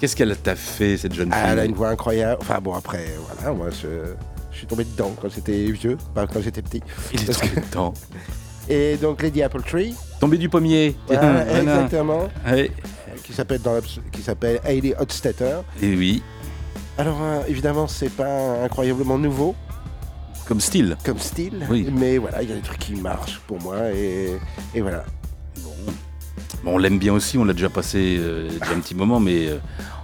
Qu'est-ce 0.00 0.16
qu'elle 0.16 0.36
t'a 0.36 0.54
fait 0.56 0.96
cette 0.98 1.14
jeune 1.14 1.32
fille 1.32 1.40
Ah, 1.42 1.52
elle 1.52 1.58
a 1.60 1.64
une 1.64 1.74
voix 1.74 1.88
incroyable. 1.88 2.38
Enfin, 2.42 2.60
bon, 2.60 2.74
après, 2.74 3.06
voilà, 3.26 3.56
moi, 3.56 3.68
je, 3.70 3.88
je 4.52 4.58
suis 4.58 4.66
tombé 4.66 4.84
dedans 4.84 5.12
quand 5.20 5.28
j'étais 5.30 5.64
vieux, 5.70 5.96
pas 6.14 6.26
quand 6.26 6.42
j'étais 6.42 6.60
petit. 6.62 6.82
Il 7.12 7.22
est 7.22 7.32
tombé 7.32 7.62
dedans. 7.70 7.94
Et 8.68 8.96
donc, 8.96 9.22
Lady 9.22 9.42
Apple 9.42 9.62
Tree. 9.62 9.94
Tombé 10.20 10.36
du 10.36 10.48
pommier. 10.48 10.96
Voilà, 11.06 11.58
exactement. 11.60 12.28
Ouais. 12.46 12.70
Qui 13.22 13.32
s'appelle 14.22 14.60
Hailey 14.64 14.94
Hotstetter. 14.98 15.56
Et 15.82 15.94
oui, 15.94 16.22
Alors, 16.98 17.18
euh, 17.22 17.40
évidemment, 17.48 17.86
c'est 17.88 18.08
pas 18.10 18.62
incroyablement 18.62 19.18
nouveau 19.18 19.54
comme 20.46 20.60
style. 20.60 20.96
comme 21.04 21.18
style, 21.18 21.66
Oui. 21.70 21.88
mais 21.90 22.18
voilà, 22.18 22.42
il 22.42 22.48
y 22.50 22.52
a 22.52 22.56
des 22.56 22.60
trucs 22.62 22.78
qui 22.78 22.94
marchent 22.96 23.40
pour 23.46 23.60
moi 23.62 23.90
et, 23.94 24.36
et 24.74 24.80
voilà. 24.80 25.04
Bon, 26.62 26.74
on 26.74 26.78
l'aime 26.78 26.98
bien 26.98 27.12
aussi, 27.14 27.36
on 27.38 27.44
l'a 27.44 27.52
déjà 27.54 27.68
passé 27.70 28.16
euh, 28.18 28.48
a 28.60 28.70
un 28.70 28.80
petit 28.80 28.94
moment, 28.94 29.20
mais 29.20 29.46
euh, 29.48 29.58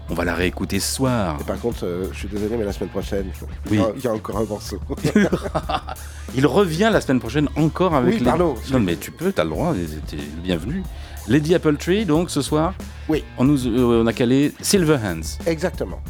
on 0.09 0.15
va 0.15 0.25
la 0.25 0.35
réécouter 0.35 0.81
ce 0.81 0.95
soir. 0.95 1.37
Et 1.41 1.45
par 1.45 1.59
contre, 1.61 1.85
euh, 1.85 2.09
je 2.13 2.19
suis 2.21 2.29
désolé, 2.29 2.57
mais 2.57 2.65
la 2.65 2.73
semaine 2.73 2.89
prochaine, 2.91 3.27
il 3.67 3.71
Oui. 3.73 3.79
y 3.79 3.81
a- 3.81 3.93
il 3.97 4.03
y 4.05 4.09
a 4.09 4.13
encore 4.13 4.39
un 4.39 4.45
morceau. 4.45 4.79
Il 6.35 6.47
revient 6.47 6.91
la 6.93 7.01
semaine 7.01 7.19
prochaine 7.19 7.49
encore 7.57 7.95
avec 7.95 8.15
Oui, 8.15 8.19
les... 8.21 8.25
pardon. 8.25 8.55
Non 8.71 8.79
mais 8.79 8.95
tu 8.97 9.11
peux, 9.11 9.33
t'as 9.33 9.43
le 9.45 9.51
droit, 9.51 9.75
t'es 10.07 10.17
bienvenu. 10.43 10.83
Lady 11.29 11.55
Apple 11.57 11.77
Tree, 11.77 12.05
donc 12.05 12.31
ce 12.31 12.41
soir, 12.41 12.73
Oui. 13.09 13.25
on, 13.37 13.45
nous, 13.45 13.67
on 13.67 14.07
a 14.07 14.13
calé 14.13 14.53
Silver 14.61 14.99
Hands. 15.05 15.21
Exactement. 15.47 16.01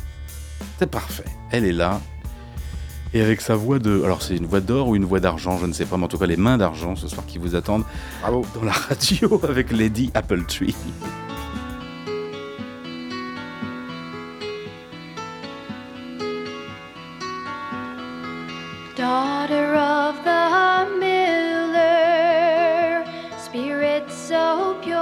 C'est 0.80 0.90
parfait. 0.90 1.26
Elle 1.50 1.66
est 1.66 1.72
là. 1.72 2.00
Et 3.12 3.20
avec 3.20 3.42
sa 3.42 3.54
voix 3.54 3.78
de... 3.78 4.02
Alors 4.02 4.22
c'est 4.22 4.34
une 4.34 4.46
voix 4.46 4.60
d'or 4.60 4.88
ou 4.88 4.96
une 4.96 5.04
voix 5.04 5.20
d'argent, 5.20 5.58
je 5.58 5.66
ne 5.66 5.74
sais 5.74 5.84
pas, 5.84 5.98
mais 5.98 6.04
en 6.04 6.08
tout 6.08 6.16
cas 6.16 6.24
les 6.24 6.38
mains 6.38 6.56
d'argent 6.56 6.96
ce 6.96 7.06
soir 7.06 7.26
qui 7.26 7.36
vous 7.36 7.54
attendent 7.54 7.84
Bravo. 8.22 8.46
dans 8.54 8.64
la 8.64 8.72
radio 8.72 9.38
avec 9.46 9.72
Lady 9.72 10.10
Apple 10.14 10.42
Tree. 10.46 10.74
Daughter 18.96 19.74
of 19.74 20.14
the 20.24 20.88
miller, 20.98 21.84
spirit 23.38 24.10
so 24.10 24.76
pure, 24.80 24.96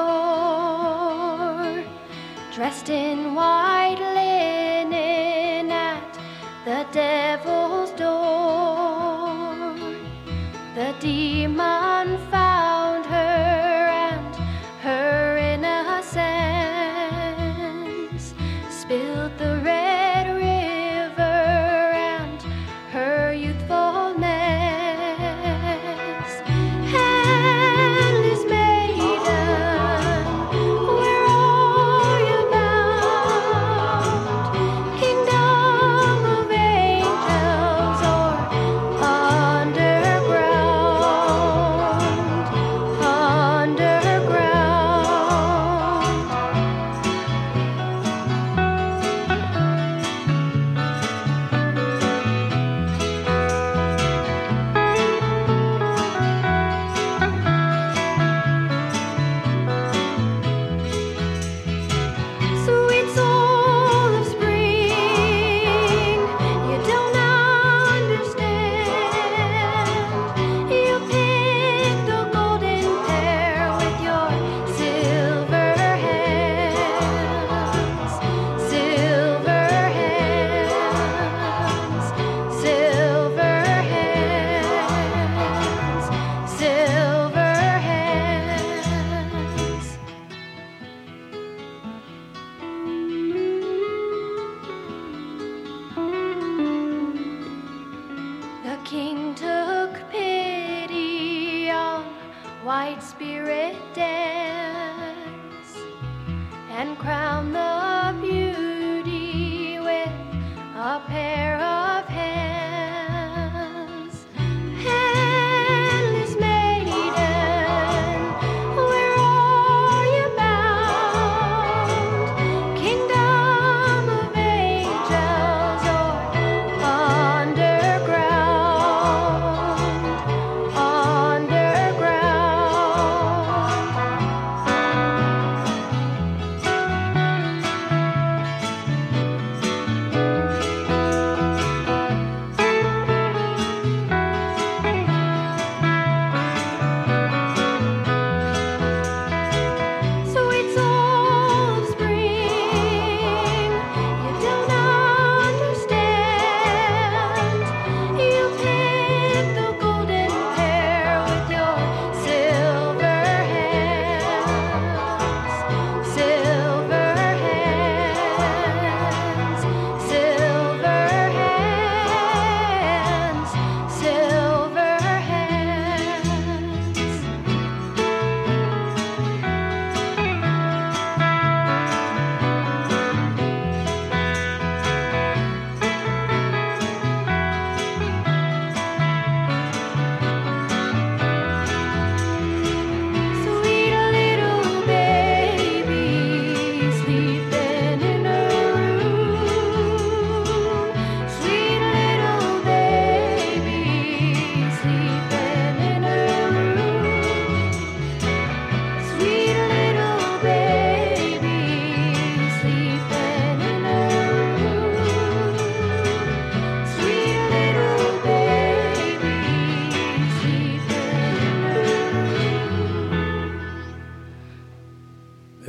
dressed 2.53 2.91
in 2.91 3.37
white 3.37 4.18
the 6.93 7.28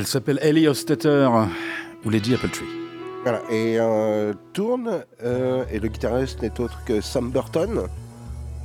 s'appelle 0.10 0.40
Ellie 0.42 0.68
Hostetter 0.68 1.30
ou 2.06 2.10
Lady 2.10 2.34
Apple 2.34 2.50
Tree. 2.50 2.66
Voilà, 3.24 3.42
et 3.50 3.78
euh, 3.80 4.34
tourne, 4.54 5.04
euh, 5.24 5.64
et 5.72 5.80
le 5.80 5.88
guitariste 5.90 6.42
n'est 6.42 6.60
autre 6.60 6.80
que 6.86 7.02
Sam 7.02 7.32
Burton. 7.32 7.82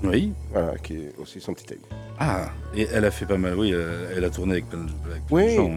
Oui. 0.03 0.33
Voilà, 0.53 0.77
qui 0.79 0.95
est 0.95 1.13
aussi 1.21 1.41
son 1.41 1.55
petit 1.55 1.73
ami. 1.75 1.83
Ah, 2.19 2.47
et 2.77 2.87
elle 2.93 3.05
a 3.05 3.11
fait 3.11 3.27
pas 3.27 3.37
mal, 3.39 3.55
oui, 3.59 3.73
euh, 3.73 4.13
elle 4.17 4.25
a 4.25 4.31
tourné 4.31 4.53
avec 4.53 4.69
plein 4.69 4.81
de, 4.81 4.91
avec 5.11 5.23
Oui. 5.31 5.57
gens. 5.57 5.71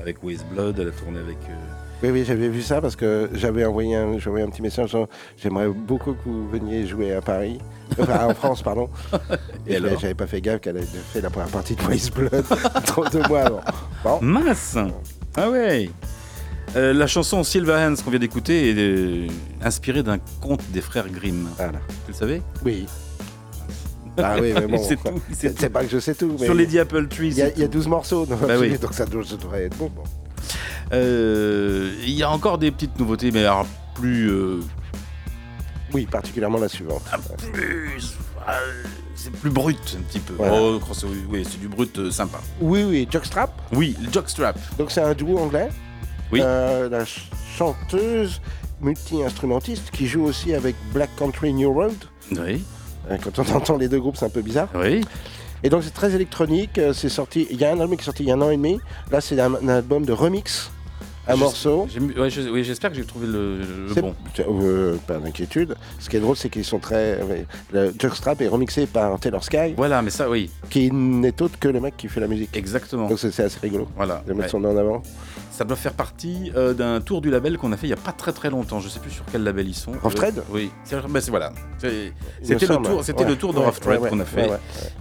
avec 0.00 0.22
With 0.22 0.44
Blood, 0.52 0.78
elle 0.78 0.88
a 0.88 0.92
tourné 0.92 1.18
avec. 1.20 1.38
euh, 1.48 1.79
Oui, 2.02 2.08
oui, 2.10 2.24
j'avais 2.26 2.48
vu 2.48 2.62
ça 2.62 2.80
parce 2.80 2.96
que 2.96 3.28
j'avais 3.34 3.64
envoyé 3.64 3.94
un, 3.94 4.14
envoyé 4.14 4.44
un 4.44 4.48
petit 4.48 4.62
message. 4.62 4.90
genre, 4.90 5.06
J'aimerais 5.36 5.68
beaucoup 5.68 6.12
que 6.14 6.20
vous 6.24 6.48
veniez 6.48 6.86
jouer 6.86 7.12
à 7.14 7.20
Paris, 7.20 7.58
enfin 7.98 8.26
en 8.26 8.34
France, 8.34 8.62
pardon. 8.62 8.88
Et 9.66 9.78
j'avais 10.00 10.14
pas 10.14 10.26
fait 10.26 10.40
gaffe 10.40 10.60
qu'elle 10.62 10.78
avait 10.78 10.86
fait 11.12 11.20
la 11.20 11.28
première 11.28 11.50
partie 11.50 11.74
de 11.76 11.82
Waste 11.82 12.14
Blood 12.14 12.44
trop 12.86 13.04
deux 13.08 13.22
mois 13.28 13.40
avant. 13.42 13.60
Bon. 14.02 14.18
Mince 14.22 14.78
Ah 15.36 15.50
ouais 15.50 15.90
Euh, 16.74 16.94
La 16.94 17.06
chanson 17.06 17.42
Silverhands 17.44 17.96
qu'on 18.02 18.10
vient 18.10 18.18
d'écouter 18.18 18.70
est 18.70 18.74
euh, 18.78 19.26
inspirée 19.62 20.02
d'un 20.02 20.18
conte 20.40 20.62
des 20.70 20.80
frères 20.80 21.08
Grimm. 21.10 21.48
Voilà. 21.56 21.80
Tu 22.06 22.12
le 22.12 22.14
savais 22.14 22.42
Oui. 22.64 22.86
Ah 24.16 24.36
oui, 24.40 24.52
mais 24.54 24.66
bon, 24.66 24.82
c'est 25.32 25.68
pas 25.68 25.82
que 25.84 25.90
je 25.90 25.98
sais 25.98 26.14
tout. 26.14 26.34
Mais 26.38 26.46
Sur 26.46 26.54
Lady 26.54 26.78
Apple 26.78 27.08
Tree, 27.08 27.28
il 27.28 27.34
y, 27.38 27.42
a, 27.42 27.46
c'est 27.48 27.52
il 27.56 27.60
y 27.60 27.64
a 27.64 27.66
tout. 27.68 27.74
12 27.74 27.88
morceaux, 27.88 28.24
donc, 28.26 28.40
Bah 28.46 28.54
oui. 28.58 28.76
donc 28.78 28.92
ça, 28.94 29.04
devrait 29.06 29.64
être 29.64 29.76
bon. 29.76 29.90
bon. 29.94 30.02
Euh, 30.92 31.92
Il 32.02 32.10
y 32.10 32.22
a 32.22 32.30
encore 32.30 32.58
des 32.58 32.70
petites 32.70 32.98
nouveautés, 32.98 33.30
mais 33.30 33.40
alors 33.44 33.66
plus. 33.94 34.28
euh, 34.30 34.60
Oui, 35.92 36.06
particulièrement 36.06 36.58
la 36.58 36.68
suivante. 36.68 37.02
plus 37.52 38.14
euh, 38.48 38.52
c'est 39.14 39.30
plus 39.32 39.50
brut 39.50 39.96
un 39.98 40.02
petit 40.02 40.18
peu. 40.18 40.32
Voilà. 40.38 40.54
Oh, 40.60 40.80
oui, 41.28 41.46
c'est 41.48 41.60
du 41.60 41.68
brut 41.68 41.96
euh, 41.98 42.10
sympa. 42.10 42.38
Oui, 42.60 42.82
oui, 42.84 43.06
Jockstrap. 43.10 43.52
Oui, 43.74 43.94
jockstrap. 44.10 44.56
Donc 44.78 44.90
c'est 44.90 45.02
un 45.02 45.12
duo 45.14 45.38
anglais. 45.38 45.68
Oui. 46.32 46.40
Euh, 46.42 46.88
la 46.88 47.00
ch- 47.00 47.28
chanteuse 47.56 48.40
multi-instrumentiste 48.80 49.90
qui 49.90 50.06
joue 50.06 50.24
aussi 50.24 50.54
avec 50.54 50.74
Black 50.94 51.10
Country 51.16 51.52
New 51.52 51.70
Road. 51.72 51.94
Oui. 52.32 52.64
Euh, 53.10 53.18
Quand 53.22 53.38
on 53.38 53.42
entend 53.56 53.76
les 53.76 53.88
deux 53.88 54.00
groupes, 54.00 54.16
c'est 54.16 54.24
un 54.26 54.30
peu 54.30 54.42
bizarre. 54.42 54.68
Oui. 54.74 55.04
Et 55.62 55.68
donc 55.68 55.82
c'est 55.84 55.92
très 55.92 56.14
électronique. 56.14 56.80
C'est 56.94 57.10
sorti. 57.10 57.46
Il 57.50 57.58
y 57.60 57.64
a 57.66 57.70
un 57.72 57.78
album 57.80 57.96
qui 57.96 58.02
est 58.02 58.04
sorti 58.06 58.22
il 58.22 58.28
y 58.30 58.32
a 58.32 58.34
un 58.36 58.40
an 58.40 58.50
et 58.50 58.56
demi. 58.56 58.80
Là, 59.10 59.20
c'est 59.20 59.38
un, 59.38 59.54
un 59.54 59.68
album 59.68 60.06
de 60.06 60.12
remix. 60.12 60.70
Un 61.32 61.36
morceau. 61.36 61.86
ouais, 62.18 62.30
je- 62.30 62.48
oui, 62.50 62.64
j'espère 62.64 62.90
que 62.90 62.96
j'ai 62.96 63.04
trouvé 63.04 63.26
le, 63.26 63.60
bon. 64.00 64.14
euh, 64.48 64.96
pas 65.06 65.18
d'inquiétude. 65.18 65.74
Ce 65.98 66.08
qui 66.08 66.16
est 66.16 66.20
drôle, 66.20 66.36
c'est 66.36 66.48
qu'ils 66.50 66.64
sont 66.64 66.78
très. 66.78 67.18
euh, 67.20 67.42
Le 67.72 67.94
Jockstrap 67.98 68.40
est 68.40 68.48
remixé 68.48 68.86
par 68.86 69.18
Taylor 69.20 69.42
Sky, 69.44 69.74
Voilà, 69.76 70.02
mais 70.02 70.10
ça, 70.10 70.28
oui, 70.28 70.50
qui 70.68 70.90
n'est 70.90 71.40
autre 71.42 71.58
que 71.58 71.68
le 71.68 71.80
mec 71.80 71.96
qui 71.96 72.08
fait 72.08 72.20
la 72.20 72.28
musique. 72.28 72.56
exactement. 72.56 73.08
Donc 73.08 73.18
c'est 73.18 73.30
c'est 73.30 73.44
assez 73.44 73.58
rigolo 73.60 73.88
Voilà. 73.96 74.22
de 74.26 74.32
mettre 74.32 74.44
Ouais. 74.44 74.48
son 74.48 74.60
nom 74.60 74.70
en 74.72 74.76
avant. 74.76 75.02
Ça 75.60 75.66
doit 75.66 75.76
faire 75.76 75.92
partie 75.92 76.50
euh, 76.56 76.72
d'un 76.72 77.02
tour 77.02 77.20
du 77.20 77.28
label 77.30 77.58
qu'on 77.58 77.70
a 77.72 77.76
fait 77.76 77.86
il 77.86 77.90
y 77.90 77.92
a 77.92 77.96
pas 77.96 78.12
très 78.12 78.32
très 78.32 78.48
longtemps. 78.48 78.80
Je 78.80 78.88
sais 78.88 78.98
plus 78.98 79.10
sur 79.10 79.26
quel 79.30 79.42
label 79.42 79.68
ils 79.68 79.74
sont. 79.74 79.92
Rough 80.02 80.14
Trade 80.14 80.42
Oui. 80.48 80.70
C'est 80.84 80.96
c'est- 81.20 81.28
voilà. 81.30 81.52
C'était 81.78 82.66
le 82.66 82.76
tour, 82.78 83.04
c'était 83.04 83.24
ouais. 83.24 83.28
le 83.28 83.36
tour 83.36 83.52
de 83.52 83.58
Ouais, 83.58 83.66
Rough 83.66 83.78
Trade 83.78 84.08
qu'on 84.08 84.20
a 84.20 84.24
fait. 84.24 84.48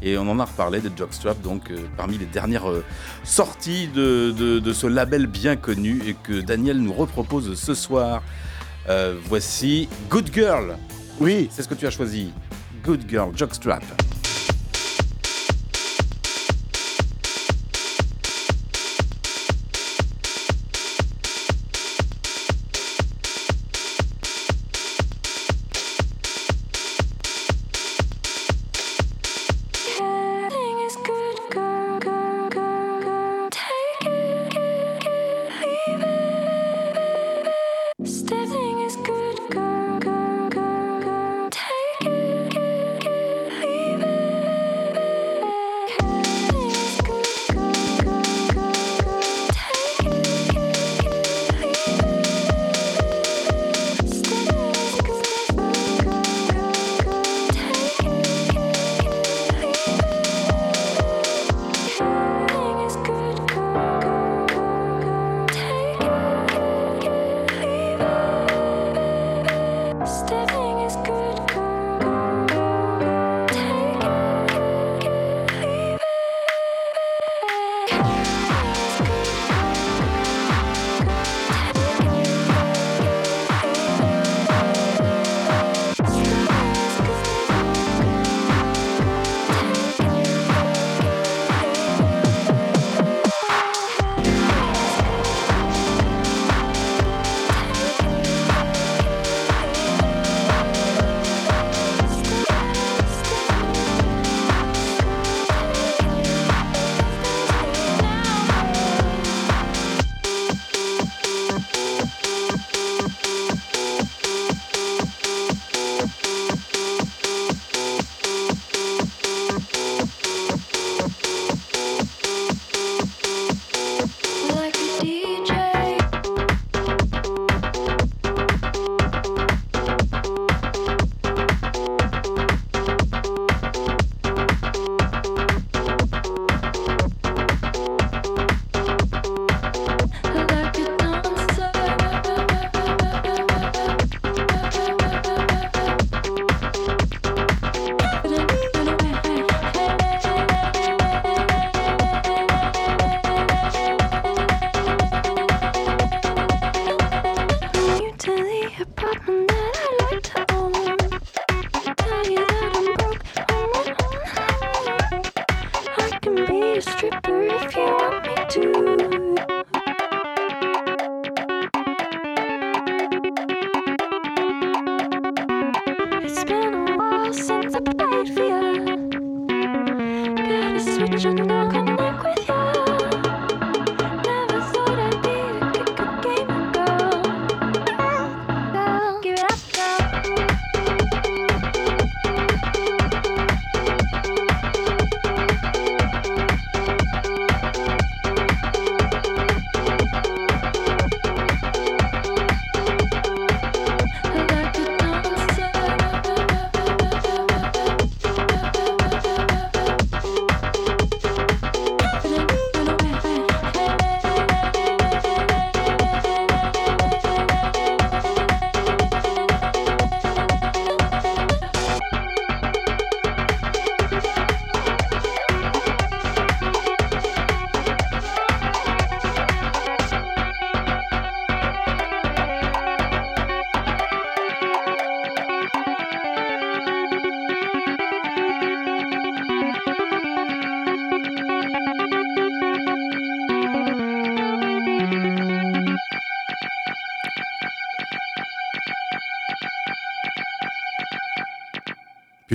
Et 0.02 0.18
on 0.18 0.28
en 0.30 0.38
a 0.38 0.44
reparlé 0.44 0.82
de 0.82 0.92
Jockstrap, 0.94 1.42
donc 1.42 1.72
euh, 1.72 1.78
parmi 1.96 2.18
les 2.18 2.26
dernières 2.26 2.70
euh, 2.70 2.84
sorties 3.24 3.88
de, 3.88 4.32
de- 4.38 4.60
de 4.60 4.74
ce 4.74 4.86
label 4.86 5.28
bien 5.28 5.56
connu 5.56 6.02
et 6.06 6.14
que 6.14 6.42
Daniel 6.42 6.80
nous 6.82 6.92
repropose 6.92 7.58
ce 7.58 7.74
soir. 7.74 8.22
Euh, 8.90 9.16
voici 9.30 9.88
Good 10.10 10.30
Girl. 10.34 10.76
Oui. 11.22 11.48
C'est 11.54 11.62
ce 11.64 11.70
que 11.70 11.74
tu 11.76 11.88
as 11.88 11.92
choisi. 11.92 12.34
Good 12.84 13.04
Girl, 13.08 13.32
Jockstrap. 13.34 13.84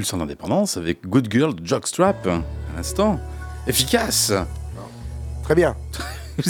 Pulsar 0.04 0.18
d'indépendance 0.20 0.76
avec 0.76 0.98
Good 1.08 1.28
Girl 1.32 1.54
Jockstrap, 1.64 2.26
à 2.26 2.42
l'instant. 2.76 3.18
Efficace 3.66 4.34
Très 5.44 5.54
bien. 5.54 5.74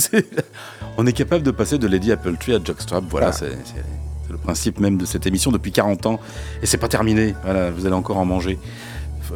On 0.99 1.07
est 1.07 1.13
capable 1.13 1.45
de 1.45 1.53
passer 1.53 1.79
de 1.79 1.87
Lady 1.87 2.11
Apple 2.11 2.35
Tree 2.37 2.55
à 2.57 2.59
Jockstrap, 2.65 3.05
voilà, 3.09 3.29
Ah. 3.29 3.33
c'est 3.33 3.53
le 4.29 4.39
principe 4.39 4.81
même 4.81 4.99
de 4.99 5.05
cette 5.05 5.29
émission 5.29 5.53
depuis 5.53 5.71
40 5.71 6.05
ans. 6.07 6.19
Et 6.63 6.67
c'est 6.67 6.79
pas 6.79 6.89
terminé, 6.89 7.37
voilà, 7.45 7.71
vous 7.71 7.87
allez 7.87 7.95
encore 7.95 8.17
en 8.17 8.25
manger. 8.25 8.59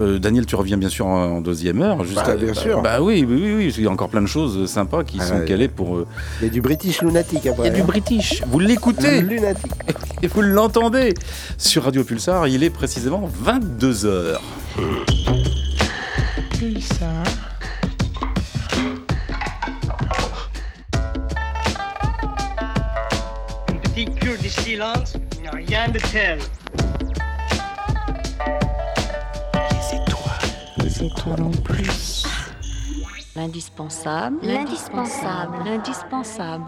Euh, 0.00 0.18
Daniel, 0.18 0.46
tu 0.46 0.54
reviens 0.56 0.76
bien 0.76 0.88
sûr 0.88 1.06
en, 1.06 1.36
en 1.36 1.40
deuxième 1.40 1.80
heure. 1.80 2.02
Juste 2.04 2.16
Bah, 2.16 2.36
bien 2.36 2.54
sûr. 2.54 2.82
Bah 2.82 3.00
oui, 3.00 3.24
oui, 3.26 3.40
oui, 3.42 3.54
oui, 3.56 3.74
il 3.78 3.84
y 3.84 3.86
a 3.86 3.90
encore 3.90 4.08
plein 4.10 4.20
de 4.20 4.26
choses 4.26 4.68
sympas 4.68 5.02
qui 5.04 5.18
Ah, 5.20 5.24
sont 5.26 5.40
calées 5.46 5.68
pour. 5.68 5.96
euh, 5.96 6.06
Il 6.40 6.48
y 6.48 6.50
a 6.50 6.52
du 6.52 6.60
British 6.60 7.00
lunatique 7.02 7.46
après. 7.46 7.68
Il 7.68 7.70
y 7.70 7.70
a 7.70 7.74
du 7.74 7.80
hein. 7.82 7.86
British. 7.86 8.42
Vous 8.48 8.58
l'écoutez 8.58 9.22
Lunatique. 9.22 9.72
et 10.22 10.26
vous 10.26 10.42
l'entendez 10.42 11.14
sur 11.56 11.84
Radio 11.84 12.04
Pulsar. 12.04 12.48
Il 12.48 12.62
est 12.62 12.70
précisément 12.70 13.28
22 13.32 13.92
h 13.92 14.38
Pulsar. 16.58 17.24
Une 23.68 23.80
petite 23.80 24.14
cure 24.18 24.38
du 24.38 24.48
silence, 24.48 25.14
il 25.36 25.42
n'y 25.42 25.48
a 25.48 25.52
rien 25.52 25.88
de 25.88 25.98
tel. 25.98 26.38
Les 30.78 31.04
étoiles 31.04 31.42
en 31.42 31.50
plus. 31.50 32.24
L'indispensable, 33.36 34.38
l'indispensable, 34.42 35.58
l'indispensable. 35.64 36.64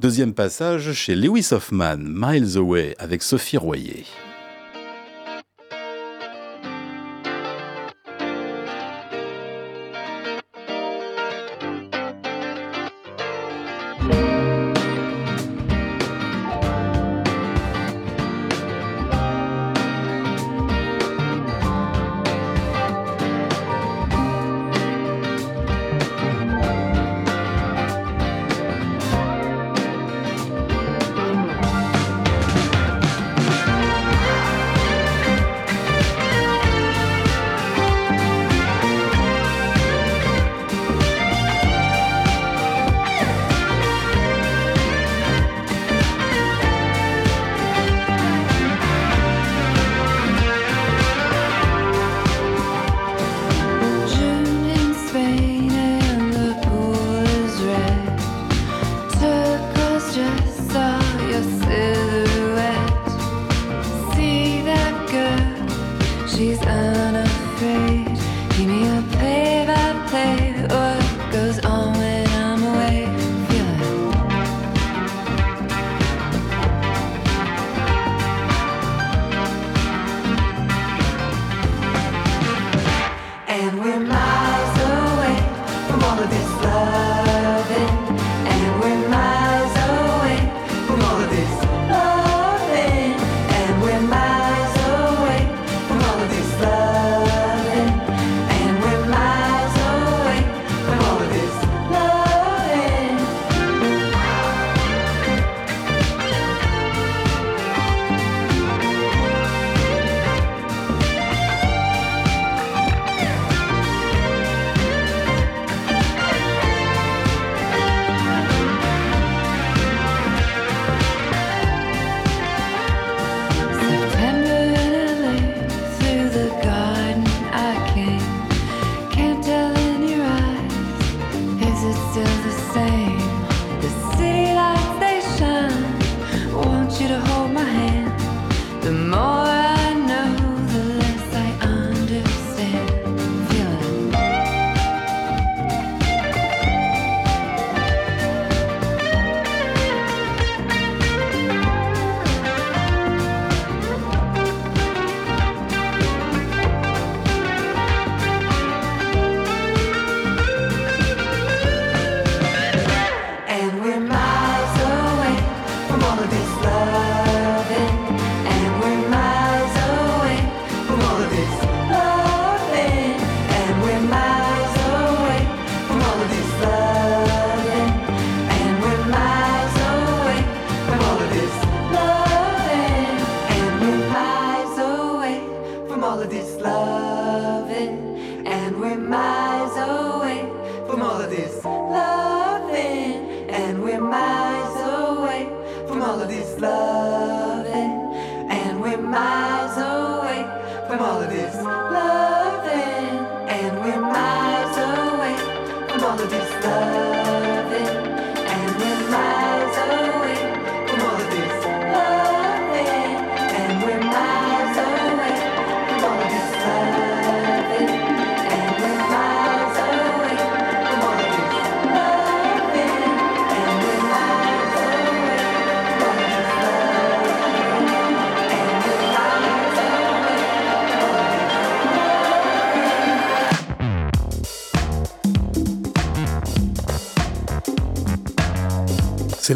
Deuxième 0.00 0.32
passage 0.32 0.94
chez 0.94 1.14
Lewis 1.14 1.48
Hoffman, 1.52 1.98
Miles 1.98 2.56
Away, 2.56 2.94
avec 2.98 3.22
Sophie 3.22 3.58
Royer. 3.58 4.06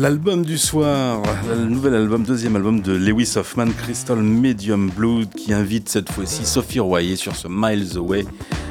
L'album 0.04 0.44
du 0.44 0.58
soir, 0.58 1.22
le 1.48 1.64
nouvel 1.64 1.94
album, 1.94 2.24
deuxième 2.24 2.56
album 2.56 2.82
de 2.82 2.92
Lewis 2.92 3.32
Hoffman, 3.36 3.68
Crystal 3.70 4.18
Medium 4.18 4.90
Blood, 4.90 5.30
qui 5.34 5.54
invite 5.54 5.88
cette 5.88 6.12
fois-ci 6.12 6.44
Sophie 6.44 6.78
Royer 6.78 7.16
sur 7.16 7.34
ce 7.34 7.48
Miles 7.48 7.96
Away. 7.96 8.26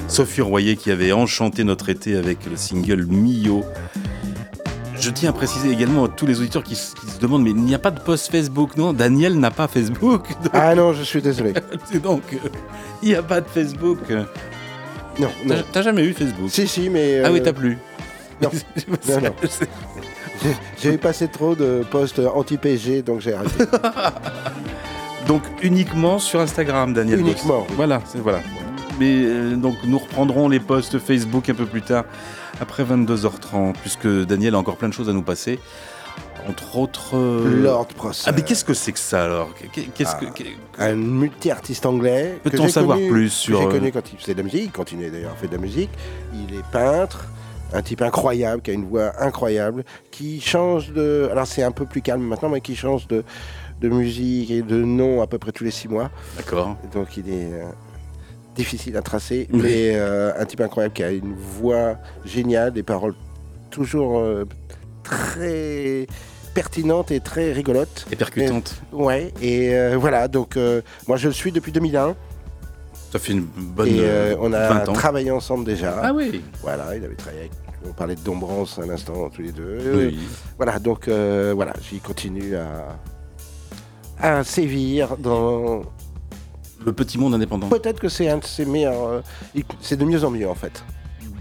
Sophie 0.07 0.41
Royer 0.41 0.75
qui 0.75 0.91
avait 0.91 1.11
enchanté 1.11 1.63
notre 1.63 1.89
été 1.89 2.15
avec 2.17 2.45
le 2.47 2.55
single 2.55 3.07
Mio. 3.07 3.63
Je 4.95 5.09
tiens 5.09 5.31
à 5.31 5.33
préciser 5.33 5.71
également 5.71 6.05
à 6.05 6.07
tous 6.07 6.27
les 6.27 6.39
auditeurs 6.39 6.61
qui, 6.63 6.75
se 6.75 6.93
qui 6.93 7.07
se 7.07 7.17
demandent, 7.19 7.41
mais 7.41 7.49
il 7.49 7.55
n'y 7.55 7.73
a 7.73 7.79
pas 7.79 7.89
de 7.89 7.99
post 7.99 8.29
Facebook, 8.29 8.77
non? 8.77 8.93
Daniel 8.93 9.39
n'a 9.39 9.49
pas 9.49 9.67
Facebook. 9.67 10.27
donc- 10.43 10.51
Ah 10.53 10.75
non, 10.75 10.93
je 10.93 11.01
suis 11.01 11.21
désolé. 11.23 11.53
Donc, 12.03 12.21
euh, 12.33 12.47
il 13.01 13.09
n'y 13.09 13.15
a 13.15 13.23
pas 13.23 13.41
de 13.41 13.47
Facebook. 13.47 13.97
Non, 14.11 14.25
non. 15.19 15.29
T'as- 15.47 15.63
T'as 15.71 15.81
jamais 15.81 16.03
eu 16.05 16.13
Facebook? 16.13 16.49
Si, 16.51 16.67
si, 16.67 16.91
mais. 16.91 17.23
Ah 17.25 17.31
oui, 17.31 17.39
euh, 17.39 17.43
t'as 17.43 17.53
plus. 17.53 17.79
Non, 18.39 18.49
non, 19.09 19.21
non. 19.21 19.33
J'ai- 20.43 20.91
J'ai 20.91 20.97
passé 20.97 21.27
trop 21.27 21.55
de 21.55 21.83
posts 21.89 22.19
anti-PG, 22.19 23.01
donc 23.01 23.21
j'ai 23.21 23.33
arrêté. 23.33 23.63
Donc 25.27 25.41
uniquement 25.61 26.19
sur 26.19 26.41
Instagram, 26.41 26.93
Daniel. 26.93 27.21
Uniquement, 27.21 27.65
oui. 27.69 27.73
Voilà, 27.77 28.01
c'est 28.05 28.19
voilà. 28.19 28.39
Mais 28.99 29.23
euh, 29.23 29.55
donc 29.55 29.75
nous 29.85 29.97
reprendrons 29.97 30.49
les 30.49 30.59
posts 30.59 30.99
Facebook 30.99 31.49
un 31.49 31.53
peu 31.53 31.65
plus 31.65 31.81
tard, 31.81 32.03
après 32.59 32.83
22h30, 32.83 33.73
puisque 33.81 34.07
Daniel 34.25 34.55
a 34.55 34.57
encore 34.59 34.75
plein 34.75 34.89
de 34.89 34.93
choses 34.93 35.07
à 35.09 35.13
nous 35.13 35.21
passer. 35.23 35.59
Entre 36.47 36.77
autres. 36.77 37.15
euh, 37.15 37.61
Lord 37.63 37.87
Prosser. 37.95 38.25
Ah 38.27 38.33
mais 38.35 38.41
qu'est-ce 38.41 38.65
que 38.65 38.73
c'est 38.73 38.91
que 38.91 38.99
ça 38.99 39.23
alors? 39.23 39.49
Qu'est- 39.71 39.83
Qu'est-ce 39.95 40.15
que 40.17 40.25
Ah. 40.77 40.87
un 40.87 40.95
multi-artiste 40.95 41.85
anglais. 41.85 42.37
Peut-on 42.43 42.67
savoir 42.67 42.97
connu- 42.97 43.09
plus 43.09 43.29
sur, 43.29 43.61
J'ai 43.61 43.67
euh, 43.67 43.71
connu 43.71 43.91
quand 43.93 44.11
il 44.11 44.19
faisait 44.19 44.33
de 44.33 44.39
la 44.39 44.43
musique, 44.43 44.63
il 44.65 44.71
continue 44.73 45.09
d'ailleurs 45.09 45.31
à 45.31 45.35
faire 45.35 45.49
de 45.49 45.55
la 45.55 45.61
musique. 45.61 45.89
Il 46.33 46.53
est 46.53 46.63
peintre, 46.69 47.27
un 47.73 47.81
type 47.81 48.01
incroyable, 48.01 48.61
qui 48.61 48.71
a 48.71 48.73
une 48.73 48.85
voix 48.85 49.11
incroyable, 49.19 49.83
qui 50.11 50.39
change 50.41 50.91
de. 50.93 51.27
Alors 51.31 51.47
c'est 51.47 51.63
un 51.63 51.71
peu 51.71 51.85
plus 51.85 52.01
calme 52.01 52.21
maintenant, 52.23 52.49
mais 52.49 52.61
qui 52.61 52.75
change 52.75 53.07
de, 53.07 53.23
de 53.81 53.89
musique 53.89 54.51
et 54.51 54.61
de 54.61 54.77
nom 54.83 55.21
à 55.21 55.27
peu 55.27 55.37
près 55.39 55.51
tous 55.51 55.63
les 55.63 55.71
six 55.71 55.87
mois. 55.87 56.09
D'accord. 56.37 56.75
Donc 56.93 57.17
il 57.17 57.27
est 57.29 57.51
euh, 57.53 57.65
difficile 58.55 58.95
à 58.97 59.01
tracer, 59.01 59.47
Oui. 59.51 59.59
mais 59.63 59.91
euh, 59.95 60.31
un 60.39 60.45
type 60.45 60.61
incroyable 60.61 60.93
qui 60.93 61.03
a 61.03 61.11
une 61.11 61.33
voix 61.35 61.95
géniale, 62.25 62.71
des 62.73 62.83
paroles 62.83 63.15
toujours 63.71 64.19
euh, 64.19 64.45
très 65.03 66.07
pertinentes 66.53 67.09
et 67.11 67.19
très 67.19 67.51
rigolotes. 67.51 68.05
Et 68.11 68.15
percutante. 68.15 68.75
Ouais, 68.91 69.33
et 69.41 69.73
euh, 69.75 69.97
voilà, 69.99 70.27
donc 70.27 70.55
euh, 70.57 70.81
moi 71.07 71.17
je 71.17 71.27
le 71.27 71.33
suis 71.33 71.51
depuis 71.51 71.71
2001. 71.71 72.15
Ça 73.11 73.19
fait 73.19 73.33
une 73.33 73.41
bonne. 73.41 73.87
et 73.87 73.99
euh, 74.01 74.33
euh, 74.33 74.35
on 74.39 74.53
a 74.53 74.67
20 74.69 74.89
ans. 74.89 74.93
travaillé 74.93 75.29
ensemble 75.31 75.65
déjà. 75.65 75.99
Ah 76.01 76.13
oui. 76.13 76.41
Voilà, 76.61 76.95
il 76.95 77.03
avait 77.03 77.15
travaillé 77.15 77.41
avec. 77.41 77.51
On 77.85 77.91
parlait 77.93 78.15
de 78.15 78.21
Dombrance 78.21 78.79
un 78.79 78.89
instant 78.89 79.29
tous 79.29 79.41
les 79.41 79.51
deux. 79.51 80.07
Oui. 80.09 80.19
Voilà, 80.57 80.79
donc 80.79 81.07
euh, 81.07 81.51
voilà, 81.55 81.73
j'y 81.89 81.99
continue 81.99 82.55
à, 82.55 82.97
à 84.19 84.43
sévir 84.43 85.17
dans. 85.17 85.81
Le 86.85 86.91
petit 86.91 87.17
monde 87.17 87.33
indépendant. 87.33 87.69
Peut-être 87.69 87.99
que 87.99 88.09
c'est 88.09 88.29
un 88.29 88.37
de 88.39 88.43
ses 88.43 88.65
meilleurs. 88.65 89.07
euh, 89.07 89.21
il- 89.55 89.63
c'est 89.79 89.95
de 89.95 90.03
mieux 90.05 90.23
en 90.25 90.29
mieux 90.31 90.49
en 90.49 90.55
fait. 90.55 90.83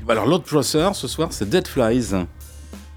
Alors 0.09 0.26
l'autre 0.26 0.45
Prosser 0.45 0.88
ce 0.95 1.09
soir, 1.09 1.28
c'est 1.32 1.49
Dead 1.49 1.66
Flies. 1.66 2.14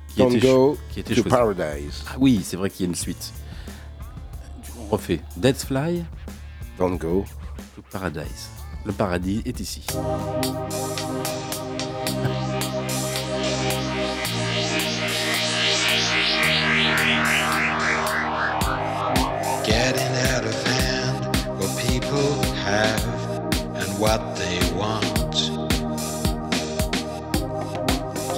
Qui 0.09 0.17
Don't 0.21 0.31
était, 0.31 0.47
go 0.47 0.77
qui 0.91 0.99
était 1.01 1.13
to 1.15 1.21
choisi. 1.23 1.29
paradise. 1.29 2.03
Ah 2.09 2.15
oui, 2.19 2.41
c'est 2.43 2.55
vrai 2.57 2.69
qu'il 2.69 2.85
y 2.85 2.87
a 2.87 2.89
une 2.89 2.95
suite. 2.95 3.33
On 4.79 4.85
refait. 4.93 5.21
Dead 5.37 5.55
Fly. 5.55 6.03
Don't 6.79 6.97
go 6.97 7.25
to 7.75 7.81
paradise. 7.91 8.49
Le 8.85 8.91
paradis 8.93 9.41
est 9.45 9.59
ici. 9.59 9.85
have 22.75 23.03
and 23.81 23.89
what 23.99 24.21
they 24.35 24.57
want. 24.81 25.35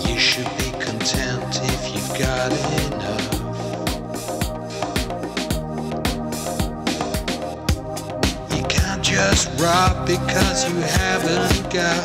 You 0.08 0.18
should 0.20 0.52
be 0.62 0.70
content 0.88 1.54
if 1.74 1.82
you've 1.94 2.14
got 2.28 2.52
enough. 2.86 3.28
You 8.56 8.64
can't 8.76 9.04
just 9.04 9.46
rob 9.60 10.06
because 10.06 10.70
you 10.70 10.80
haven't 11.04 11.74
got 11.74 12.04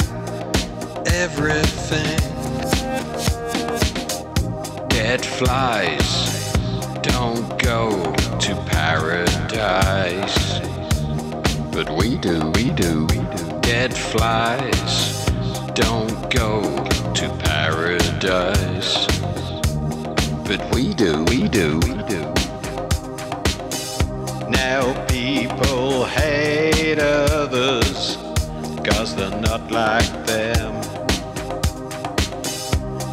everything. 1.08 2.20
Dead 4.88 5.24
flies 5.24 6.32
don't 7.02 7.62
go 7.62 7.90
to 8.38 8.54
paradise. 8.70 10.62
But 11.72 11.88
we 11.96 12.18
do, 12.18 12.50
we 12.54 12.70
do, 12.70 13.06
we 13.06 13.16
do. 13.34 13.60
Dead 13.62 13.94
flies 13.94 15.26
don't 15.74 16.30
go 16.30 16.60
to 17.14 17.28
paradise. 17.38 19.06
But 20.46 20.60
we 20.74 20.92
do, 20.92 21.24
we 21.24 21.48
do, 21.48 21.80
we 21.86 21.94
do. 22.04 22.22
Now 24.50 24.92
people 25.06 26.04
hate 26.04 26.98
others 26.98 28.18
cause 28.84 29.16
they're 29.16 29.40
not 29.40 29.70
like 29.70 30.26
them. 30.26 30.74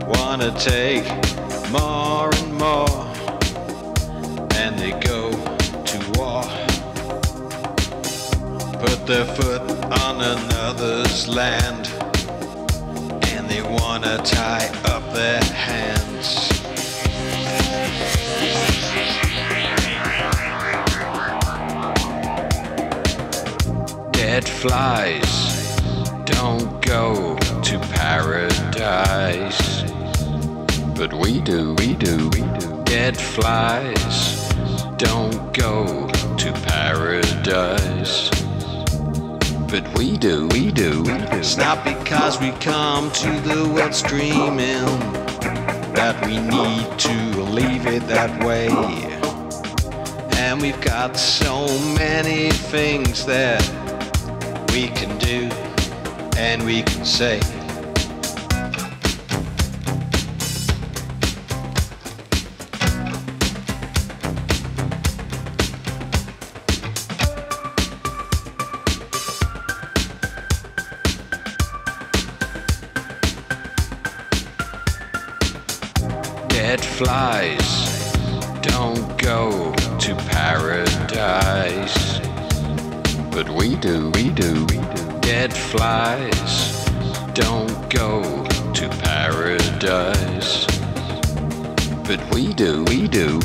Wanna 0.05 0.51
take 0.59 1.07
more 1.71 2.29
and 2.35 2.53
more 2.55 3.08
Put 8.79 9.05
their 9.05 9.25
foot 9.25 9.61
on 10.03 10.21
another's 10.21 11.27
land, 11.27 11.91
and 13.27 13.49
they 13.49 13.61
wanna 13.61 14.17
tie 14.23 14.69
up 14.85 15.13
their 15.13 15.43
hands. 15.43 16.49
Dead 24.13 24.47
flies 24.47 25.75
don't 26.25 26.81
go 26.81 27.37
to 27.63 27.79
paradise. 27.91 29.83
But 30.95 31.13
we 31.13 31.41
do, 31.41 31.75
we 31.79 31.95
do, 31.95 32.29
we 32.29 32.41
do. 32.59 32.83
Dead 32.85 33.17
flies 33.17 34.49
don't 34.97 35.53
go 35.53 36.07
to 36.37 36.53
paradise. 36.67 38.29
But 39.69 39.87
we 39.97 40.17
do, 40.17 40.47
we 40.47 40.71
do. 40.71 41.03
It's 41.37 41.55
not 41.55 41.83
because 41.83 42.39
we 42.39 42.49
come 42.53 43.11
to 43.11 43.29
the 43.41 43.71
world 43.71 43.93
streaming 43.93 44.85
that 45.93 46.25
we 46.25 46.39
need 46.39 46.97
to 46.97 47.41
leave 47.43 47.85
it 47.85 48.01
that 48.07 48.43
way. 48.43 48.69
And 50.39 50.59
we've 50.59 50.81
got 50.81 51.15
so 51.15 51.67
many 51.95 52.49
things 52.49 53.27
that 53.27 53.61
we 54.71 54.87
can 54.87 55.15
do 55.19 55.49
and 56.35 56.63
we 56.63 56.81
can 56.81 57.05
say. 57.05 57.39
Flies 77.29 78.11
don't 78.63 79.15
go 79.19 79.71
to 79.99 80.15
paradise. 80.31 82.19
But 83.29 83.47
we 83.51 83.75
do, 83.75 84.09
we 84.15 84.31
do, 84.31 84.65
we 84.65 84.77
do. 84.77 85.19
Dead 85.21 85.53
flies 85.53 86.83
don't 87.35 87.87
go 87.91 88.23
to 88.73 88.89
paradise. 89.03 90.65
But 92.07 92.19
we 92.33 92.51
do, 92.51 92.83
we 92.85 93.07
do, 93.07 93.39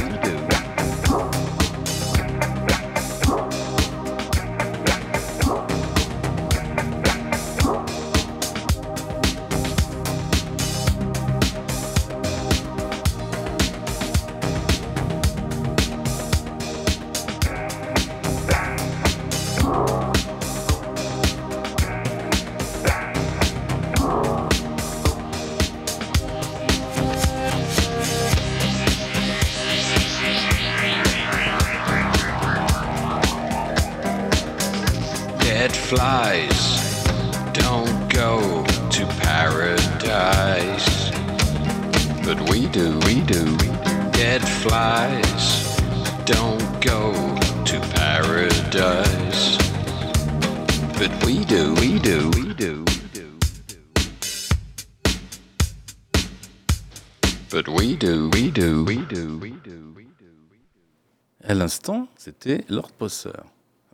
Prosser. 62.98 63.30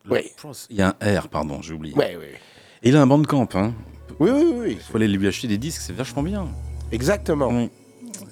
Oui. 0.08 0.30
Il 0.70 0.76
y 0.76 0.82
a 0.82 0.96
un 1.00 1.20
R, 1.20 1.28
pardon, 1.28 1.60
j'ai 1.62 1.74
oublié. 1.74 1.94
Ouais, 1.94 2.16
ouais. 2.16 2.34
Et 2.82 2.88
il 2.88 2.96
a 2.96 3.02
un 3.02 3.06
bandcamp, 3.06 3.48
hein. 3.54 3.72
Oui, 4.18 4.30
oui, 4.32 4.52
oui. 4.56 4.72
Il 4.72 4.80
faut 4.80 4.96
aller 4.96 5.08
lui 5.08 5.26
acheter 5.28 5.46
des 5.48 5.58
disques, 5.58 5.82
c'est 5.82 5.92
vachement 5.92 6.22
bien. 6.22 6.46
Exactement. 6.92 7.48
Oui. 7.48 7.70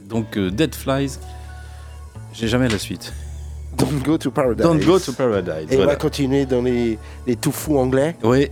Donc, 0.04 0.36
euh, 0.36 0.50
Dead 0.50 0.74
Flies, 0.74 1.18
j'ai 2.32 2.48
jamais 2.48 2.68
la 2.68 2.78
suite. 2.78 3.12
Don't 3.76 4.02
go 4.02 4.18
to 4.18 4.30
paradise. 4.30 4.64
Don't 4.66 4.80
go 4.84 4.98
to 4.98 5.12
paradise. 5.12 5.66
Et 5.70 5.78
on 5.78 5.86
va 5.86 5.96
continuer 5.96 6.46
dans 6.46 6.62
les, 6.62 6.98
les 7.26 7.36
tout 7.36 7.52
fous 7.52 7.78
anglais. 7.78 8.16
Oui. 8.22 8.48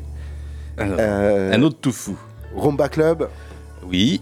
Alors, 0.79 0.97
Euh, 1.01 1.53
Un 1.53 1.63
autre 1.63 1.79
tout 1.81 1.93
fou. 1.93 2.17
Rumba 2.55 2.89
Club. 2.89 3.29
Oui. 3.83 4.21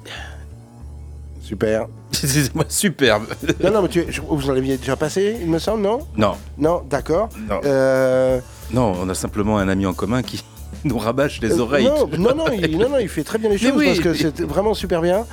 Super. 1.42 1.88
Superbe. 2.68 3.24
Non, 3.62 3.70
non, 3.72 3.82
mais 3.82 3.88
tu, 3.88 4.04
je- 4.08 4.20
vous 4.20 4.50
en 4.50 4.54
aviez 4.56 4.76
déjà 4.76 4.96
passé, 4.96 5.36
il 5.40 5.48
me 5.50 5.58
semble, 5.58 5.82
non? 5.82 5.98
Non, 6.16 6.32
Non, 6.58 6.82
d'accord. 6.88 7.28
non. 7.48 7.60
Euh, 7.64 8.40
Non, 8.72 8.92
on 9.00 9.08
a 9.08 9.14
simplement 9.14 9.58
un 9.58 9.68
ami 9.68 9.86
en 9.86 9.92
commun 9.94 10.22
qui 10.22 10.42
nous 10.84 10.98
rabâche 10.98 11.40
les 11.40 11.52
euh, 11.52 11.60
oreilles. 11.62 11.84
Non, 11.86 12.06
non, 12.18 12.34
non, 12.34 12.44
il, 12.52 12.78
non, 12.78 12.88
non, 12.88 12.98
il 12.98 13.08
fait 13.08 13.24
très 13.24 13.38
bien 13.38 13.48
les 13.50 13.56
Mais 13.62 13.68
choses 13.70 13.78
oui. 13.78 13.86
parce 13.86 14.00
que 14.00 14.14
c'est 14.14 14.40
vraiment 14.42 14.74
super 14.74 15.00
bien. 15.02 15.24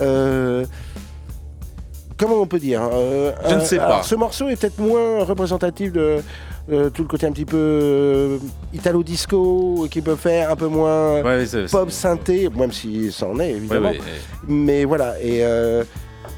Euh, 0.00 0.64
comment 2.16 2.36
on 2.40 2.46
peut 2.46 2.58
dire 2.60 2.82
euh, 2.92 3.32
Je 3.48 3.54
ne 3.56 3.60
sais 3.60 3.76
pas. 3.76 3.84
alors, 3.86 4.04
ce 4.04 4.14
morceau 4.14 4.48
est 4.48 4.56
peut-être 4.56 4.78
moins 4.78 5.24
représentatif 5.24 5.92
de 5.92 6.18
euh, 6.72 6.88
tout 6.88 7.02
le 7.02 7.08
côté 7.08 7.26
un 7.26 7.32
petit 7.32 7.44
peu 7.44 7.58
euh, 7.58 8.38
italo-disco 8.72 9.86
qu'il 9.90 10.02
peut 10.02 10.16
faire, 10.16 10.50
un 10.50 10.56
peu 10.56 10.68
moins 10.68 11.20
Ouais, 11.22 11.44
c'est- 11.44 11.70
pop 11.70 11.90
synthé, 11.90 12.48
même 12.56 12.72
si 12.72 13.12
ça 13.12 13.26
en 13.26 13.34
est 13.38 13.50
Ouais, 13.50 13.56
évidemment. 13.56 13.90
ouais, 13.90 13.98
ouais. 13.98 14.04
Mais 14.48 14.84
voilà, 14.86 15.14
et 15.20 15.44
euh, 15.44 15.84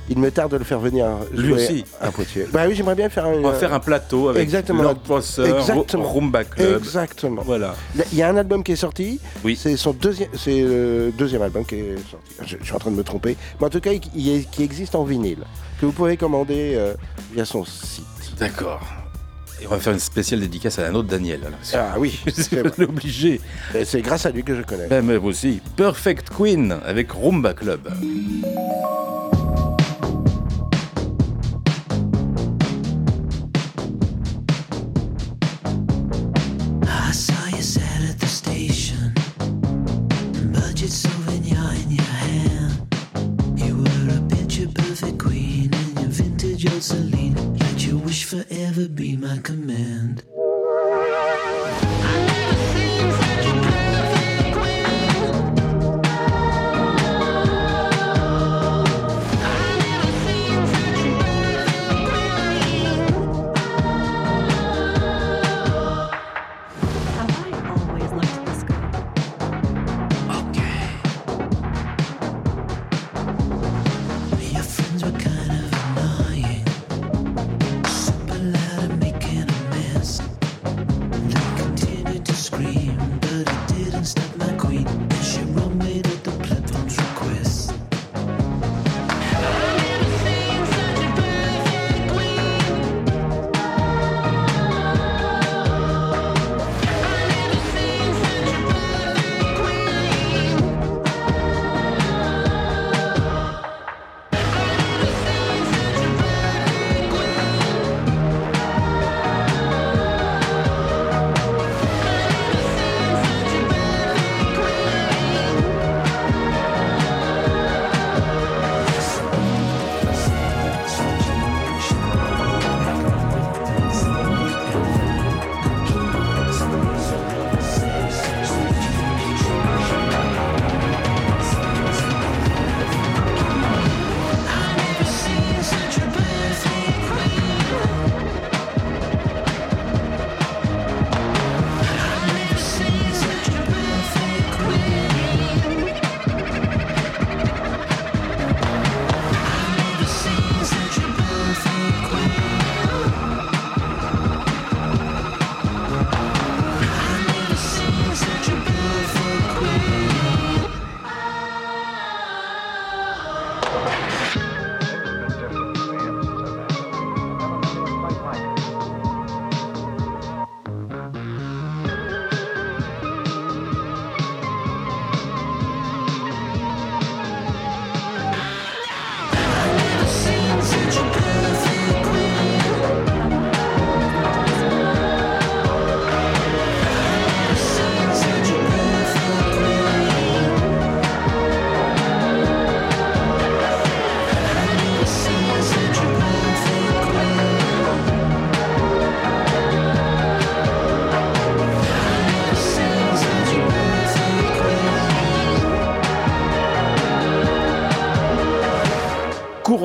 il 0.09 0.19
me 0.19 0.31
tarde 0.31 0.53
de 0.53 0.57
le 0.59 0.65
faire 0.65 0.79
venir 0.81 1.07
Lui 1.35 1.53
aussi. 1.53 1.85
à 2.01 2.11
Poitiers. 2.11 2.47
Bah 2.53 2.65
oui, 2.69 2.75
j'aimerais 2.75 2.95
bien 2.95 3.09
faire 3.09 3.27
un. 3.27 3.33
On 3.35 3.43
va 3.51 3.55
faire 3.55 3.73
un 3.75 3.81
plateau 3.81 4.29
avec 4.29 4.43
Exactement. 4.43 4.83
Lord 4.83 4.99
Prosser, 5.01 5.51
Rumba 5.95 6.45
Club. 6.45 6.79
Exactement. 6.79 7.43
Voilà. 7.45 7.75
Il 8.13 8.19
y 8.19 8.23
a 8.23 8.29
un 8.29 8.37
album 8.37 8.63
qui 8.63 8.73
est 8.73 8.77
sorti. 8.77 9.21
Oui. 9.45 9.57
C'est 9.61 9.77
son 9.77 9.93
deuxième, 9.93 10.29
c'est 10.37 10.61
le 10.63 11.13
deuxième 11.17 11.43
album 11.43 11.65
qui 11.65 11.77
est 11.77 11.97
sorti. 12.11 12.33
Je, 12.47 12.57
je 12.61 12.65
suis 12.65 12.75
en 12.75 12.79
train 12.79 12.91
de 12.91 12.97
me 12.97 13.03
tromper, 13.05 13.37
mais 13.61 13.67
en 13.67 13.71
tout 13.71 13.81
cas, 13.81 13.91
il, 14.15 14.29
est- 14.31 14.51
qui 14.51 14.63
existe 14.63 14.95
en 14.95 15.05
vinyle, 15.05 15.39
que 15.81 15.87
vous 15.87 15.93
pouvez 15.93 16.17
commander 16.17 16.73
euh, 16.77 16.95
via 17.35 17.45
son 17.45 17.65
site. 17.65 18.05
D'accord. 18.39 18.81
Et 19.63 19.67
on 19.67 19.71
va 19.71 19.79
faire 19.79 19.95
une 19.95 19.99
spéciale 19.99 20.41
dédicace 20.41 20.79
à 20.79 20.87
un 20.87 20.95
autre 20.95 21.09
Daniel. 21.09 21.41
alors. 21.47 21.59
Ah 21.93 21.99
oui, 21.99 22.21
c'est 22.35 22.61
obligé. 22.83 23.41
C'est 23.85 24.03
grâce 24.03 24.27
à 24.27 24.31
lui 24.31 24.45
que 24.45 24.55
je 24.55 24.61
connais. 24.63 24.87
Ben, 24.87 25.03
mais 25.03 25.17
aussi. 25.17 25.63
Perfect 25.77 26.29
Queen 26.37 26.77
avec 26.85 27.11
Rumba 27.13 27.55
Club. 27.55 27.89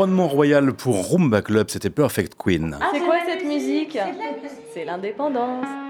Couronnement 0.02 0.28
royal 0.28 0.73
pour 0.73 1.11
Rumba 1.11 1.44
Club, 1.44 1.69
c'était 1.69 1.91
Perfect 1.91 2.34
Queen. 2.36 2.76
C'est 2.91 3.02
quoi 3.02 3.18
cette 3.23 3.45
musique 3.45 3.99
C'est 4.73 4.84
l'indépendance. 4.84 5.80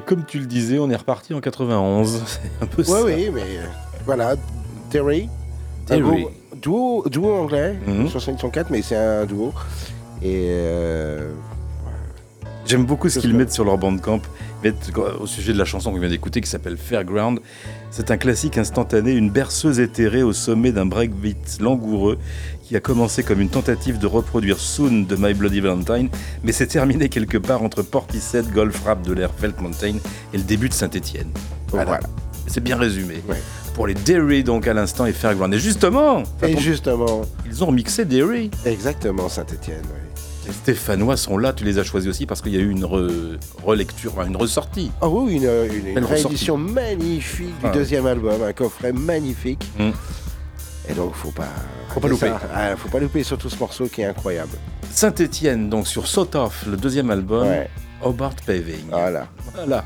Et 0.00 0.02
comme 0.06 0.24
tu 0.24 0.38
le 0.38 0.46
disais, 0.46 0.78
on 0.78 0.88
est 0.88 0.96
reparti 0.96 1.34
en 1.34 1.40
91. 1.40 2.22
C'est 2.26 2.40
un 2.62 2.66
peu 2.66 2.82
Ouais, 2.82 2.88
ça. 2.88 3.04
oui, 3.04 3.30
mais 3.32 3.40
euh, 3.42 3.66
voilà, 4.06 4.34
Derry. 4.90 5.28
groupe- 5.90 6.30
Duo, 6.62 7.04
duo 7.08 7.32
anglais, 7.34 7.76
sur 8.08 8.20
scène, 8.20 8.34
ils 8.36 8.40
sont 8.40 8.50
quatre, 8.50 8.68
mais 8.70 8.82
c'est 8.82 8.96
un 8.96 9.24
duo. 9.24 9.52
Et 10.22 10.48
euh, 10.50 11.32
J'aime 12.66 12.84
beaucoup 12.84 13.08
ce 13.08 13.14
C'est 13.14 13.20
qu'ils 13.20 13.30
ça. 13.30 13.36
mettent 13.38 13.52
sur 13.52 13.64
leur 13.64 13.78
bandcamp. 13.78 14.20
Mettent 14.62 14.92
au 15.18 15.26
sujet 15.26 15.54
de 15.54 15.58
la 15.58 15.64
chanson 15.64 15.90
qu'on 15.90 15.98
vient 15.98 16.10
d'écouter 16.10 16.42
qui 16.42 16.50
s'appelle 16.50 16.76
Fairground. 16.76 17.40
C'est 17.90 18.10
un 18.10 18.18
classique 18.18 18.58
instantané, 18.58 19.12
une 19.12 19.30
berceuse 19.30 19.80
éthérée 19.80 20.22
au 20.22 20.34
sommet 20.34 20.70
d'un 20.70 20.84
breakbeat 20.84 21.58
langoureux 21.60 22.18
qui 22.70 22.76
a 22.76 22.80
commencé 22.80 23.24
comme 23.24 23.40
une 23.40 23.48
tentative 23.48 23.98
de 23.98 24.06
reproduire 24.06 24.60
Soon 24.60 25.02
de 25.02 25.16
My 25.16 25.34
Bloody 25.34 25.58
Valentine, 25.58 26.08
mais 26.44 26.52
s'est 26.52 26.68
terminé 26.68 27.08
quelque 27.08 27.36
part 27.36 27.64
entre 27.64 27.82
Portishead, 27.82 28.48
Golf 28.52 28.84
Rap 28.84 29.02
de 29.04 29.12
l'air 29.12 29.30
Felt 29.36 29.60
Mountain 29.60 29.96
et 30.32 30.36
le 30.36 30.44
début 30.44 30.68
de 30.68 30.74
Saint-Étienne. 30.74 31.32
Voilà. 31.72 31.98
C'est 32.46 32.62
bien 32.62 32.76
résumé. 32.76 33.24
Pour 33.74 33.88
les 33.88 33.94
Derry 33.94 34.44
donc 34.44 34.68
à 34.68 34.72
l'instant 34.72 35.04
et 35.04 35.12
Fairground. 35.12 35.52
Et 35.52 35.58
justement, 35.58 36.22
et 36.44 36.56
justement, 36.58 37.22
ils 37.44 37.64
ont 37.64 37.66
remixé 37.66 38.04
Derry. 38.04 38.52
exactement 38.64 39.28
Saint-Etienne. 39.28 39.82
Les 40.46 40.52
Stéphanois 40.52 41.16
sont 41.16 41.38
là, 41.38 41.52
tu 41.52 41.64
les 41.64 41.80
as 41.80 41.82
choisis 41.82 42.08
aussi 42.08 42.24
parce 42.24 42.40
qu'il 42.40 42.52
y 42.54 42.56
a 42.56 42.60
eu 42.60 42.70
une 42.70 42.84
re- 42.84 43.36
relecture, 43.64 44.22
une 44.22 44.36
ressortie. 44.36 44.92
Oh 45.00 45.24
oui, 45.26 45.38
une, 45.38 45.42
une, 45.42 45.88
une 45.88 45.94
Belle 45.96 46.04
réédition 46.04 46.56
magnifique 46.56 47.48
du 47.48 47.66
Ah. 47.66 47.70
deuxième 47.70 48.06
album, 48.06 48.40
un 48.44 48.52
coffret 48.52 48.92
magnifique. 48.92 49.66
Mm. 49.76 49.90
Et 50.88 50.94
donc, 50.94 51.14
faut 51.16 51.32
pas, 51.32 51.48
Faut 51.92 52.00
pas 52.00 52.08
louper. 52.08 52.28
ça. 52.28 52.40
Ah, 52.54 52.76
faut 52.76 52.88
pas 52.88 52.98
louper 53.00 53.22
surtout 53.22 53.48
ce 53.50 53.58
morceau 53.58 53.86
qui 53.88 54.02
est 54.02 54.06
incroyable. 54.06 54.52
Saint-Étienne, 54.90 55.68
donc 55.68 55.86
sur 55.86 56.06
Sort 56.06 56.28
Off, 56.34 56.64
le 56.66 56.76
deuxième 56.76 57.10
album, 57.10 57.46
Ouais. 57.46 57.68
Hobart 58.02 58.34
Paving. 58.46 58.86
Voilà. 58.90 59.26
Voilà. 59.54 59.84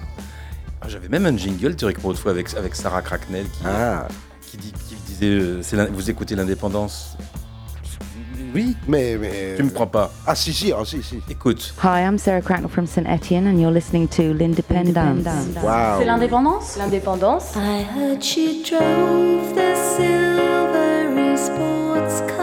Ah, 0.80 0.86
J'avais 0.88 1.08
même 1.08 1.24
un 1.26 1.36
jingle 1.36 1.74
théoriquement 1.76 2.02
pour 2.02 2.10
autrefois 2.10 2.32
avec, 2.32 2.54
avec 2.56 2.74
Sarah 2.74 3.00
Cracknell 3.02 3.46
qui, 3.46 3.62
Ah. 3.66 4.06
qui, 4.42 4.56
dit- 4.58 4.72
qui 4.88 4.94
disait 5.06 5.26
euh, 5.26 5.86
Vous 5.92 6.10
écoutez 6.10 6.34
l'indépendance 6.36 7.16
Oui, 8.54 8.76
Mais, 8.86 9.16
mais. 9.20 9.54
tu 9.56 9.62
me 9.64 9.70
crois 9.70 9.90
pas. 9.90 10.12
Ah, 10.26 10.34
si, 10.34 10.52
si, 10.52 10.72
ah, 10.72 10.82
si, 10.84 11.02
si. 11.02 11.20
Écoute. 11.28 11.74
Hi, 11.82 12.02
I'm 12.06 12.18
Sarah 12.18 12.40
Cracknell 12.40 12.68
from 12.70 12.86
St 12.86 13.04
Etienne, 13.08 13.48
and 13.48 13.58
you're 13.60 13.72
listening 13.72 14.06
to 14.08 14.32
L'Independence. 14.32 15.26
Wow. 15.62 15.98
C'est 15.98 16.04
l'indépendance? 16.04 16.76
L'indépendance 16.76 17.56
I 17.56 17.82
heard 17.96 18.22
she 18.22 18.62
drove 18.62 19.54
the 19.56 19.74
silvery 19.96 20.73
sports 21.44 22.20
car 22.22 22.33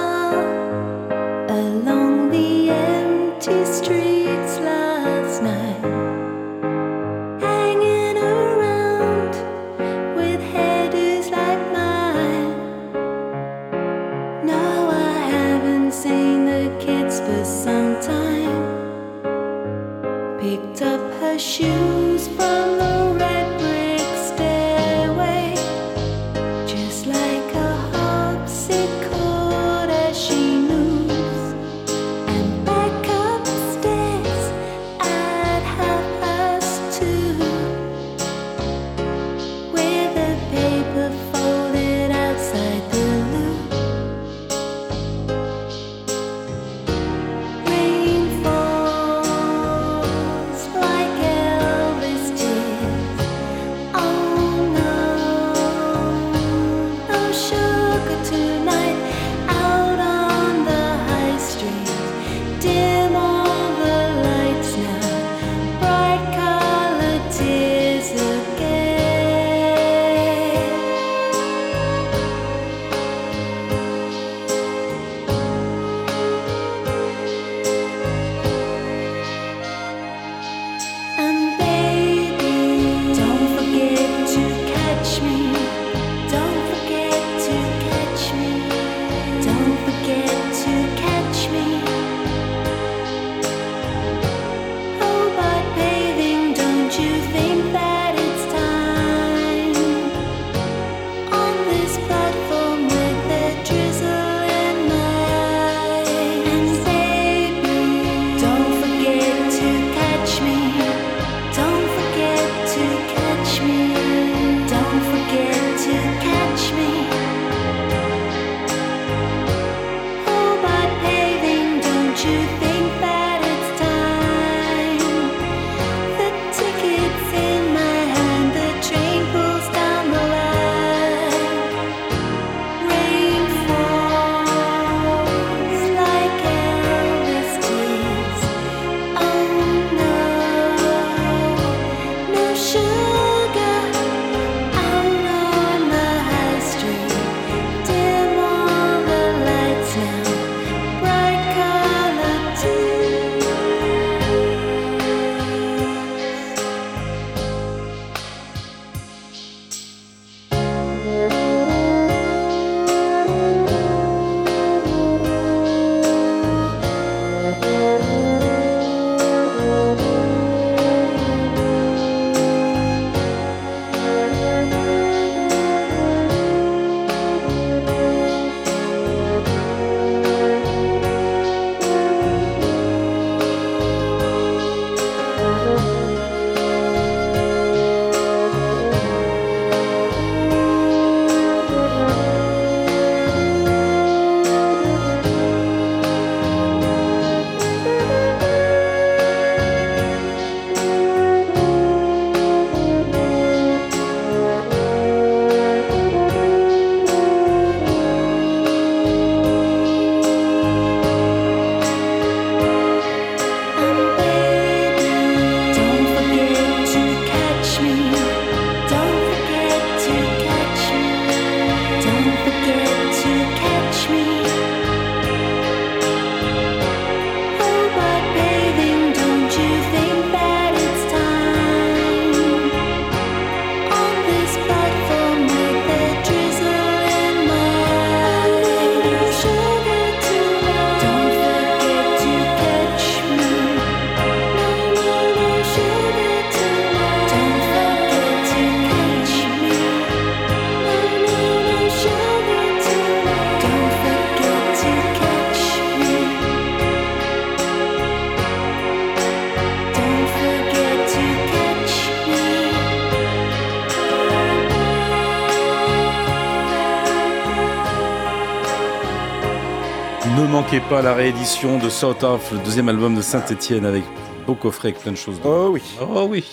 pas 270.91 271.01
la 271.01 271.13
réédition 271.13 271.77
de 271.77 271.87
Sort 271.87 272.21
Off, 272.21 272.51
le 272.51 272.57
deuxième 272.65 272.89
album 272.89 273.15
de 273.15 273.21
Saint-Etienne 273.21 273.85
avec 273.85 274.03
beau 274.45 274.55
coffret 274.55 274.89
avec 274.89 274.99
plein 274.99 275.13
de 275.13 275.17
choses. 275.17 275.39
Oh 275.45 275.69
oui. 275.71 275.81
Oh 276.01 276.27
oui. 276.29 276.43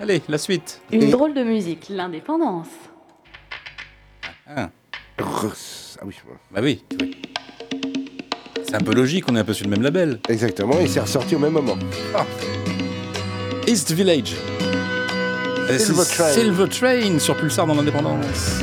Allez, 0.00 0.22
la 0.26 0.38
suite. 0.38 0.80
Une 0.90 1.10
drôle 1.10 1.34
de 1.34 1.42
musique, 1.42 1.88
l'indépendance. 1.90 2.68
Ah, 4.48 4.70
Ah 5.18 5.22
oui. 6.06 6.14
bah 6.50 6.60
oui. 6.62 6.82
oui. 6.98 7.20
C'est 8.64 8.74
un 8.74 8.80
peu 8.80 8.94
logique, 8.94 9.26
on 9.30 9.36
est 9.36 9.40
un 9.40 9.44
peu 9.44 9.52
sur 9.52 9.66
le 9.66 9.70
même 9.70 9.82
label. 9.82 10.18
Exactement, 10.30 10.78
et 10.80 10.86
c'est 10.86 11.00
ressorti 11.00 11.36
au 11.36 11.38
même 11.38 11.52
moment. 11.52 11.76
East 13.66 13.92
Village. 13.92 14.34
Silver 15.76 16.04
Train. 16.10 16.28
Silver 16.30 16.68
Train 16.70 17.18
sur 17.18 17.36
Pulsar 17.36 17.66
dans 17.66 17.74
l'indépendance. 17.74 18.62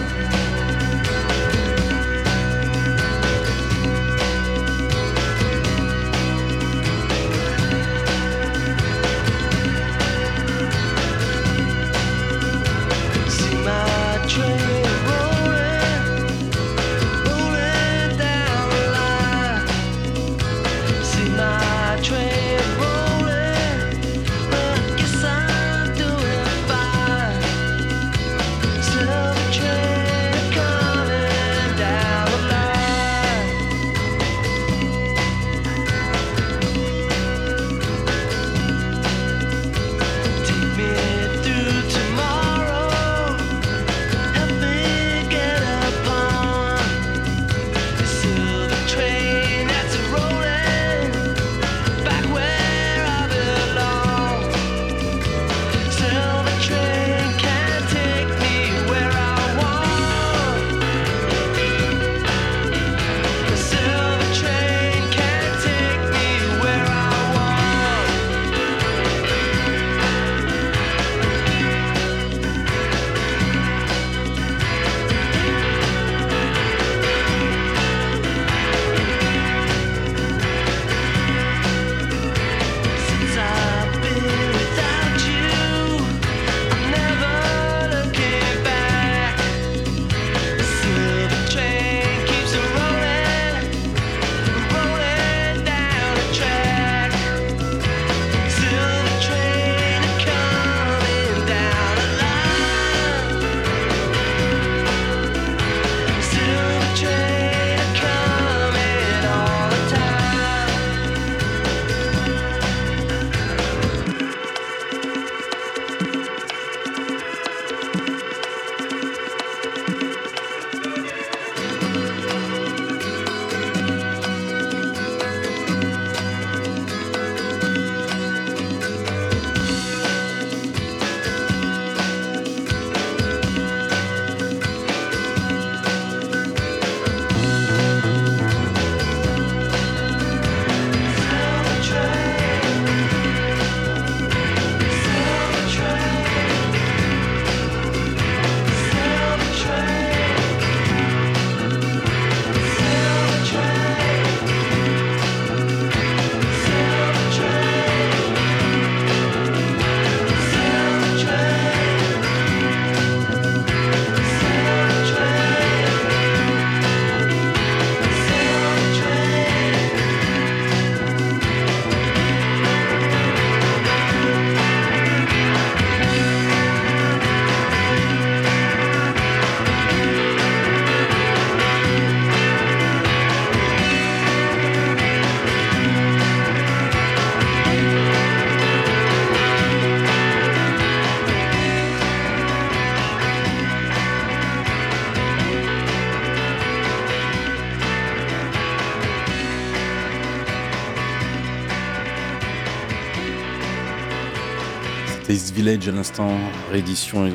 Village 205.65 205.87
à 205.87 205.91
l'instant, 205.93 206.29
réédition 206.71 207.27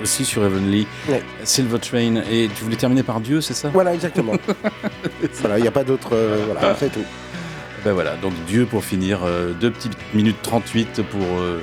aussi 0.00 0.24
sur 0.24 0.44
Heavenly. 0.44 0.86
Silver 1.42 1.80
Train. 1.80 2.22
Et 2.30 2.48
tu 2.54 2.62
voulais 2.62 2.76
terminer 2.76 3.02
par 3.02 3.20
Dieu, 3.20 3.40
c'est 3.40 3.54
ça? 3.54 3.70
Voilà, 3.70 3.92
exactement. 3.94 4.34
voilà, 5.40 5.58
il 5.58 5.62
n'y 5.62 5.66
a 5.66 5.72
pas 5.72 5.82
d'autre. 5.82 6.10
euh, 6.12 6.44
voilà, 6.52 6.76
c'est 6.78 6.92
tout. 6.92 7.02
Ben 7.84 7.92
voilà, 7.92 8.14
donc 8.14 8.32
Dieu 8.46 8.64
pour 8.64 8.84
finir, 8.84 9.22
euh, 9.24 9.52
deux 9.54 9.72
petites 9.72 9.96
minutes 10.14 10.36
38 10.42 11.02
pour, 11.02 11.20
euh, 11.20 11.60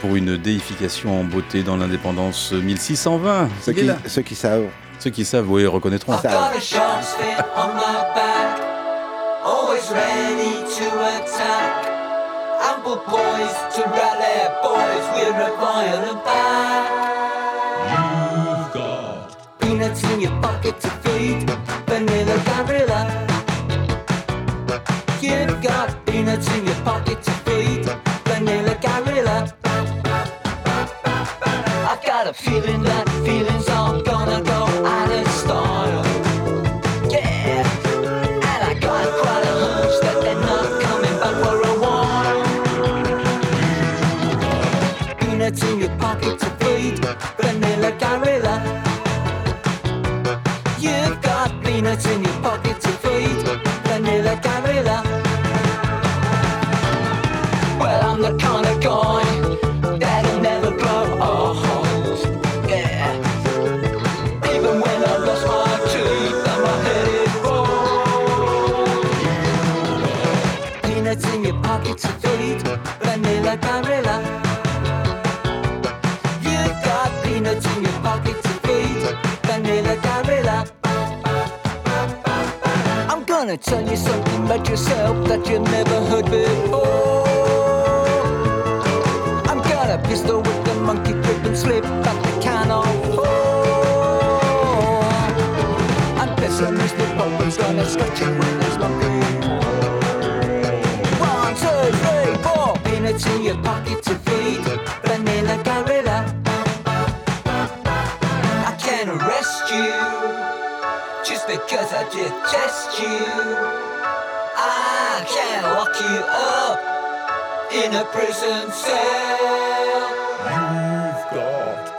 pour 0.00 0.14
une 0.14 0.36
déification 0.36 1.20
en 1.20 1.24
beauté 1.24 1.64
dans 1.64 1.76
l'indépendance 1.76 2.52
1620. 2.52 3.48
Ceux 3.60 3.72
qui, 3.72 3.90
ceux 4.06 4.22
qui 4.22 4.36
savent. 4.36 4.66
Ceux 5.00 5.10
qui 5.10 5.24
savent, 5.24 5.50
oui, 5.50 5.66
reconnaîtront. 5.66 6.12
I've 6.12 6.22
got 6.22 6.56
a 6.56 6.60
shark's 6.60 7.14
fin 7.14 7.44
on 7.56 7.74
my 7.74 8.14
back, 8.14 8.60
always 9.44 9.90
ready 9.90 10.62
to 10.76 10.86
attack. 11.00 11.87
Poised 12.88 13.76
to 13.76 13.82
rally, 13.84 14.48
boys, 14.62 15.06
we're 15.12 15.40
a 15.42 15.56
violent 15.60 16.24
pack. 16.24 16.87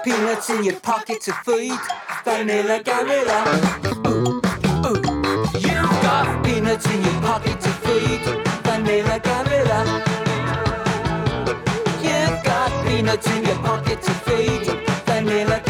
Peanuts 0.10 0.49
in 0.49 0.64
your 0.64 0.80
pocket 0.80 1.22
to 1.22 1.31
feed 1.45 1.80
vanilla 2.23 2.81
gorilla. 2.84 3.40
Ooh, 4.07 4.41
ooh. 4.88 5.02
You've 5.60 5.95
got 6.02 6.44
peanuts 6.44 6.88
in 6.88 7.03
your 7.03 7.22
pocket 7.22 7.61
to 7.61 7.69
feed 7.84 8.22
vanilla 8.64 9.19
gorilla. 9.19 9.80
You've 12.02 12.44
got 12.44 12.72
peanuts 12.88 13.27
in 13.27 13.45
your 13.45 13.57
pocket 13.57 14.02
to 14.02 14.14
feed 14.26 14.65
vanilla 15.06 15.61
gorilla. 15.64 15.68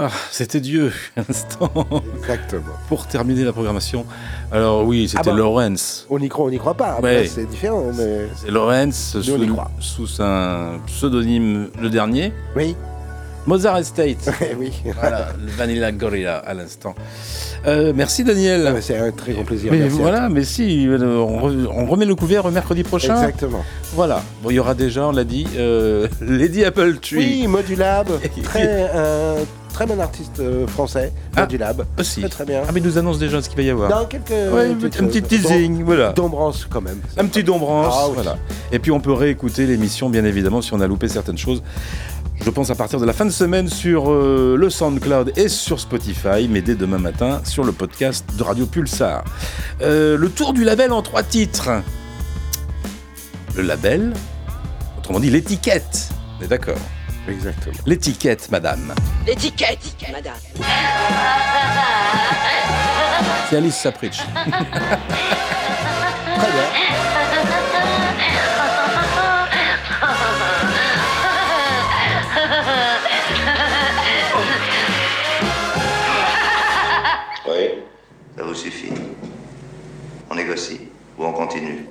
Voilà, 0.00 0.14
c'était 0.30 0.60
Dieu, 0.60 0.92
à 1.16 1.20
l'instant. 1.28 1.70
Exactement. 2.18 2.72
Pour 2.88 3.06
terminer 3.06 3.44
la 3.44 3.52
programmation. 3.52 4.06
Alors 4.50 4.84
oui, 4.86 5.08
c'était 5.08 5.20
Ah 5.20 5.30
bah, 5.30 5.36
Lorenz. 5.36 6.06
On 6.08 6.18
y 6.18 6.28
croit, 6.30 6.46
on 6.46 6.50
n'y 6.50 6.58
croit 6.58 6.74
pas. 6.74 6.98
Ouais. 7.02 7.26
c'est 7.26 7.44
différent, 7.48 7.84
mais. 7.94 8.28
C'est 8.34 8.48
y 8.48 8.52
sous, 9.80 10.22
un 10.22 10.78
pseudonyme, 10.86 11.68
le 11.78 11.90
dernier. 11.90 12.32
Oui. 12.56 12.74
Mozart 13.46 13.78
Estate. 13.78 14.30
oui. 14.58 14.72
Voilà, 14.98 15.28
le 15.38 15.50
Vanilla 15.50 15.92
Gorilla 15.92 16.38
à 16.38 16.54
l'instant. 16.54 16.94
Euh, 17.66 17.92
merci 17.94 18.24
Daniel. 18.24 18.74
C'est 18.80 18.96
un 18.96 19.10
très 19.10 19.32
grand 19.34 19.44
plaisir. 19.44 19.70
Mais 19.70 19.80
merci 19.80 19.98
voilà, 19.98 20.28
mais 20.30 20.44
si, 20.44 20.86
euh, 20.88 20.98
on, 21.18 21.46
re- 21.46 21.66
on 21.74 21.84
remet 21.84 22.06
le 22.06 22.14
couvert 22.14 22.50
mercredi 22.50 22.84
prochain. 22.84 23.16
Exactement. 23.16 23.64
Voilà. 23.94 24.22
Bon, 24.42 24.48
il 24.50 24.54
y 24.54 24.58
aura 24.58 24.74
déjà, 24.74 25.08
on 25.08 25.12
l'a 25.12 25.24
dit, 25.24 25.46
euh, 25.56 26.08
Lady 26.22 26.64
Apple 26.64 26.96
Tree. 27.02 27.16
Oui, 27.42 27.46
Modulab, 27.46 28.08
très, 28.44 28.88
très 29.72 29.86
bon 29.86 30.00
artiste 30.00 30.40
euh, 30.40 30.66
français, 30.66 31.12
Modulab. 31.36 31.84
Aussi. 31.98 32.20
Très 32.20 32.28
très 32.28 32.44
bien. 32.44 32.62
Ah, 32.66 32.70
mais 32.72 32.80
il 32.80 32.86
nous 32.86 32.98
annonce 32.98 33.18
déjà 33.18 33.40
ce 33.42 33.48
qu'il 33.48 33.56
va 33.56 33.62
y 33.62 33.70
avoir. 33.70 33.88
Dans 33.90 34.04
quelques. 34.06 34.30
Ouais, 34.30 34.74
petites 34.74 35.00
un 35.00 35.06
petit 35.06 35.22
teasing, 35.22 35.76
Dom- 35.78 35.84
voilà. 35.84 36.12
Dombrance 36.12 36.66
quand 36.68 36.80
même. 36.80 37.00
Un 37.16 37.26
petit 37.26 37.42
dombrance, 37.44 37.94
Ah 37.96 38.06
oui. 38.08 38.12
voilà. 38.14 38.36
Et 38.72 38.78
puis 38.78 38.90
on 38.90 39.00
peut 39.00 39.12
réécouter 39.12 39.66
l'émission, 39.66 40.10
bien 40.10 40.24
évidemment, 40.24 40.62
si 40.62 40.72
on 40.74 40.80
a 40.80 40.86
loupé 40.86 41.08
certaines 41.08 41.38
choses. 41.38 41.62
Je 42.42 42.48
pense 42.48 42.70
à 42.70 42.74
partir 42.74 42.98
de 42.98 43.04
la 43.04 43.12
fin 43.12 43.26
de 43.26 43.30
semaine 43.30 43.68
sur 43.68 44.10
euh, 44.10 44.56
le 44.58 44.70
SoundCloud 44.70 45.32
et 45.36 45.48
sur 45.48 45.78
Spotify, 45.78 46.48
mais 46.48 46.62
dès 46.62 46.74
demain 46.74 46.96
matin 46.98 47.42
sur 47.44 47.64
le 47.64 47.72
podcast 47.72 48.24
de 48.38 48.42
Radio 48.42 48.64
Pulsar. 48.64 49.24
Euh, 49.82 50.16
le 50.16 50.30
tour 50.30 50.54
du 50.54 50.64
label 50.64 50.90
en 50.92 51.02
trois 51.02 51.22
titres. 51.22 51.68
Le 53.56 53.62
label, 53.62 54.14
autrement 54.98 55.20
dit 55.20 55.28
l'étiquette. 55.30 56.08
On 56.40 56.44
est 56.44 56.48
d'accord 56.48 56.76
Exactement. 57.30 57.76
L'étiquette, 57.86 58.50
madame. 58.50 58.94
L'étiquette, 59.26 59.96
madame. 60.10 60.34
C'est 63.48 63.56
Alice 63.56 63.76
Sapritch. 63.76 64.18
Très 64.34 64.52
bien. 66.52 66.70
Oui. 77.48 77.68
Ça 78.36 78.42
vous 78.42 78.54
suffit. 78.54 78.92
On 80.30 80.34
négocie 80.34 80.89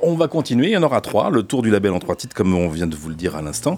On 0.01 0.15
va 0.15 0.27
continuer, 0.27 0.67
il 0.67 0.71
y 0.71 0.77
en 0.77 0.83
aura 0.83 1.01
trois, 1.01 1.29
le 1.29 1.43
tour 1.43 1.61
du 1.61 1.69
label 1.69 1.91
en 1.91 1.99
trois 1.99 2.15
titres, 2.15 2.35
comme 2.35 2.53
on 2.55 2.67
vient 2.69 2.87
de 2.87 2.95
vous 2.95 3.09
le 3.09 3.15
dire 3.15 3.35
à 3.35 3.41
l'instant. 3.41 3.77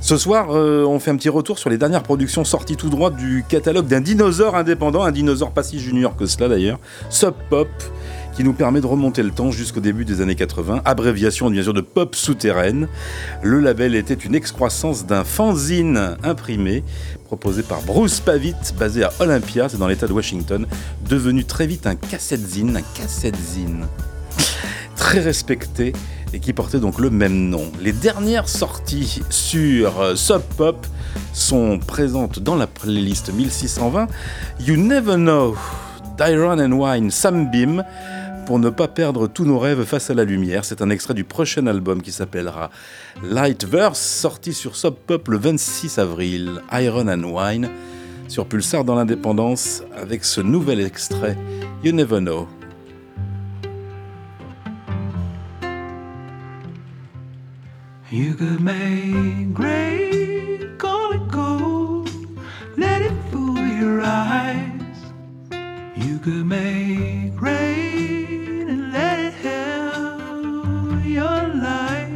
Ce 0.00 0.16
soir, 0.16 0.48
euh, 0.50 0.84
on 0.84 0.98
fait 1.00 1.10
un 1.10 1.16
petit 1.16 1.28
retour 1.28 1.58
sur 1.58 1.70
les 1.70 1.78
dernières 1.78 2.02
productions 2.02 2.44
sorties 2.44 2.76
tout 2.76 2.88
droit 2.88 3.10
du 3.10 3.44
catalogue 3.48 3.86
d'un 3.86 4.00
dinosaure 4.00 4.54
indépendant, 4.54 5.02
un 5.02 5.10
dinosaure 5.10 5.50
pas 5.50 5.62
si 5.62 5.80
junior 5.80 6.16
que 6.16 6.26
cela 6.26 6.48
d'ailleurs, 6.48 6.78
Sub 7.10 7.34
Pop, 7.50 7.68
qui 8.34 8.44
nous 8.44 8.52
permet 8.52 8.80
de 8.80 8.86
remonter 8.86 9.22
le 9.22 9.30
temps 9.30 9.50
jusqu'au 9.50 9.80
début 9.80 10.04
des 10.04 10.20
années 10.20 10.36
80, 10.36 10.82
abréviation 10.84 11.50
bien 11.50 11.62
sûr 11.62 11.74
de 11.74 11.80
pop 11.80 12.14
souterraine. 12.14 12.88
Le 13.42 13.60
label 13.60 13.94
était 13.94 14.14
une 14.14 14.34
excroissance 14.34 15.04
d'un 15.04 15.24
fanzine 15.24 16.16
imprimé, 16.22 16.84
proposé 17.26 17.62
par 17.62 17.82
Bruce 17.82 18.20
Pavitt, 18.20 18.74
basé 18.78 19.04
à 19.04 19.12
Olympia, 19.20 19.68
c'est 19.68 19.78
dans 19.78 19.88
l'état 19.88 20.06
de 20.06 20.12
Washington, 20.12 20.66
devenu 21.08 21.44
très 21.44 21.66
vite 21.66 21.86
un 21.86 21.96
cassette-zine, 21.96 22.76
un 22.76 23.00
cassette-zine 23.00 23.86
très 24.96 25.20
respecté 25.20 25.92
et 26.32 26.40
qui 26.40 26.52
portait 26.52 26.78
donc 26.78 26.98
le 26.98 27.10
même 27.10 27.48
nom. 27.48 27.70
Les 27.80 27.92
dernières 27.92 28.48
sorties 28.48 29.20
sur 29.30 30.00
euh, 30.00 30.16
Sub 30.16 30.42
Pop 30.56 30.86
sont 31.32 31.78
présentes 31.78 32.38
dans 32.38 32.56
la 32.56 32.66
playlist 32.66 33.32
1620. 33.32 34.08
You 34.60 34.76
Never 34.76 35.16
Know 35.16 35.56
d'Iron 36.16 36.58
and 36.58 36.72
Wine 36.72 37.10
Sam 37.10 37.50
Beam 37.50 37.84
pour 38.46 38.58
ne 38.58 38.70
pas 38.70 38.88
perdre 38.88 39.28
tous 39.28 39.44
nos 39.44 39.58
rêves 39.58 39.84
face 39.84 40.10
à 40.10 40.14
la 40.14 40.24
lumière. 40.24 40.64
C'est 40.64 40.82
un 40.82 40.90
extrait 40.90 41.14
du 41.14 41.24
prochain 41.24 41.66
album 41.66 42.02
qui 42.02 42.12
s'appellera 42.12 42.70
Lightverse, 43.22 44.00
sorti 44.00 44.52
sur 44.52 44.76
Sub 44.76 44.94
Pop 44.94 45.28
le 45.28 45.38
26 45.38 45.98
avril. 45.98 46.50
Iron 46.72 47.08
and 47.08 47.24
Wine 47.24 47.68
sur 48.28 48.46
Pulsar 48.46 48.84
dans 48.84 48.94
l'indépendance 48.94 49.82
avec 49.96 50.24
ce 50.24 50.40
nouvel 50.40 50.80
extrait 50.80 51.36
You 51.84 51.92
Never 51.92 52.18
Know. 52.18 52.48
You 58.12 58.34
could 58.34 58.60
make 58.60 59.54
great, 59.54 60.76
call 60.76 61.12
it 61.12 61.28
gold, 61.30 62.10
let 62.76 63.00
it 63.00 63.14
fool 63.30 63.56
your 63.56 64.02
eyes. 64.02 64.98
You 65.96 66.18
could 66.18 66.44
make 66.44 67.40
rain 67.40 68.68
and 68.68 68.92
let 68.92 69.18
it 69.18 69.32
help 69.32 71.06
your 71.06 71.54
life. 71.54 72.12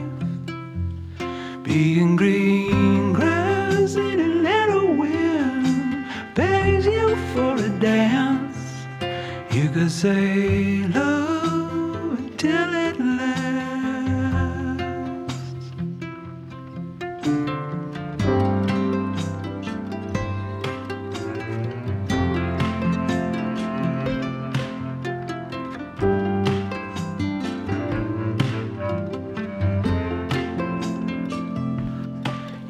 Being 1.62 2.14
green 2.14 3.14
grass 3.14 3.94
in 3.94 4.20
a 4.20 4.28
little 4.50 4.96
wind 4.96 6.04
begs 6.34 6.84
you 6.84 7.16
for 7.32 7.56
a 7.56 7.70
dance. 7.80 8.58
You 9.50 9.70
could 9.70 9.90
say 9.90 10.86
love 10.88 12.18
until 12.18 12.74
it 12.74 12.85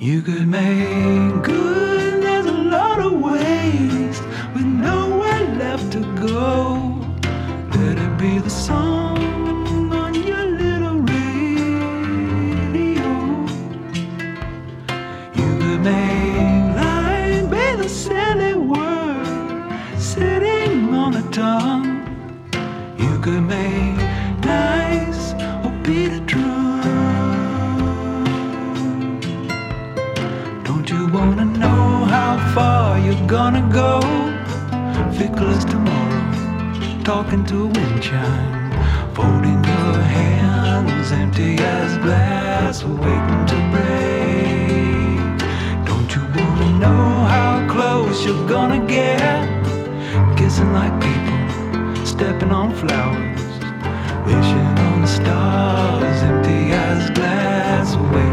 You 0.06 0.22
could 0.22 0.46
make 0.46 1.42
good, 1.42 2.22
there's 2.22 2.46
a 2.46 2.52
lot 2.52 3.00
of 3.00 3.14
waste 3.14 4.22
with 4.54 4.64
nowhere 4.64 5.44
left 5.56 5.90
to 5.94 6.02
go. 6.14 7.04
Let 7.74 7.98
it 7.98 8.16
be 8.16 8.38
the 8.38 8.48
song 8.48 8.95
Fickle 35.16 35.48
as 35.48 35.64
tomorrow, 35.64 37.02
talking 37.02 37.42
to 37.46 37.62
a 37.62 37.66
wind 37.68 38.02
chime, 38.02 38.70
folding 39.14 39.64
your 39.64 39.94
hands, 40.02 41.10
empty 41.10 41.56
as 41.56 41.96
glass, 42.04 42.84
waiting 42.84 43.46
to 43.46 43.56
break. 43.72 45.16
Don't 45.86 46.14
you 46.14 46.20
wanna 46.36 46.78
know 46.78 47.24
how 47.32 47.66
close 47.66 48.26
you're 48.26 48.46
gonna 48.46 48.86
get? 48.86 49.48
Kissing 50.36 50.70
like 50.74 50.92
people, 51.00 52.04
stepping 52.04 52.50
on 52.50 52.74
flowers, 52.74 53.42
wishing 54.26 54.72
on 54.88 55.00
the 55.00 55.08
stars, 55.08 56.22
empty 56.30 56.72
as 56.72 57.08
glass, 57.12 57.96
waiting 58.12 58.25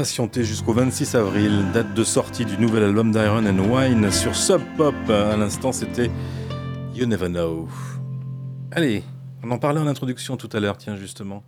patienter 0.00 0.44
jusqu'au 0.44 0.72
26 0.72 1.14
avril, 1.14 1.62
date 1.74 1.92
de 1.92 2.04
sortie 2.04 2.46
du 2.46 2.56
nouvel 2.56 2.84
album 2.84 3.12
d'Iron 3.12 3.44
and 3.44 3.58
Wine 3.70 4.10
sur 4.10 4.34
Sub 4.34 4.62
Pop. 4.78 4.94
À 5.10 5.36
l'instant, 5.36 5.72
c'était 5.72 6.10
You 6.94 7.04
Never 7.04 7.28
Know. 7.28 7.68
Allez, 8.72 9.04
on 9.44 9.50
en 9.50 9.58
parlait 9.58 9.78
en 9.78 9.86
introduction 9.86 10.38
tout 10.38 10.48
à 10.54 10.58
l'heure, 10.58 10.78
tiens, 10.78 10.96
justement. 10.96 11.42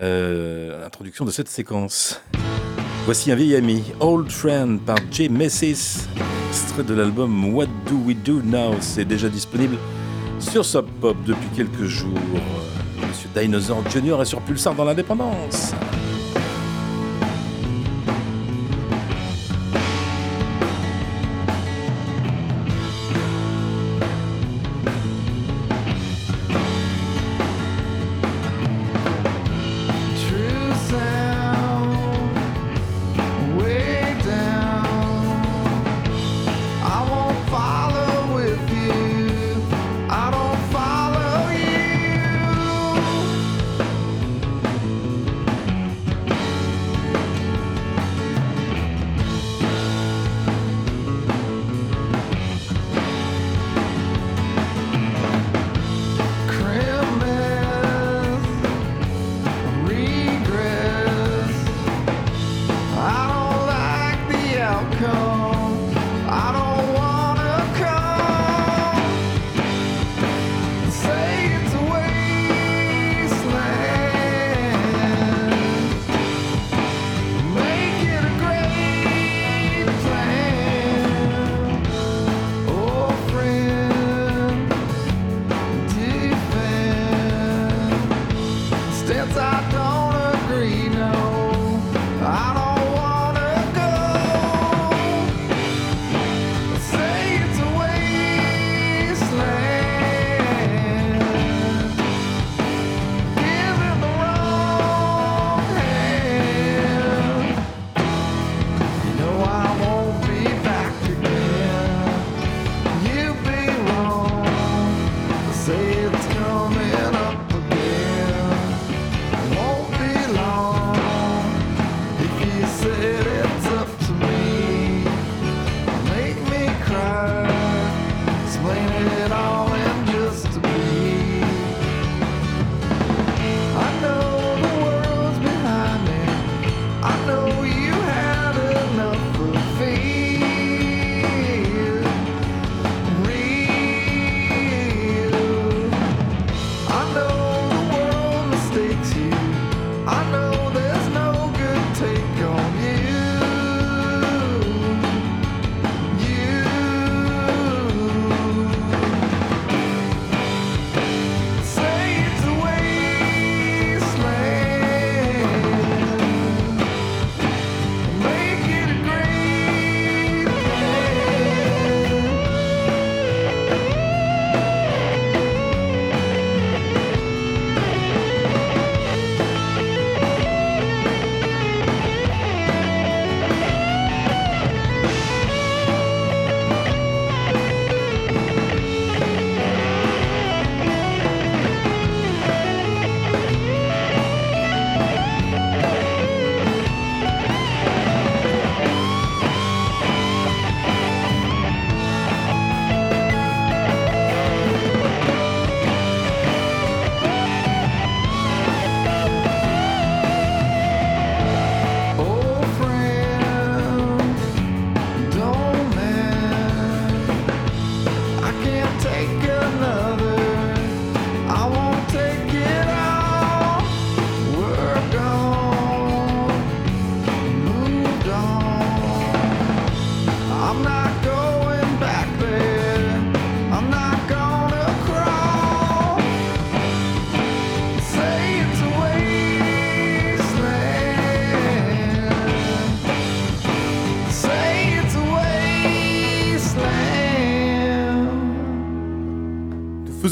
Euh, 0.00 0.80
L'introduction 0.80 1.26
de 1.26 1.30
cette 1.30 1.48
séquence. 1.48 2.22
Voici 3.04 3.30
un 3.30 3.34
vieil 3.34 3.54
ami, 3.54 3.84
Old 4.00 4.30
Friend 4.30 4.80
par 4.80 4.96
Jay 5.10 5.28
Messis, 5.28 6.08
extrait 6.48 6.84
de 6.84 6.94
l'album 6.94 7.52
What 7.54 7.66
Do 7.86 7.96
We 8.06 8.16
Do 8.24 8.40
Now? 8.42 8.76
C'est 8.80 9.04
déjà 9.04 9.28
disponible 9.28 9.76
sur 10.40 10.64
Sub 10.64 10.86
Pop 11.02 11.18
depuis 11.26 11.48
quelques 11.54 11.84
jours. 11.84 12.14
Monsieur 13.06 13.28
Dinosaur 13.38 13.82
Jr. 13.90 14.22
est 14.22 14.24
sur 14.24 14.40
Pulsar 14.40 14.74
dans 14.74 14.84
l'indépendance. 14.86 15.74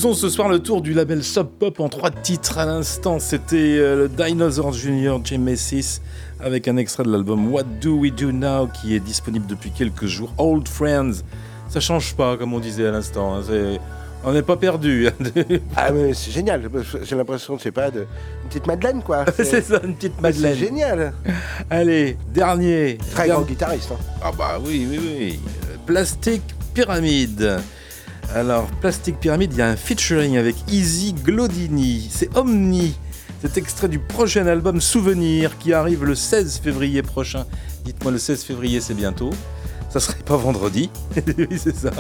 Faisons 0.07 0.15
ce 0.15 0.29
soir 0.29 0.49
le 0.49 0.59
tour 0.61 0.83
du 0.83 0.93
label 0.93 1.23
Sub 1.25 1.47
Pop 1.59 1.81
en 1.81 1.89
trois 1.89 2.11
titres 2.11 2.59
à 2.59 2.67
l'instant. 2.67 3.19
C'était 3.19 3.57
euh, 3.79 3.97
le 3.97 4.09
Dinosaur 4.09 4.73
Jr. 4.73 5.19
Genesis 5.25 6.01
avec 6.41 6.69
un 6.69 6.77
extrait 6.77 7.03
de 7.05 7.11
l'album 7.11 7.53
What 7.53 7.65
Do 7.81 7.97
We 7.97 8.13
Do 8.13 8.31
Now 8.31 8.69
qui 8.69 8.95
est 8.95 9.01
disponible 9.01 9.47
depuis 9.47 9.71
quelques 9.71 10.07
jours. 10.07 10.33
Old 10.39 10.69
Friends, 10.69 11.23
ça 11.69 11.81
change 11.81 12.15
pas 12.15 12.37
comme 12.37 12.55
on 12.55 12.61
disait 12.61 12.87
à 12.87 12.93
l'instant. 12.93 13.35
hein, 13.35 13.43
c'est- 13.47 13.81
On 14.25 14.33
n'est 14.33 14.43
pas 14.43 14.57
perdu. 14.57 15.09
Ah 15.77 15.91
mais 15.93 16.13
c'est 16.15 16.31
génial, 16.31 16.63
j'ai 17.05 17.17
l'impression, 17.17 17.57
je 17.59 17.63
sais 17.65 17.71
pas, 17.73 17.91
de 17.91 18.01
une 18.01 18.49
petite 18.49 18.67
Madeleine 18.67 19.03
quoi. 19.03 19.25
c'est 19.37 19.63
ça, 19.63 19.81
une 19.85 19.95
petite 19.95 20.21
Madeleine. 20.21 20.55
C'est 20.59 20.67
génial. 20.67 21.13
Allez, 21.71 22.17
dernier. 22.33 22.99
Très 23.13 23.29
grand 23.29 23.43
guitariste. 23.43 23.91
hein. 23.93 23.99
Ah 24.23 24.31
bah 24.37 24.59
oui, 24.65 24.87
oui, 24.91 25.01
oui. 25.03 25.41
Plastic 25.85 26.43
Pyramide. 26.75 27.59
Alors, 28.35 28.67
Plastic 28.81 29.19
Pyramide, 29.19 29.53
il 29.53 29.59
y 29.59 29.63
a 29.63 29.69
un 29.69 29.77
featuring 29.77 30.37
avec 30.37 30.57
Easy 30.69 31.13
Glodini. 31.13 32.09
C'est 32.11 32.37
Omni. 32.37 32.99
C'est 33.41 33.57
extrait 33.57 33.89
du 33.89 33.99
prochain 33.99 34.47
album 34.47 34.81
Souvenir 34.81 35.57
qui 35.59 35.73
arrive 35.73 36.05
le 36.05 36.15
16 36.15 36.59
février 36.59 37.03
prochain. 37.03 37.47
Dites-moi, 37.85 38.13
le 38.13 38.19
16 38.19 38.43
février, 38.43 38.81
c'est 38.81 38.95
bientôt. 38.95 39.31
Ça 39.91 40.01
serait 40.01 40.23
pas 40.25 40.37
vendredi. 40.37 40.91
oui, 41.39 41.59
c'est 41.59 41.75
ça. 41.75 41.91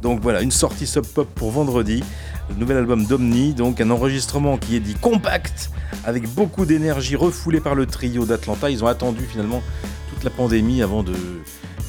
Donc 0.00 0.20
voilà, 0.20 0.40
une 0.40 0.52
sortie 0.52 0.86
sub 0.86 1.04
pop 1.04 1.28
pour 1.34 1.50
vendredi. 1.50 2.02
Le 2.48 2.54
nouvel 2.54 2.78
album 2.78 3.04
d'Omni, 3.04 3.52
donc 3.52 3.80
un 3.80 3.90
enregistrement 3.90 4.56
qui 4.56 4.76
est 4.76 4.80
dit 4.80 4.94
compact, 4.94 5.70
avec 6.04 6.28
beaucoup 6.28 6.64
d'énergie 6.64 7.16
refoulée 7.16 7.60
par 7.60 7.74
le 7.74 7.86
trio 7.86 8.24
d'Atlanta. 8.24 8.70
Ils 8.70 8.84
ont 8.84 8.88
attendu 8.88 9.24
finalement 9.24 9.62
toute 10.10 10.24
la 10.24 10.30
pandémie 10.30 10.82
avant 10.82 11.02
de 11.02 11.14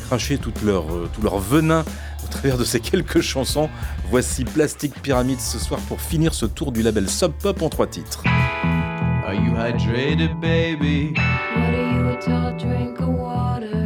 cracher 0.08 0.36
euh, 0.36 1.06
tout 1.14 1.22
leur 1.22 1.40
venin 1.40 1.86
travers 2.36 2.58
de 2.58 2.64
ces 2.64 2.80
quelques 2.80 3.22
chansons. 3.22 3.70
Voici 4.10 4.44
Plastic 4.44 4.94
Pyramide 5.02 5.40
ce 5.40 5.58
soir 5.58 5.80
pour 5.88 6.02
finir 6.02 6.34
ce 6.34 6.46
tour 6.46 6.72
du 6.72 6.82
label 6.82 7.10
Sub 7.10 7.32
Pop 7.32 7.62
en 7.62 7.70
trois 7.70 7.88
titres. 7.88 8.24
Are 9.26 9.34
you 9.34 9.56
hydrated, 9.56 10.40
baby? 10.40 11.14
What 11.56 11.74
are 11.74 11.94
you, 11.94 12.10
a 12.10 12.16
tall 12.22 12.58
drink 12.58 13.00
of 13.00 13.08
water? 13.08 13.85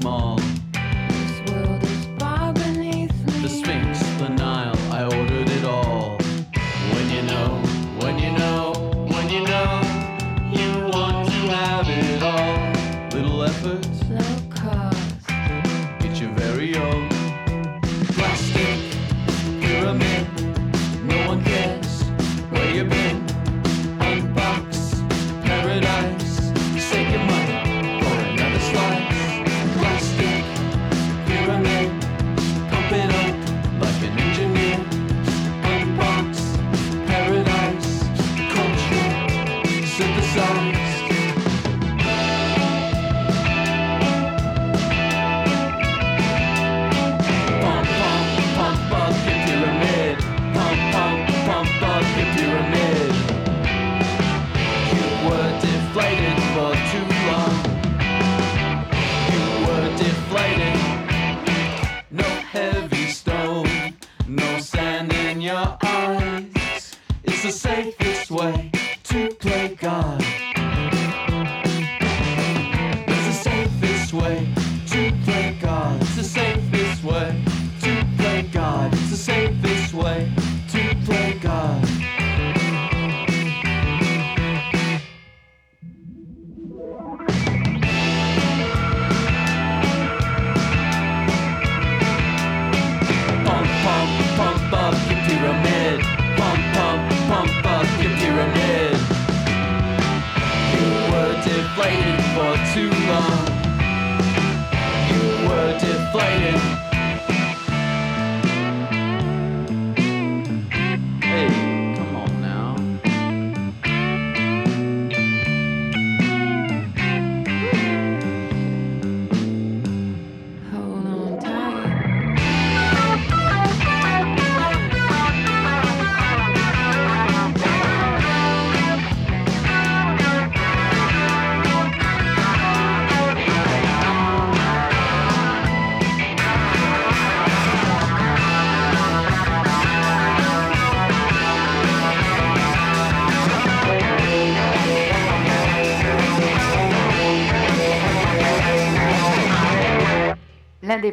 small. 0.00 0.45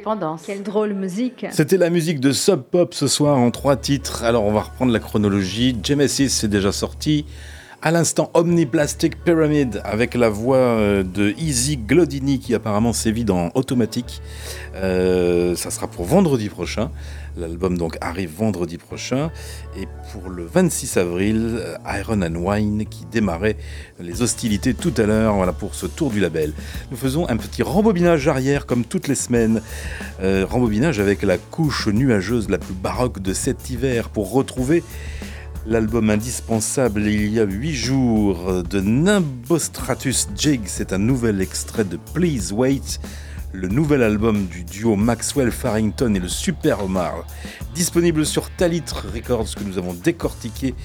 L'indépendance. 0.03 0.43
Quelle 0.45 0.63
drôle 0.63 0.93
musique. 0.93 1.45
C'était 1.51 1.77
la 1.77 1.89
musique 1.89 2.19
de 2.19 2.33
Sub 2.33 2.61
Pop 2.61 2.93
ce 2.93 3.07
soir 3.07 3.37
en 3.37 3.51
trois 3.51 3.77
titres. 3.77 4.23
Alors 4.23 4.43
on 4.43 4.51
va 4.51 4.61
reprendre 4.61 4.91
la 4.91 4.99
chronologie. 4.99 5.77
Genesis 5.81 6.43
est 6.43 6.49
déjà 6.49 6.73
sorti. 6.73 7.25
À 7.85 7.91
l'instant, 7.91 8.31
Omniplastic 8.33 9.21
Pyramid 9.25 9.81
avec 9.83 10.13
la 10.13 10.29
voix 10.29 10.55
euh, 10.55 11.03
de 11.03 11.33
Easy 11.37 11.75
Glodini 11.75 12.39
qui 12.39 12.55
apparemment 12.55 12.93
sévit 12.93 13.25
dans 13.25 13.51
Automatique. 13.55 14.21
Euh, 14.75 15.53
ça 15.57 15.69
sera 15.69 15.87
pour 15.87 16.05
vendredi 16.05 16.47
prochain. 16.47 16.91
L'album 17.35 17.77
donc 17.77 17.97
arrive 17.99 18.31
vendredi 18.37 18.77
prochain. 18.77 19.31
Et 19.77 19.89
pour 20.13 20.29
le 20.29 20.45
26 20.45 20.95
avril, 20.95 21.57
euh, 21.59 21.75
Iron 21.99 22.21
and 22.21 22.35
Wine 22.35 22.85
qui 22.85 23.05
démarrait 23.11 23.57
les 23.99 24.21
hostilités 24.21 24.73
tout 24.73 24.93
à 24.95 25.03
l'heure 25.03 25.53
pour 25.55 25.75
ce 25.75 25.85
tour 25.85 26.09
du 26.09 26.21
label. 26.21 26.53
Nous 26.89 26.95
faisons 26.95 27.27
un 27.27 27.35
petit 27.35 27.63
rembobinage 27.63 28.29
arrière 28.29 28.65
comme 28.65 28.85
toutes 28.85 29.09
les 29.09 29.15
semaines. 29.15 29.61
Rembobinage 30.21 31.01
avec 31.01 31.21
la 31.21 31.37
couche 31.37 31.89
nuageuse 31.89 32.49
la 32.49 32.59
plus 32.59 32.73
baroque 32.73 33.21
de 33.21 33.33
cet 33.33 33.69
hiver 33.69 34.07
pour 34.07 34.31
retrouver 34.31 34.83
L'album 35.65 36.09
indispensable 36.09 37.03
il 37.03 37.31
y 37.33 37.39
a 37.39 37.45
8 37.45 37.73
jours 37.73 38.63
de 38.63 38.81
Nimbostratus 38.81 40.27
Jig, 40.35 40.63
c'est 40.65 40.91
un 40.91 40.97
nouvel 40.97 41.39
extrait 41.39 41.85
de 41.85 41.97
Please 42.13 42.51
Wait, 42.51 42.99
le 43.53 43.69
nouvel 43.69 44.03
album 44.03 44.45
du 44.47 44.65
duo 44.65 44.97
Maxwell 44.97 45.51
Farrington 45.51 46.13
et 46.15 46.19
le 46.19 46.27
Super 46.27 46.83
Omar, 46.83 47.25
disponible 47.73 48.25
sur 48.25 48.49
Talit 48.49 48.83
Records 49.13 49.55
que 49.55 49.63
nous 49.63 49.77
avons 49.77 49.93
décortiqué 49.93 50.75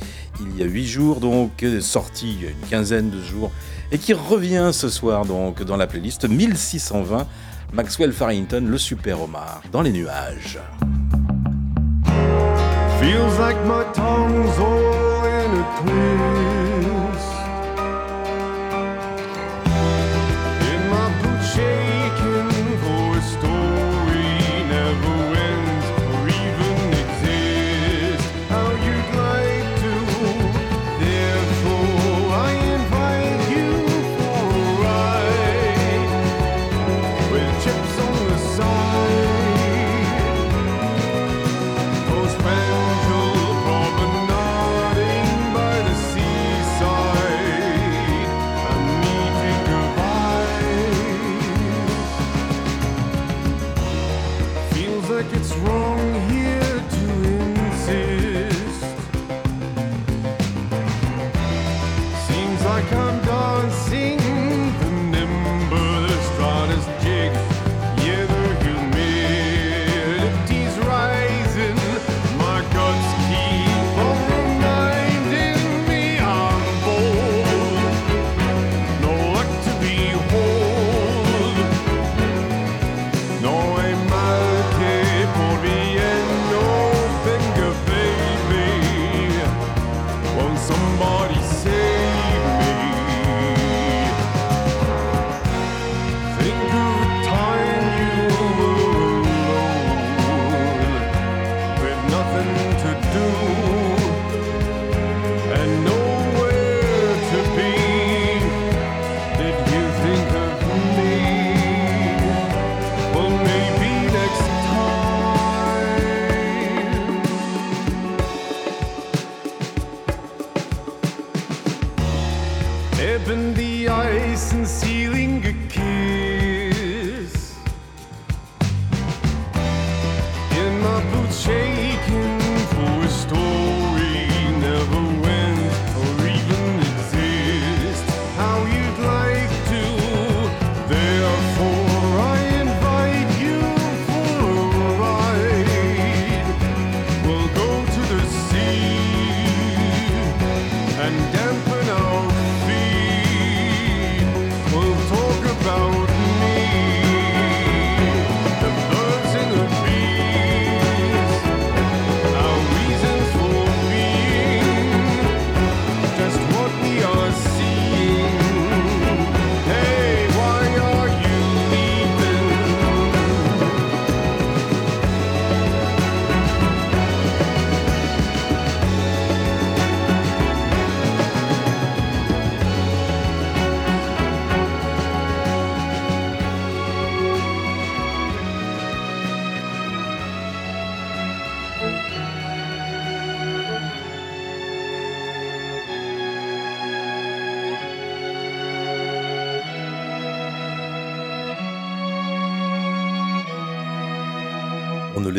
il 0.40 0.56
y 0.56 0.62
a 0.62 0.66
8 0.66 0.86
jours, 0.86 1.18
donc 1.18 1.64
euh, 1.64 1.80
sorti 1.80 2.36
il 2.38 2.44
y 2.44 2.46
a 2.46 2.50
une 2.50 2.68
quinzaine 2.70 3.10
de 3.10 3.20
jours, 3.20 3.50
et 3.90 3.98
qui 3.98 4.12
revient 4.12 4.70
ce 4.72 4.88
soir 4.88 5.24
donc 5.24 5.64
dans 5.64 5.76
la 5.76 5.88
playlist 5.88 6.28
1620, 6.28 7.26
Maxwell 7.72 8.12
Farrington, 8.12 8.64
le 8.64 8.78
Super 8.78 9.20
Omar, 9.22 9.60
dans 9.72 9.82
les 9.82 9.92
nuages. 9.92 10.60
Feels 13.00 13.38
like 13.38 13.64
my 13.64 13.84
tongue's 13.92 14.58
all 14.58 15.24
in 15.24 15.50
a 15.54 15.80
twist. 15.80 16.57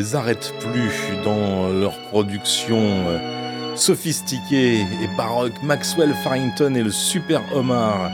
On 0.10 0.12
ne 0.12 0.16
les 0.16 0.16
arrête 0.16 0.54
plus 0.60 1.24
dans 1.24 1.70
leur 1.70 1.96
production 2.10 2.80
euh, 2.80 3.76
sophistiquée 3.76 4.80
et 4.80 5.08
baroque. 5.16 5.54
Maxwell 5.62 6.16
Farrington 6.24 6.74
et 6.74 6.82
le 6.82 6.90
Super 6.90 7.42
Omar. 7.56 8.10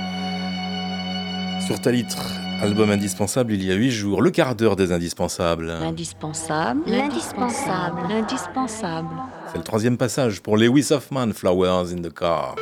Sur 1.65 1.79
Talitre, 1.79 2.33
album 2.61 2.89
indispensable 2.89 3.53
il 3.53 3.63
y 3.63 3.71
a 3.71 3.75
huit 3.75 3.91
jours, 3.91 4.21
le 4.21 4.31
quart 4.31 4.55
d'heure 4.55 4.75
des 4.75 4.91
indispensables. 4.91 5.67
L'indispensable. 5.67 6.81
L'indispensable. 6.85 8.01
L'indispensable. 8.09 9.15
C'est 9.51 9.57
le 9.57 9.63
troisième 9.63 9.97
passage 9.97 10.41
pour 10.41 10.57
Lewis 10.57 10.87
Hoffman, 10.91 11.31
Flowers 11.33 11.93
in 11.93 12.01
the 12.01 12.13
Car. 12.13 12.55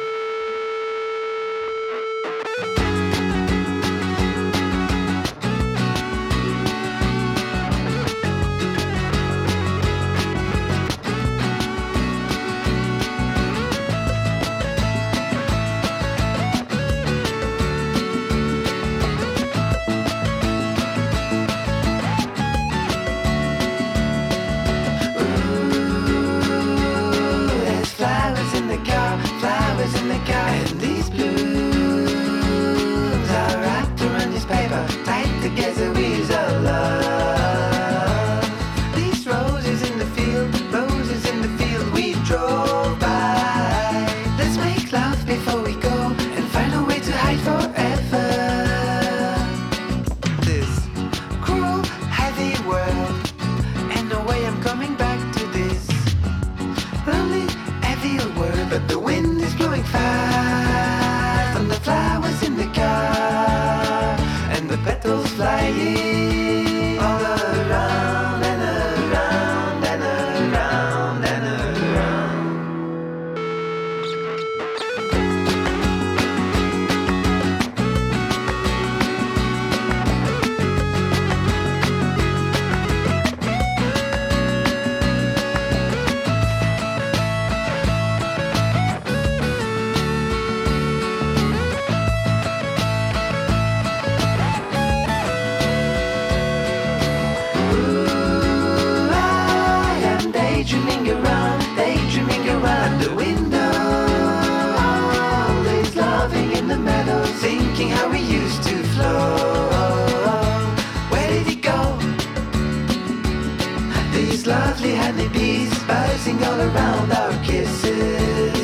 Lovely 115.05 115.27
bees 115.29 115.83
buzzing 115.83 116.41
all 116.45 116.61
around 116.61 117.11
our 117.11 117.33
kisses 117.43 118.57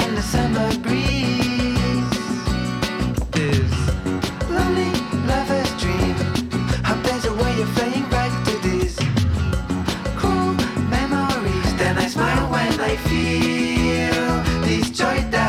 and 0.00 0.16
the 0.16 0.22
summer 0.34 0.68
breeze. 0.82 2.18
This 3.30 3.72
lonely 4.50 4.90
lover's 5.30 5.72
dream. 5.82 6.16
Hope 6.88 7.00
there's 7.06 7.26
a 7.26 7.34
way 7.42 7.54
of 7.62 7.68
flying 7.76 8.08
back 8.10 8.32
to 8.46 8.54
this 8.68 8.98
cool 10.20 10.52
memories. 10.96 11.70
Then 11.76 11.96
I 11.96 12.08
smile 12.08 12.50
when 12.50 12.80
I 12.80 12.96
feel 13.08 14.24
this 14.66 14.90
joy 14.90 15.18
that 15.30 15.47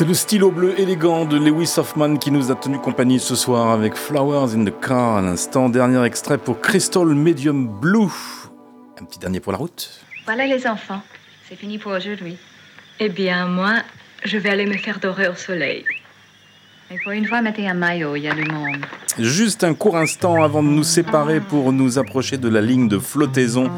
C'est 0.00 0.06
le 0.06 0.14
stylo 0.14 0.50
bleu 0.50 0.80
élégant 0.80 1.26
de 1.26 1.36
Lewis 1.36 1.74
Hoffman 1.76 2.16
qui 2.16 2.30
nous 2.30 2.50
a 2.50 2.54
tenu 2.54 2.78
compagnie 2.78 3.20
ce 3.20 3.34
soir 3.34 3.68
avec 3.68 3.96
Flowers 3.96 4.54
in 4.56 4.64
the 4.64 4.72
Car 4.80 5.18
à 5.18 5.20
l'instant. 5.20 5.68
Dernier 5.68 6.02
extrait 6.06 6.38
pour 6.38 6.58
Crystal 6.58 7.04
Medium 7.04 7.68
Blue. 7.68 8.08
Un 8.98 9.04
petit 9.04 9.18
dernier 9.18 9.40
pour 9.40 9.52
la 9.52 9.58
route. 9.58 10.00
Voilà 10.24 10.46
les 10.46 10.66
enfants, 10.66 11.02
c'est 11.46 11.54
fini 11.54 11.76
pour 11.76 11.92
aujourd'hui. 11.92 12.38
Eh 12.98 13.10
bien, 13.10 13.44
moi, 13.44 13.74
je 14.24 14.38
vais 14.38 14.48
aller 14.48 14.64
me 14.64 14.78
faire 14.78 15.00
dorer 15.00 15.28
au 15.28 15.34
soleil. 15.34 15.84
Et 16.90 16.96
pour 17.04 17.12
une 17.12 17.26
fois, 17.26 17.42
mettez 17.42 17.68
un 17.68 17.74
maillot, 17.74 18.16
il 18.16 18.22
y 18.22 18.28
a 18.28 18.34
du 18.34 18.50
monde. 18.50 18.78
Juste 19.18 19.64
un 19.64 19.74
court 19.74 19.98
instant 19.98 20.42
avant 20.42 20.62
de 20.62 20.68
nous 20.68 20.82
séparer 20.82 21.40
pour 21.40 21.74
nous 21.74 21.98
approcher 21.98 22.38
de 22.38 22.48
la 22.48 22.62
ligne 22.62 22.88
de 22.88 22.98
flottaison 22.98 23.70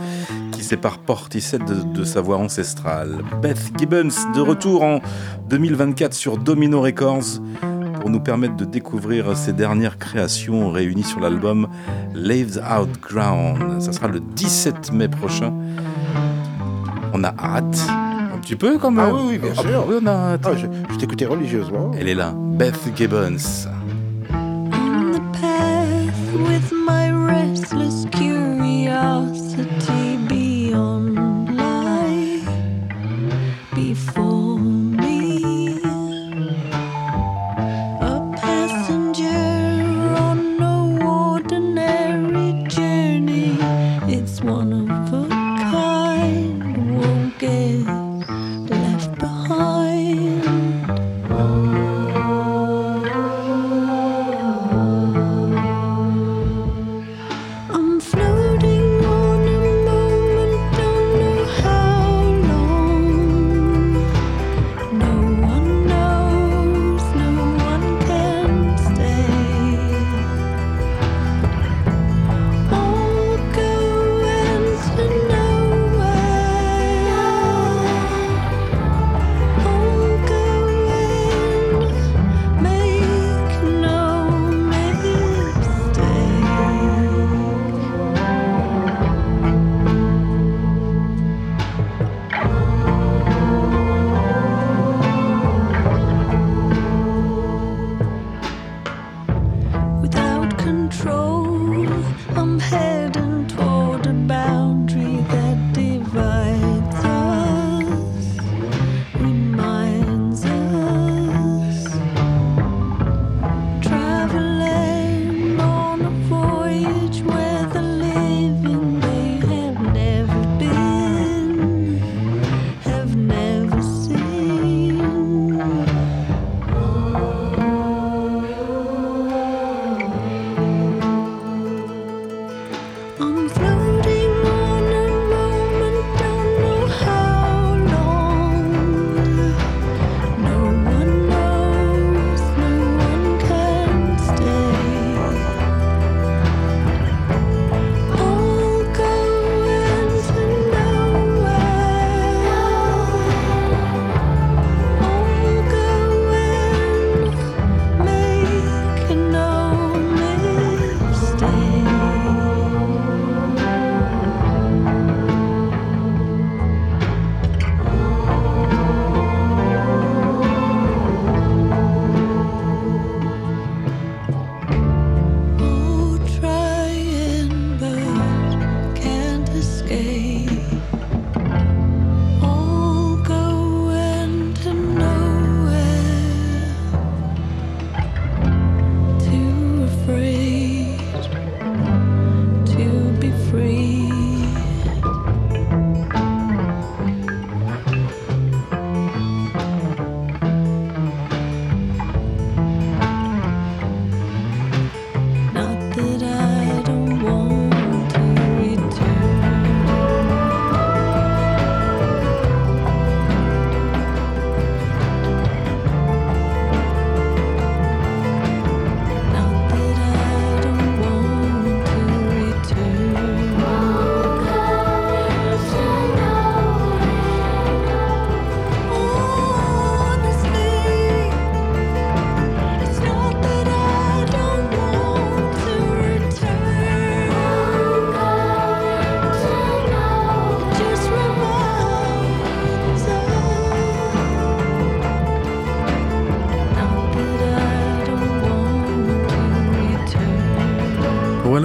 qui 0.62 0.68
sépare 0.68 0.98
Portishead 0.98 1.64
de, 1.64 1.82
de 1.98 2.04
sa 2.04 2.20
voix 2.20 2.36
ancestrale. 2.38 3.18
Beth 3.42 3.72
Gibbons 3.76 4.14
de 4.32 4.40
retour 4.40 4.84
en 4.84 5.00
2024 5.48 6.14
sur 6.14 6.38
Domino 6.38 6.80
Records 6.80 7.40
pour 8.00 8.10
nous 8.10 8.20
permettre 8.20 8.54
de 8.54 8.64
découvrir 8.64 9.36
ses 9.36 9.52
dernières 9.52 9.98
créations 9.98 10.70
réunies 10.70 11.02
sur 11.02 11.18
l'album 11.18 11.66
Laves 12.14 12.58
Out 12.58 12.90
Ground. 13.00 13.82
Ça 13.82 13.92
sera 13.92 14.06
le 14.06 14.20
17 14.20 14.92
mai 14.92 15.08
prochain. 15.08 15.52
On 17.12 17.24
a 17.24 17.34
hâte. 17.36 17.84
Tu 18.44 18.56
peux 18.56 18.78
quand 18.78 18.92
même 18.92 19.06
Ah 19.10 19.14
oui, 19.14 19.20
oui, 19.32 19.38
bien 19.38 19.50
Ah, 19.56 19.60
sûr. 19.62 19.84
oui, 19.88 19.96
on 20.00 20.06
a- 20.06 20.36
Ah, 20.44 20.50
je 20.56 20.66
je 20.92 20.98
t'écoutais 20.98 21.26
religieusement. 21.26 21.90
Elle 21.98 22.08
est 22.08 22.14
là, 22.14 22.32
Beth 22.36 22.78
Gibbons. 22.94 23.36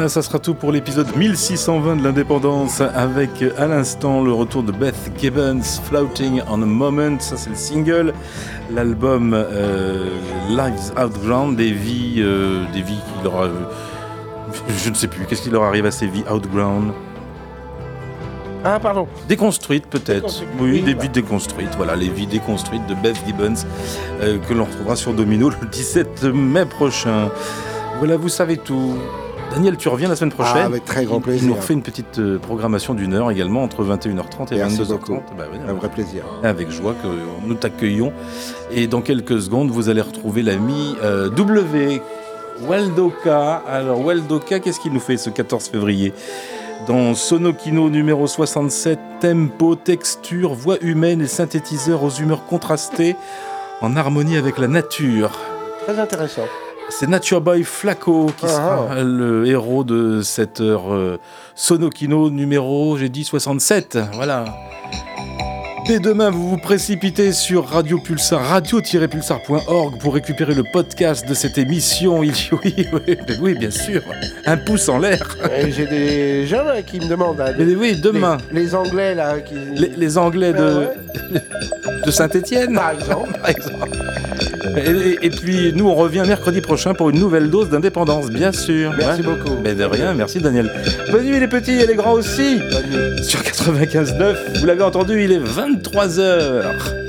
Voilà, 0.08 0.22
ça 0.24 0.30
sera 0.30 0.40
tout 0.40 0.54
pour 0.54 0.72
l'épisode 0.72 1.14
1620 1.18 1.98
de 1.98 2.04
l'indépendance 2.06 2.80
avec 2.80 3.44
à 3.58 3.68
l'instant 3.68 4.24
le 4.24 4.32
retour 4.32 4.64
de 4.64 4.72
Beth 4.72 4.96
Gibbons, 5.20 5.60
Floating 5.84 6.42
on 6.50 6.62
a 6.62 6.66
Moment, 6.66 7.20
ça 7.20 7.36
c'est 7.36 7.50
le 7.50 7.58
single, 7.58 8.14
l'album 8.74 9.34
euh, 9.34 10.10
Lives 10.50 10.94
Outground, 10.98 11.58
des 11.58 11.74
vies, 11.74 12.20
euh, 12.20 12.64
des 12.72 12.84
vies 12.84 12.96
qui 12.96 13.24
leur 13.26 13.50
je 14.82 14.90
ne 14.90 14.96
sais 14.96 15.10
plus, 15.10 15.26
qu'est-ce 15.26 15.42
qui 15.42 15.50
leur 15.50 15.64
arrive 15.64 15.86
à 15.86 15.92
ces 15.92 16.08
vies 16.08 16.24
outground 16.32 16.94
Ah, 18.64 18.80
pardon. 18.80 19.10
Déconstruites 19.28 19.88
peut-être, 19.88 20.42
oui, 20.58 20.72
oui, 20.72 20.82
des 20.84 20.96
bah. 20.96 21.02
vies 21.02 21.10
déconstruites, 21.10 21.76
voilà, 21.76 21.98
les 21.98 22.08
vies 22.08 22.28
déconstruites 22.28 22.88
de 22.88 22.96
Beth 22.96 23.18
Gibbons 23.26 23.66
euh, 24.22 24.38
que 24.48 24.54
l'on 24.54 24.64
retrouvera 24.64 24.96
sur 24.96 25.12
Domino 25.12 25.50
le 25.50 25.68
17 25.70 26.24
mai 26.34 26.66
prochain. 26.66 27.30
Voilà, 28.00 28.16
vous 28.16 28.30
savez 28.30 28.56
tout. 28.56 28.96
Daniel, 29.58 29.76
tu 29.76 29.90
reviens 29.90 30.08
la 30.08 30.16
semaine 30.16 30.32
prochaine. 30.32 30.58
Ah, 30.62 30.66
avec 30.66 30.86
très 30.86 31.04
grand 31.06 31.20
plaisir. 31.20 31.42
Il 31.42 31.48
nous 31.50 31.56
refait 31.56 31.74
une 31.74 31.82
petite 31.82 32.20
euh, 32.20 32.38
programmation 32.38 32.94
d'une 32.94 33.16
heure 33.16 33.32
également, 33.32 33.64
entre 33.64 33.84
21h30 33.84 34.54
et 34.54 34.58
Merci 34.58 34.82
22h30. 34.84 34.88
beaucoup. 34.88 35.14
Bah 35.36 35.46
oui, 35.52 35.58
Un 35.68 35.74
vrai 35.74 35.90
plaisir. 35.90 36.26
Avec 36.44 36.70
joie 36.70 36.94
que 36.94 37.08
nous 37.44 37.56
t'accueillons. 37.56 38.14
Et 38.70 38.86
dans 38.86 39.02
quelques 39.02 39.42
secondes, 39.42 39.72
vous 39.72 39.90
allez 39.90 40.02
retrouver 40.02 40.44
l'ami 40.44 40.96
euh, 41.02 41.30
W. 41.30 42.04
Waldoka. 42.68 43.64
Alors, 43.68 44.06
Waldoka, 44.06 44.60
qu'est-ce 44.60 44.80
qu'il 44.80 44.94
nous 44.94 45.00
fait 45.00 45.18
ce 45.18 45.32
14 45.32 45.70
février? 45.70 46.14
Dans 46.88 47.16
Sonokino 47.16 47.90
numéro 47.90 48.28
67, 48.28 49.00
tempo, 49.22 49.74
texture, 49.74 50.54
voix 50.54 50.78
humaine 50.82 51.20
et 51.22 51.28
synthétiseur 51.28 52.04
aux 52.04 52.12
humeurs 52.12 52.46
contrastées, 52.46 53.16
en 53.82 53.96
harmonie 53.96 54.38
avec 54.38 54.60
la 54.60 54.68
nature. 54.68 55.32
Très 55.88 55.98
intéressant. 55.98 56.44
C'est 56.90 57.08
Nature 57.08 57.42
Boy 57.42 57.64
Flaco 57.64 58.28
qui 58.38 58.46
Ah, 58.46 58.50
sera 58.50 58.88
ah. 58.92 59.04
le 59.04 59.46
héros 59.46 59.84
de 59.84 60.22
cette 60.22 60.62
heure 60.62 60.94
euh, 60.94 61.20
Sonokino 61.54 62.30
numéro, 62.30 62.98
j'ai 62.98 63.10
dit 63.10 63.24
67. 63.24 64.00
Voilà. 64.14 64.46
Dès 65.88 66.00
demain, 66.00 66.30
vous 66.30 66.50
vous 66.50 66.58
précipitez 66.58 67.32
sur 67.32 67.66
Radio 67.70 67.98
Pulsar, 68.00 68.42
radio-pulsar.org 68.42 69.98
pour 70.00 70.14
récupérer 70.16 70.54
le 70.54 70.64
podcast 70.74 71.28
de 71.28 71.34
cette 71.34 71.58
émission. 71.58 72.24
Il 72.24 72.34
oui, 72.52 72.76
oui, 73.08 73.18
oui, 73.40 73.54
bien 73.58 73.72
sûr. 73.72 74.02
Un 74.46 74.58
pouce 74.58 74.90
en 74.90 75.00
l'air. 75.00 75.38
J'ai 75.70 75.86
des 75.88 76.46
gens 76.46 76.64
là, 76.66 76.82
qui 76.82 77.00
me 77.00 77.08
demandent. 77.08 77.40
hein, 77.40 77.54
Mais 77.58 77.74
oui, 77.76 77.96
demain. 78.02 78.38
Les, 78.52 78.62
les 78.64 78.76
Anglais 78.76 79.16
là 79.16 79.40
qui. 79.40 79.56
Les, 79.76 79.92
les 79.96 80.18
Anglais 80.18 80.52
de, 80.52 80.88
de 82.06 82.12
Saint-Étienne. 82.12 82.76
Par 82.76 82.92
exemple. 82.92 83.32
Par 83.42 83.50
exemple. 83.50 83.98
Et, 85.24 85.30
puis 85.32 85.72
nous, 85.74 85.88
on 85.88 85.96
revient 85.96 86.24
mercredi 86.28 86.62
prochain 86.62 86.94
pour 86.94 87.10
une 87.10 87.20
nouvelle 87.20 87.50
dose 87.50 87.70
d'indépendance, 87.70 88.30
bien 88.30 88.52
sûr. 88.52 88.94
Merci 88.96 89.24
beaucoup. 89.24 89.56
Mais 89.64 89.74
de 89.74 89.84
rien, 89.84 90.14
merci 90.14 90.40
Daniel. 90.40 90.70
Bonne 91.12 91.26
nuit 91.26 91.40
les 91.40 91.48
petits 91.48 91.72
et 91.72 91.88
les 91.88 91.96
grands 91.96 92.14
aussi. 92.14 92.60
Sur 93.24 93.40
95.9, 93.42 94.60
vous 94.60 94.66
l'avez 94.68 94.84
entendu, 94.84 95.24
il 95.24 95.32
est 95.32 95.40
23h. 95.78 97.07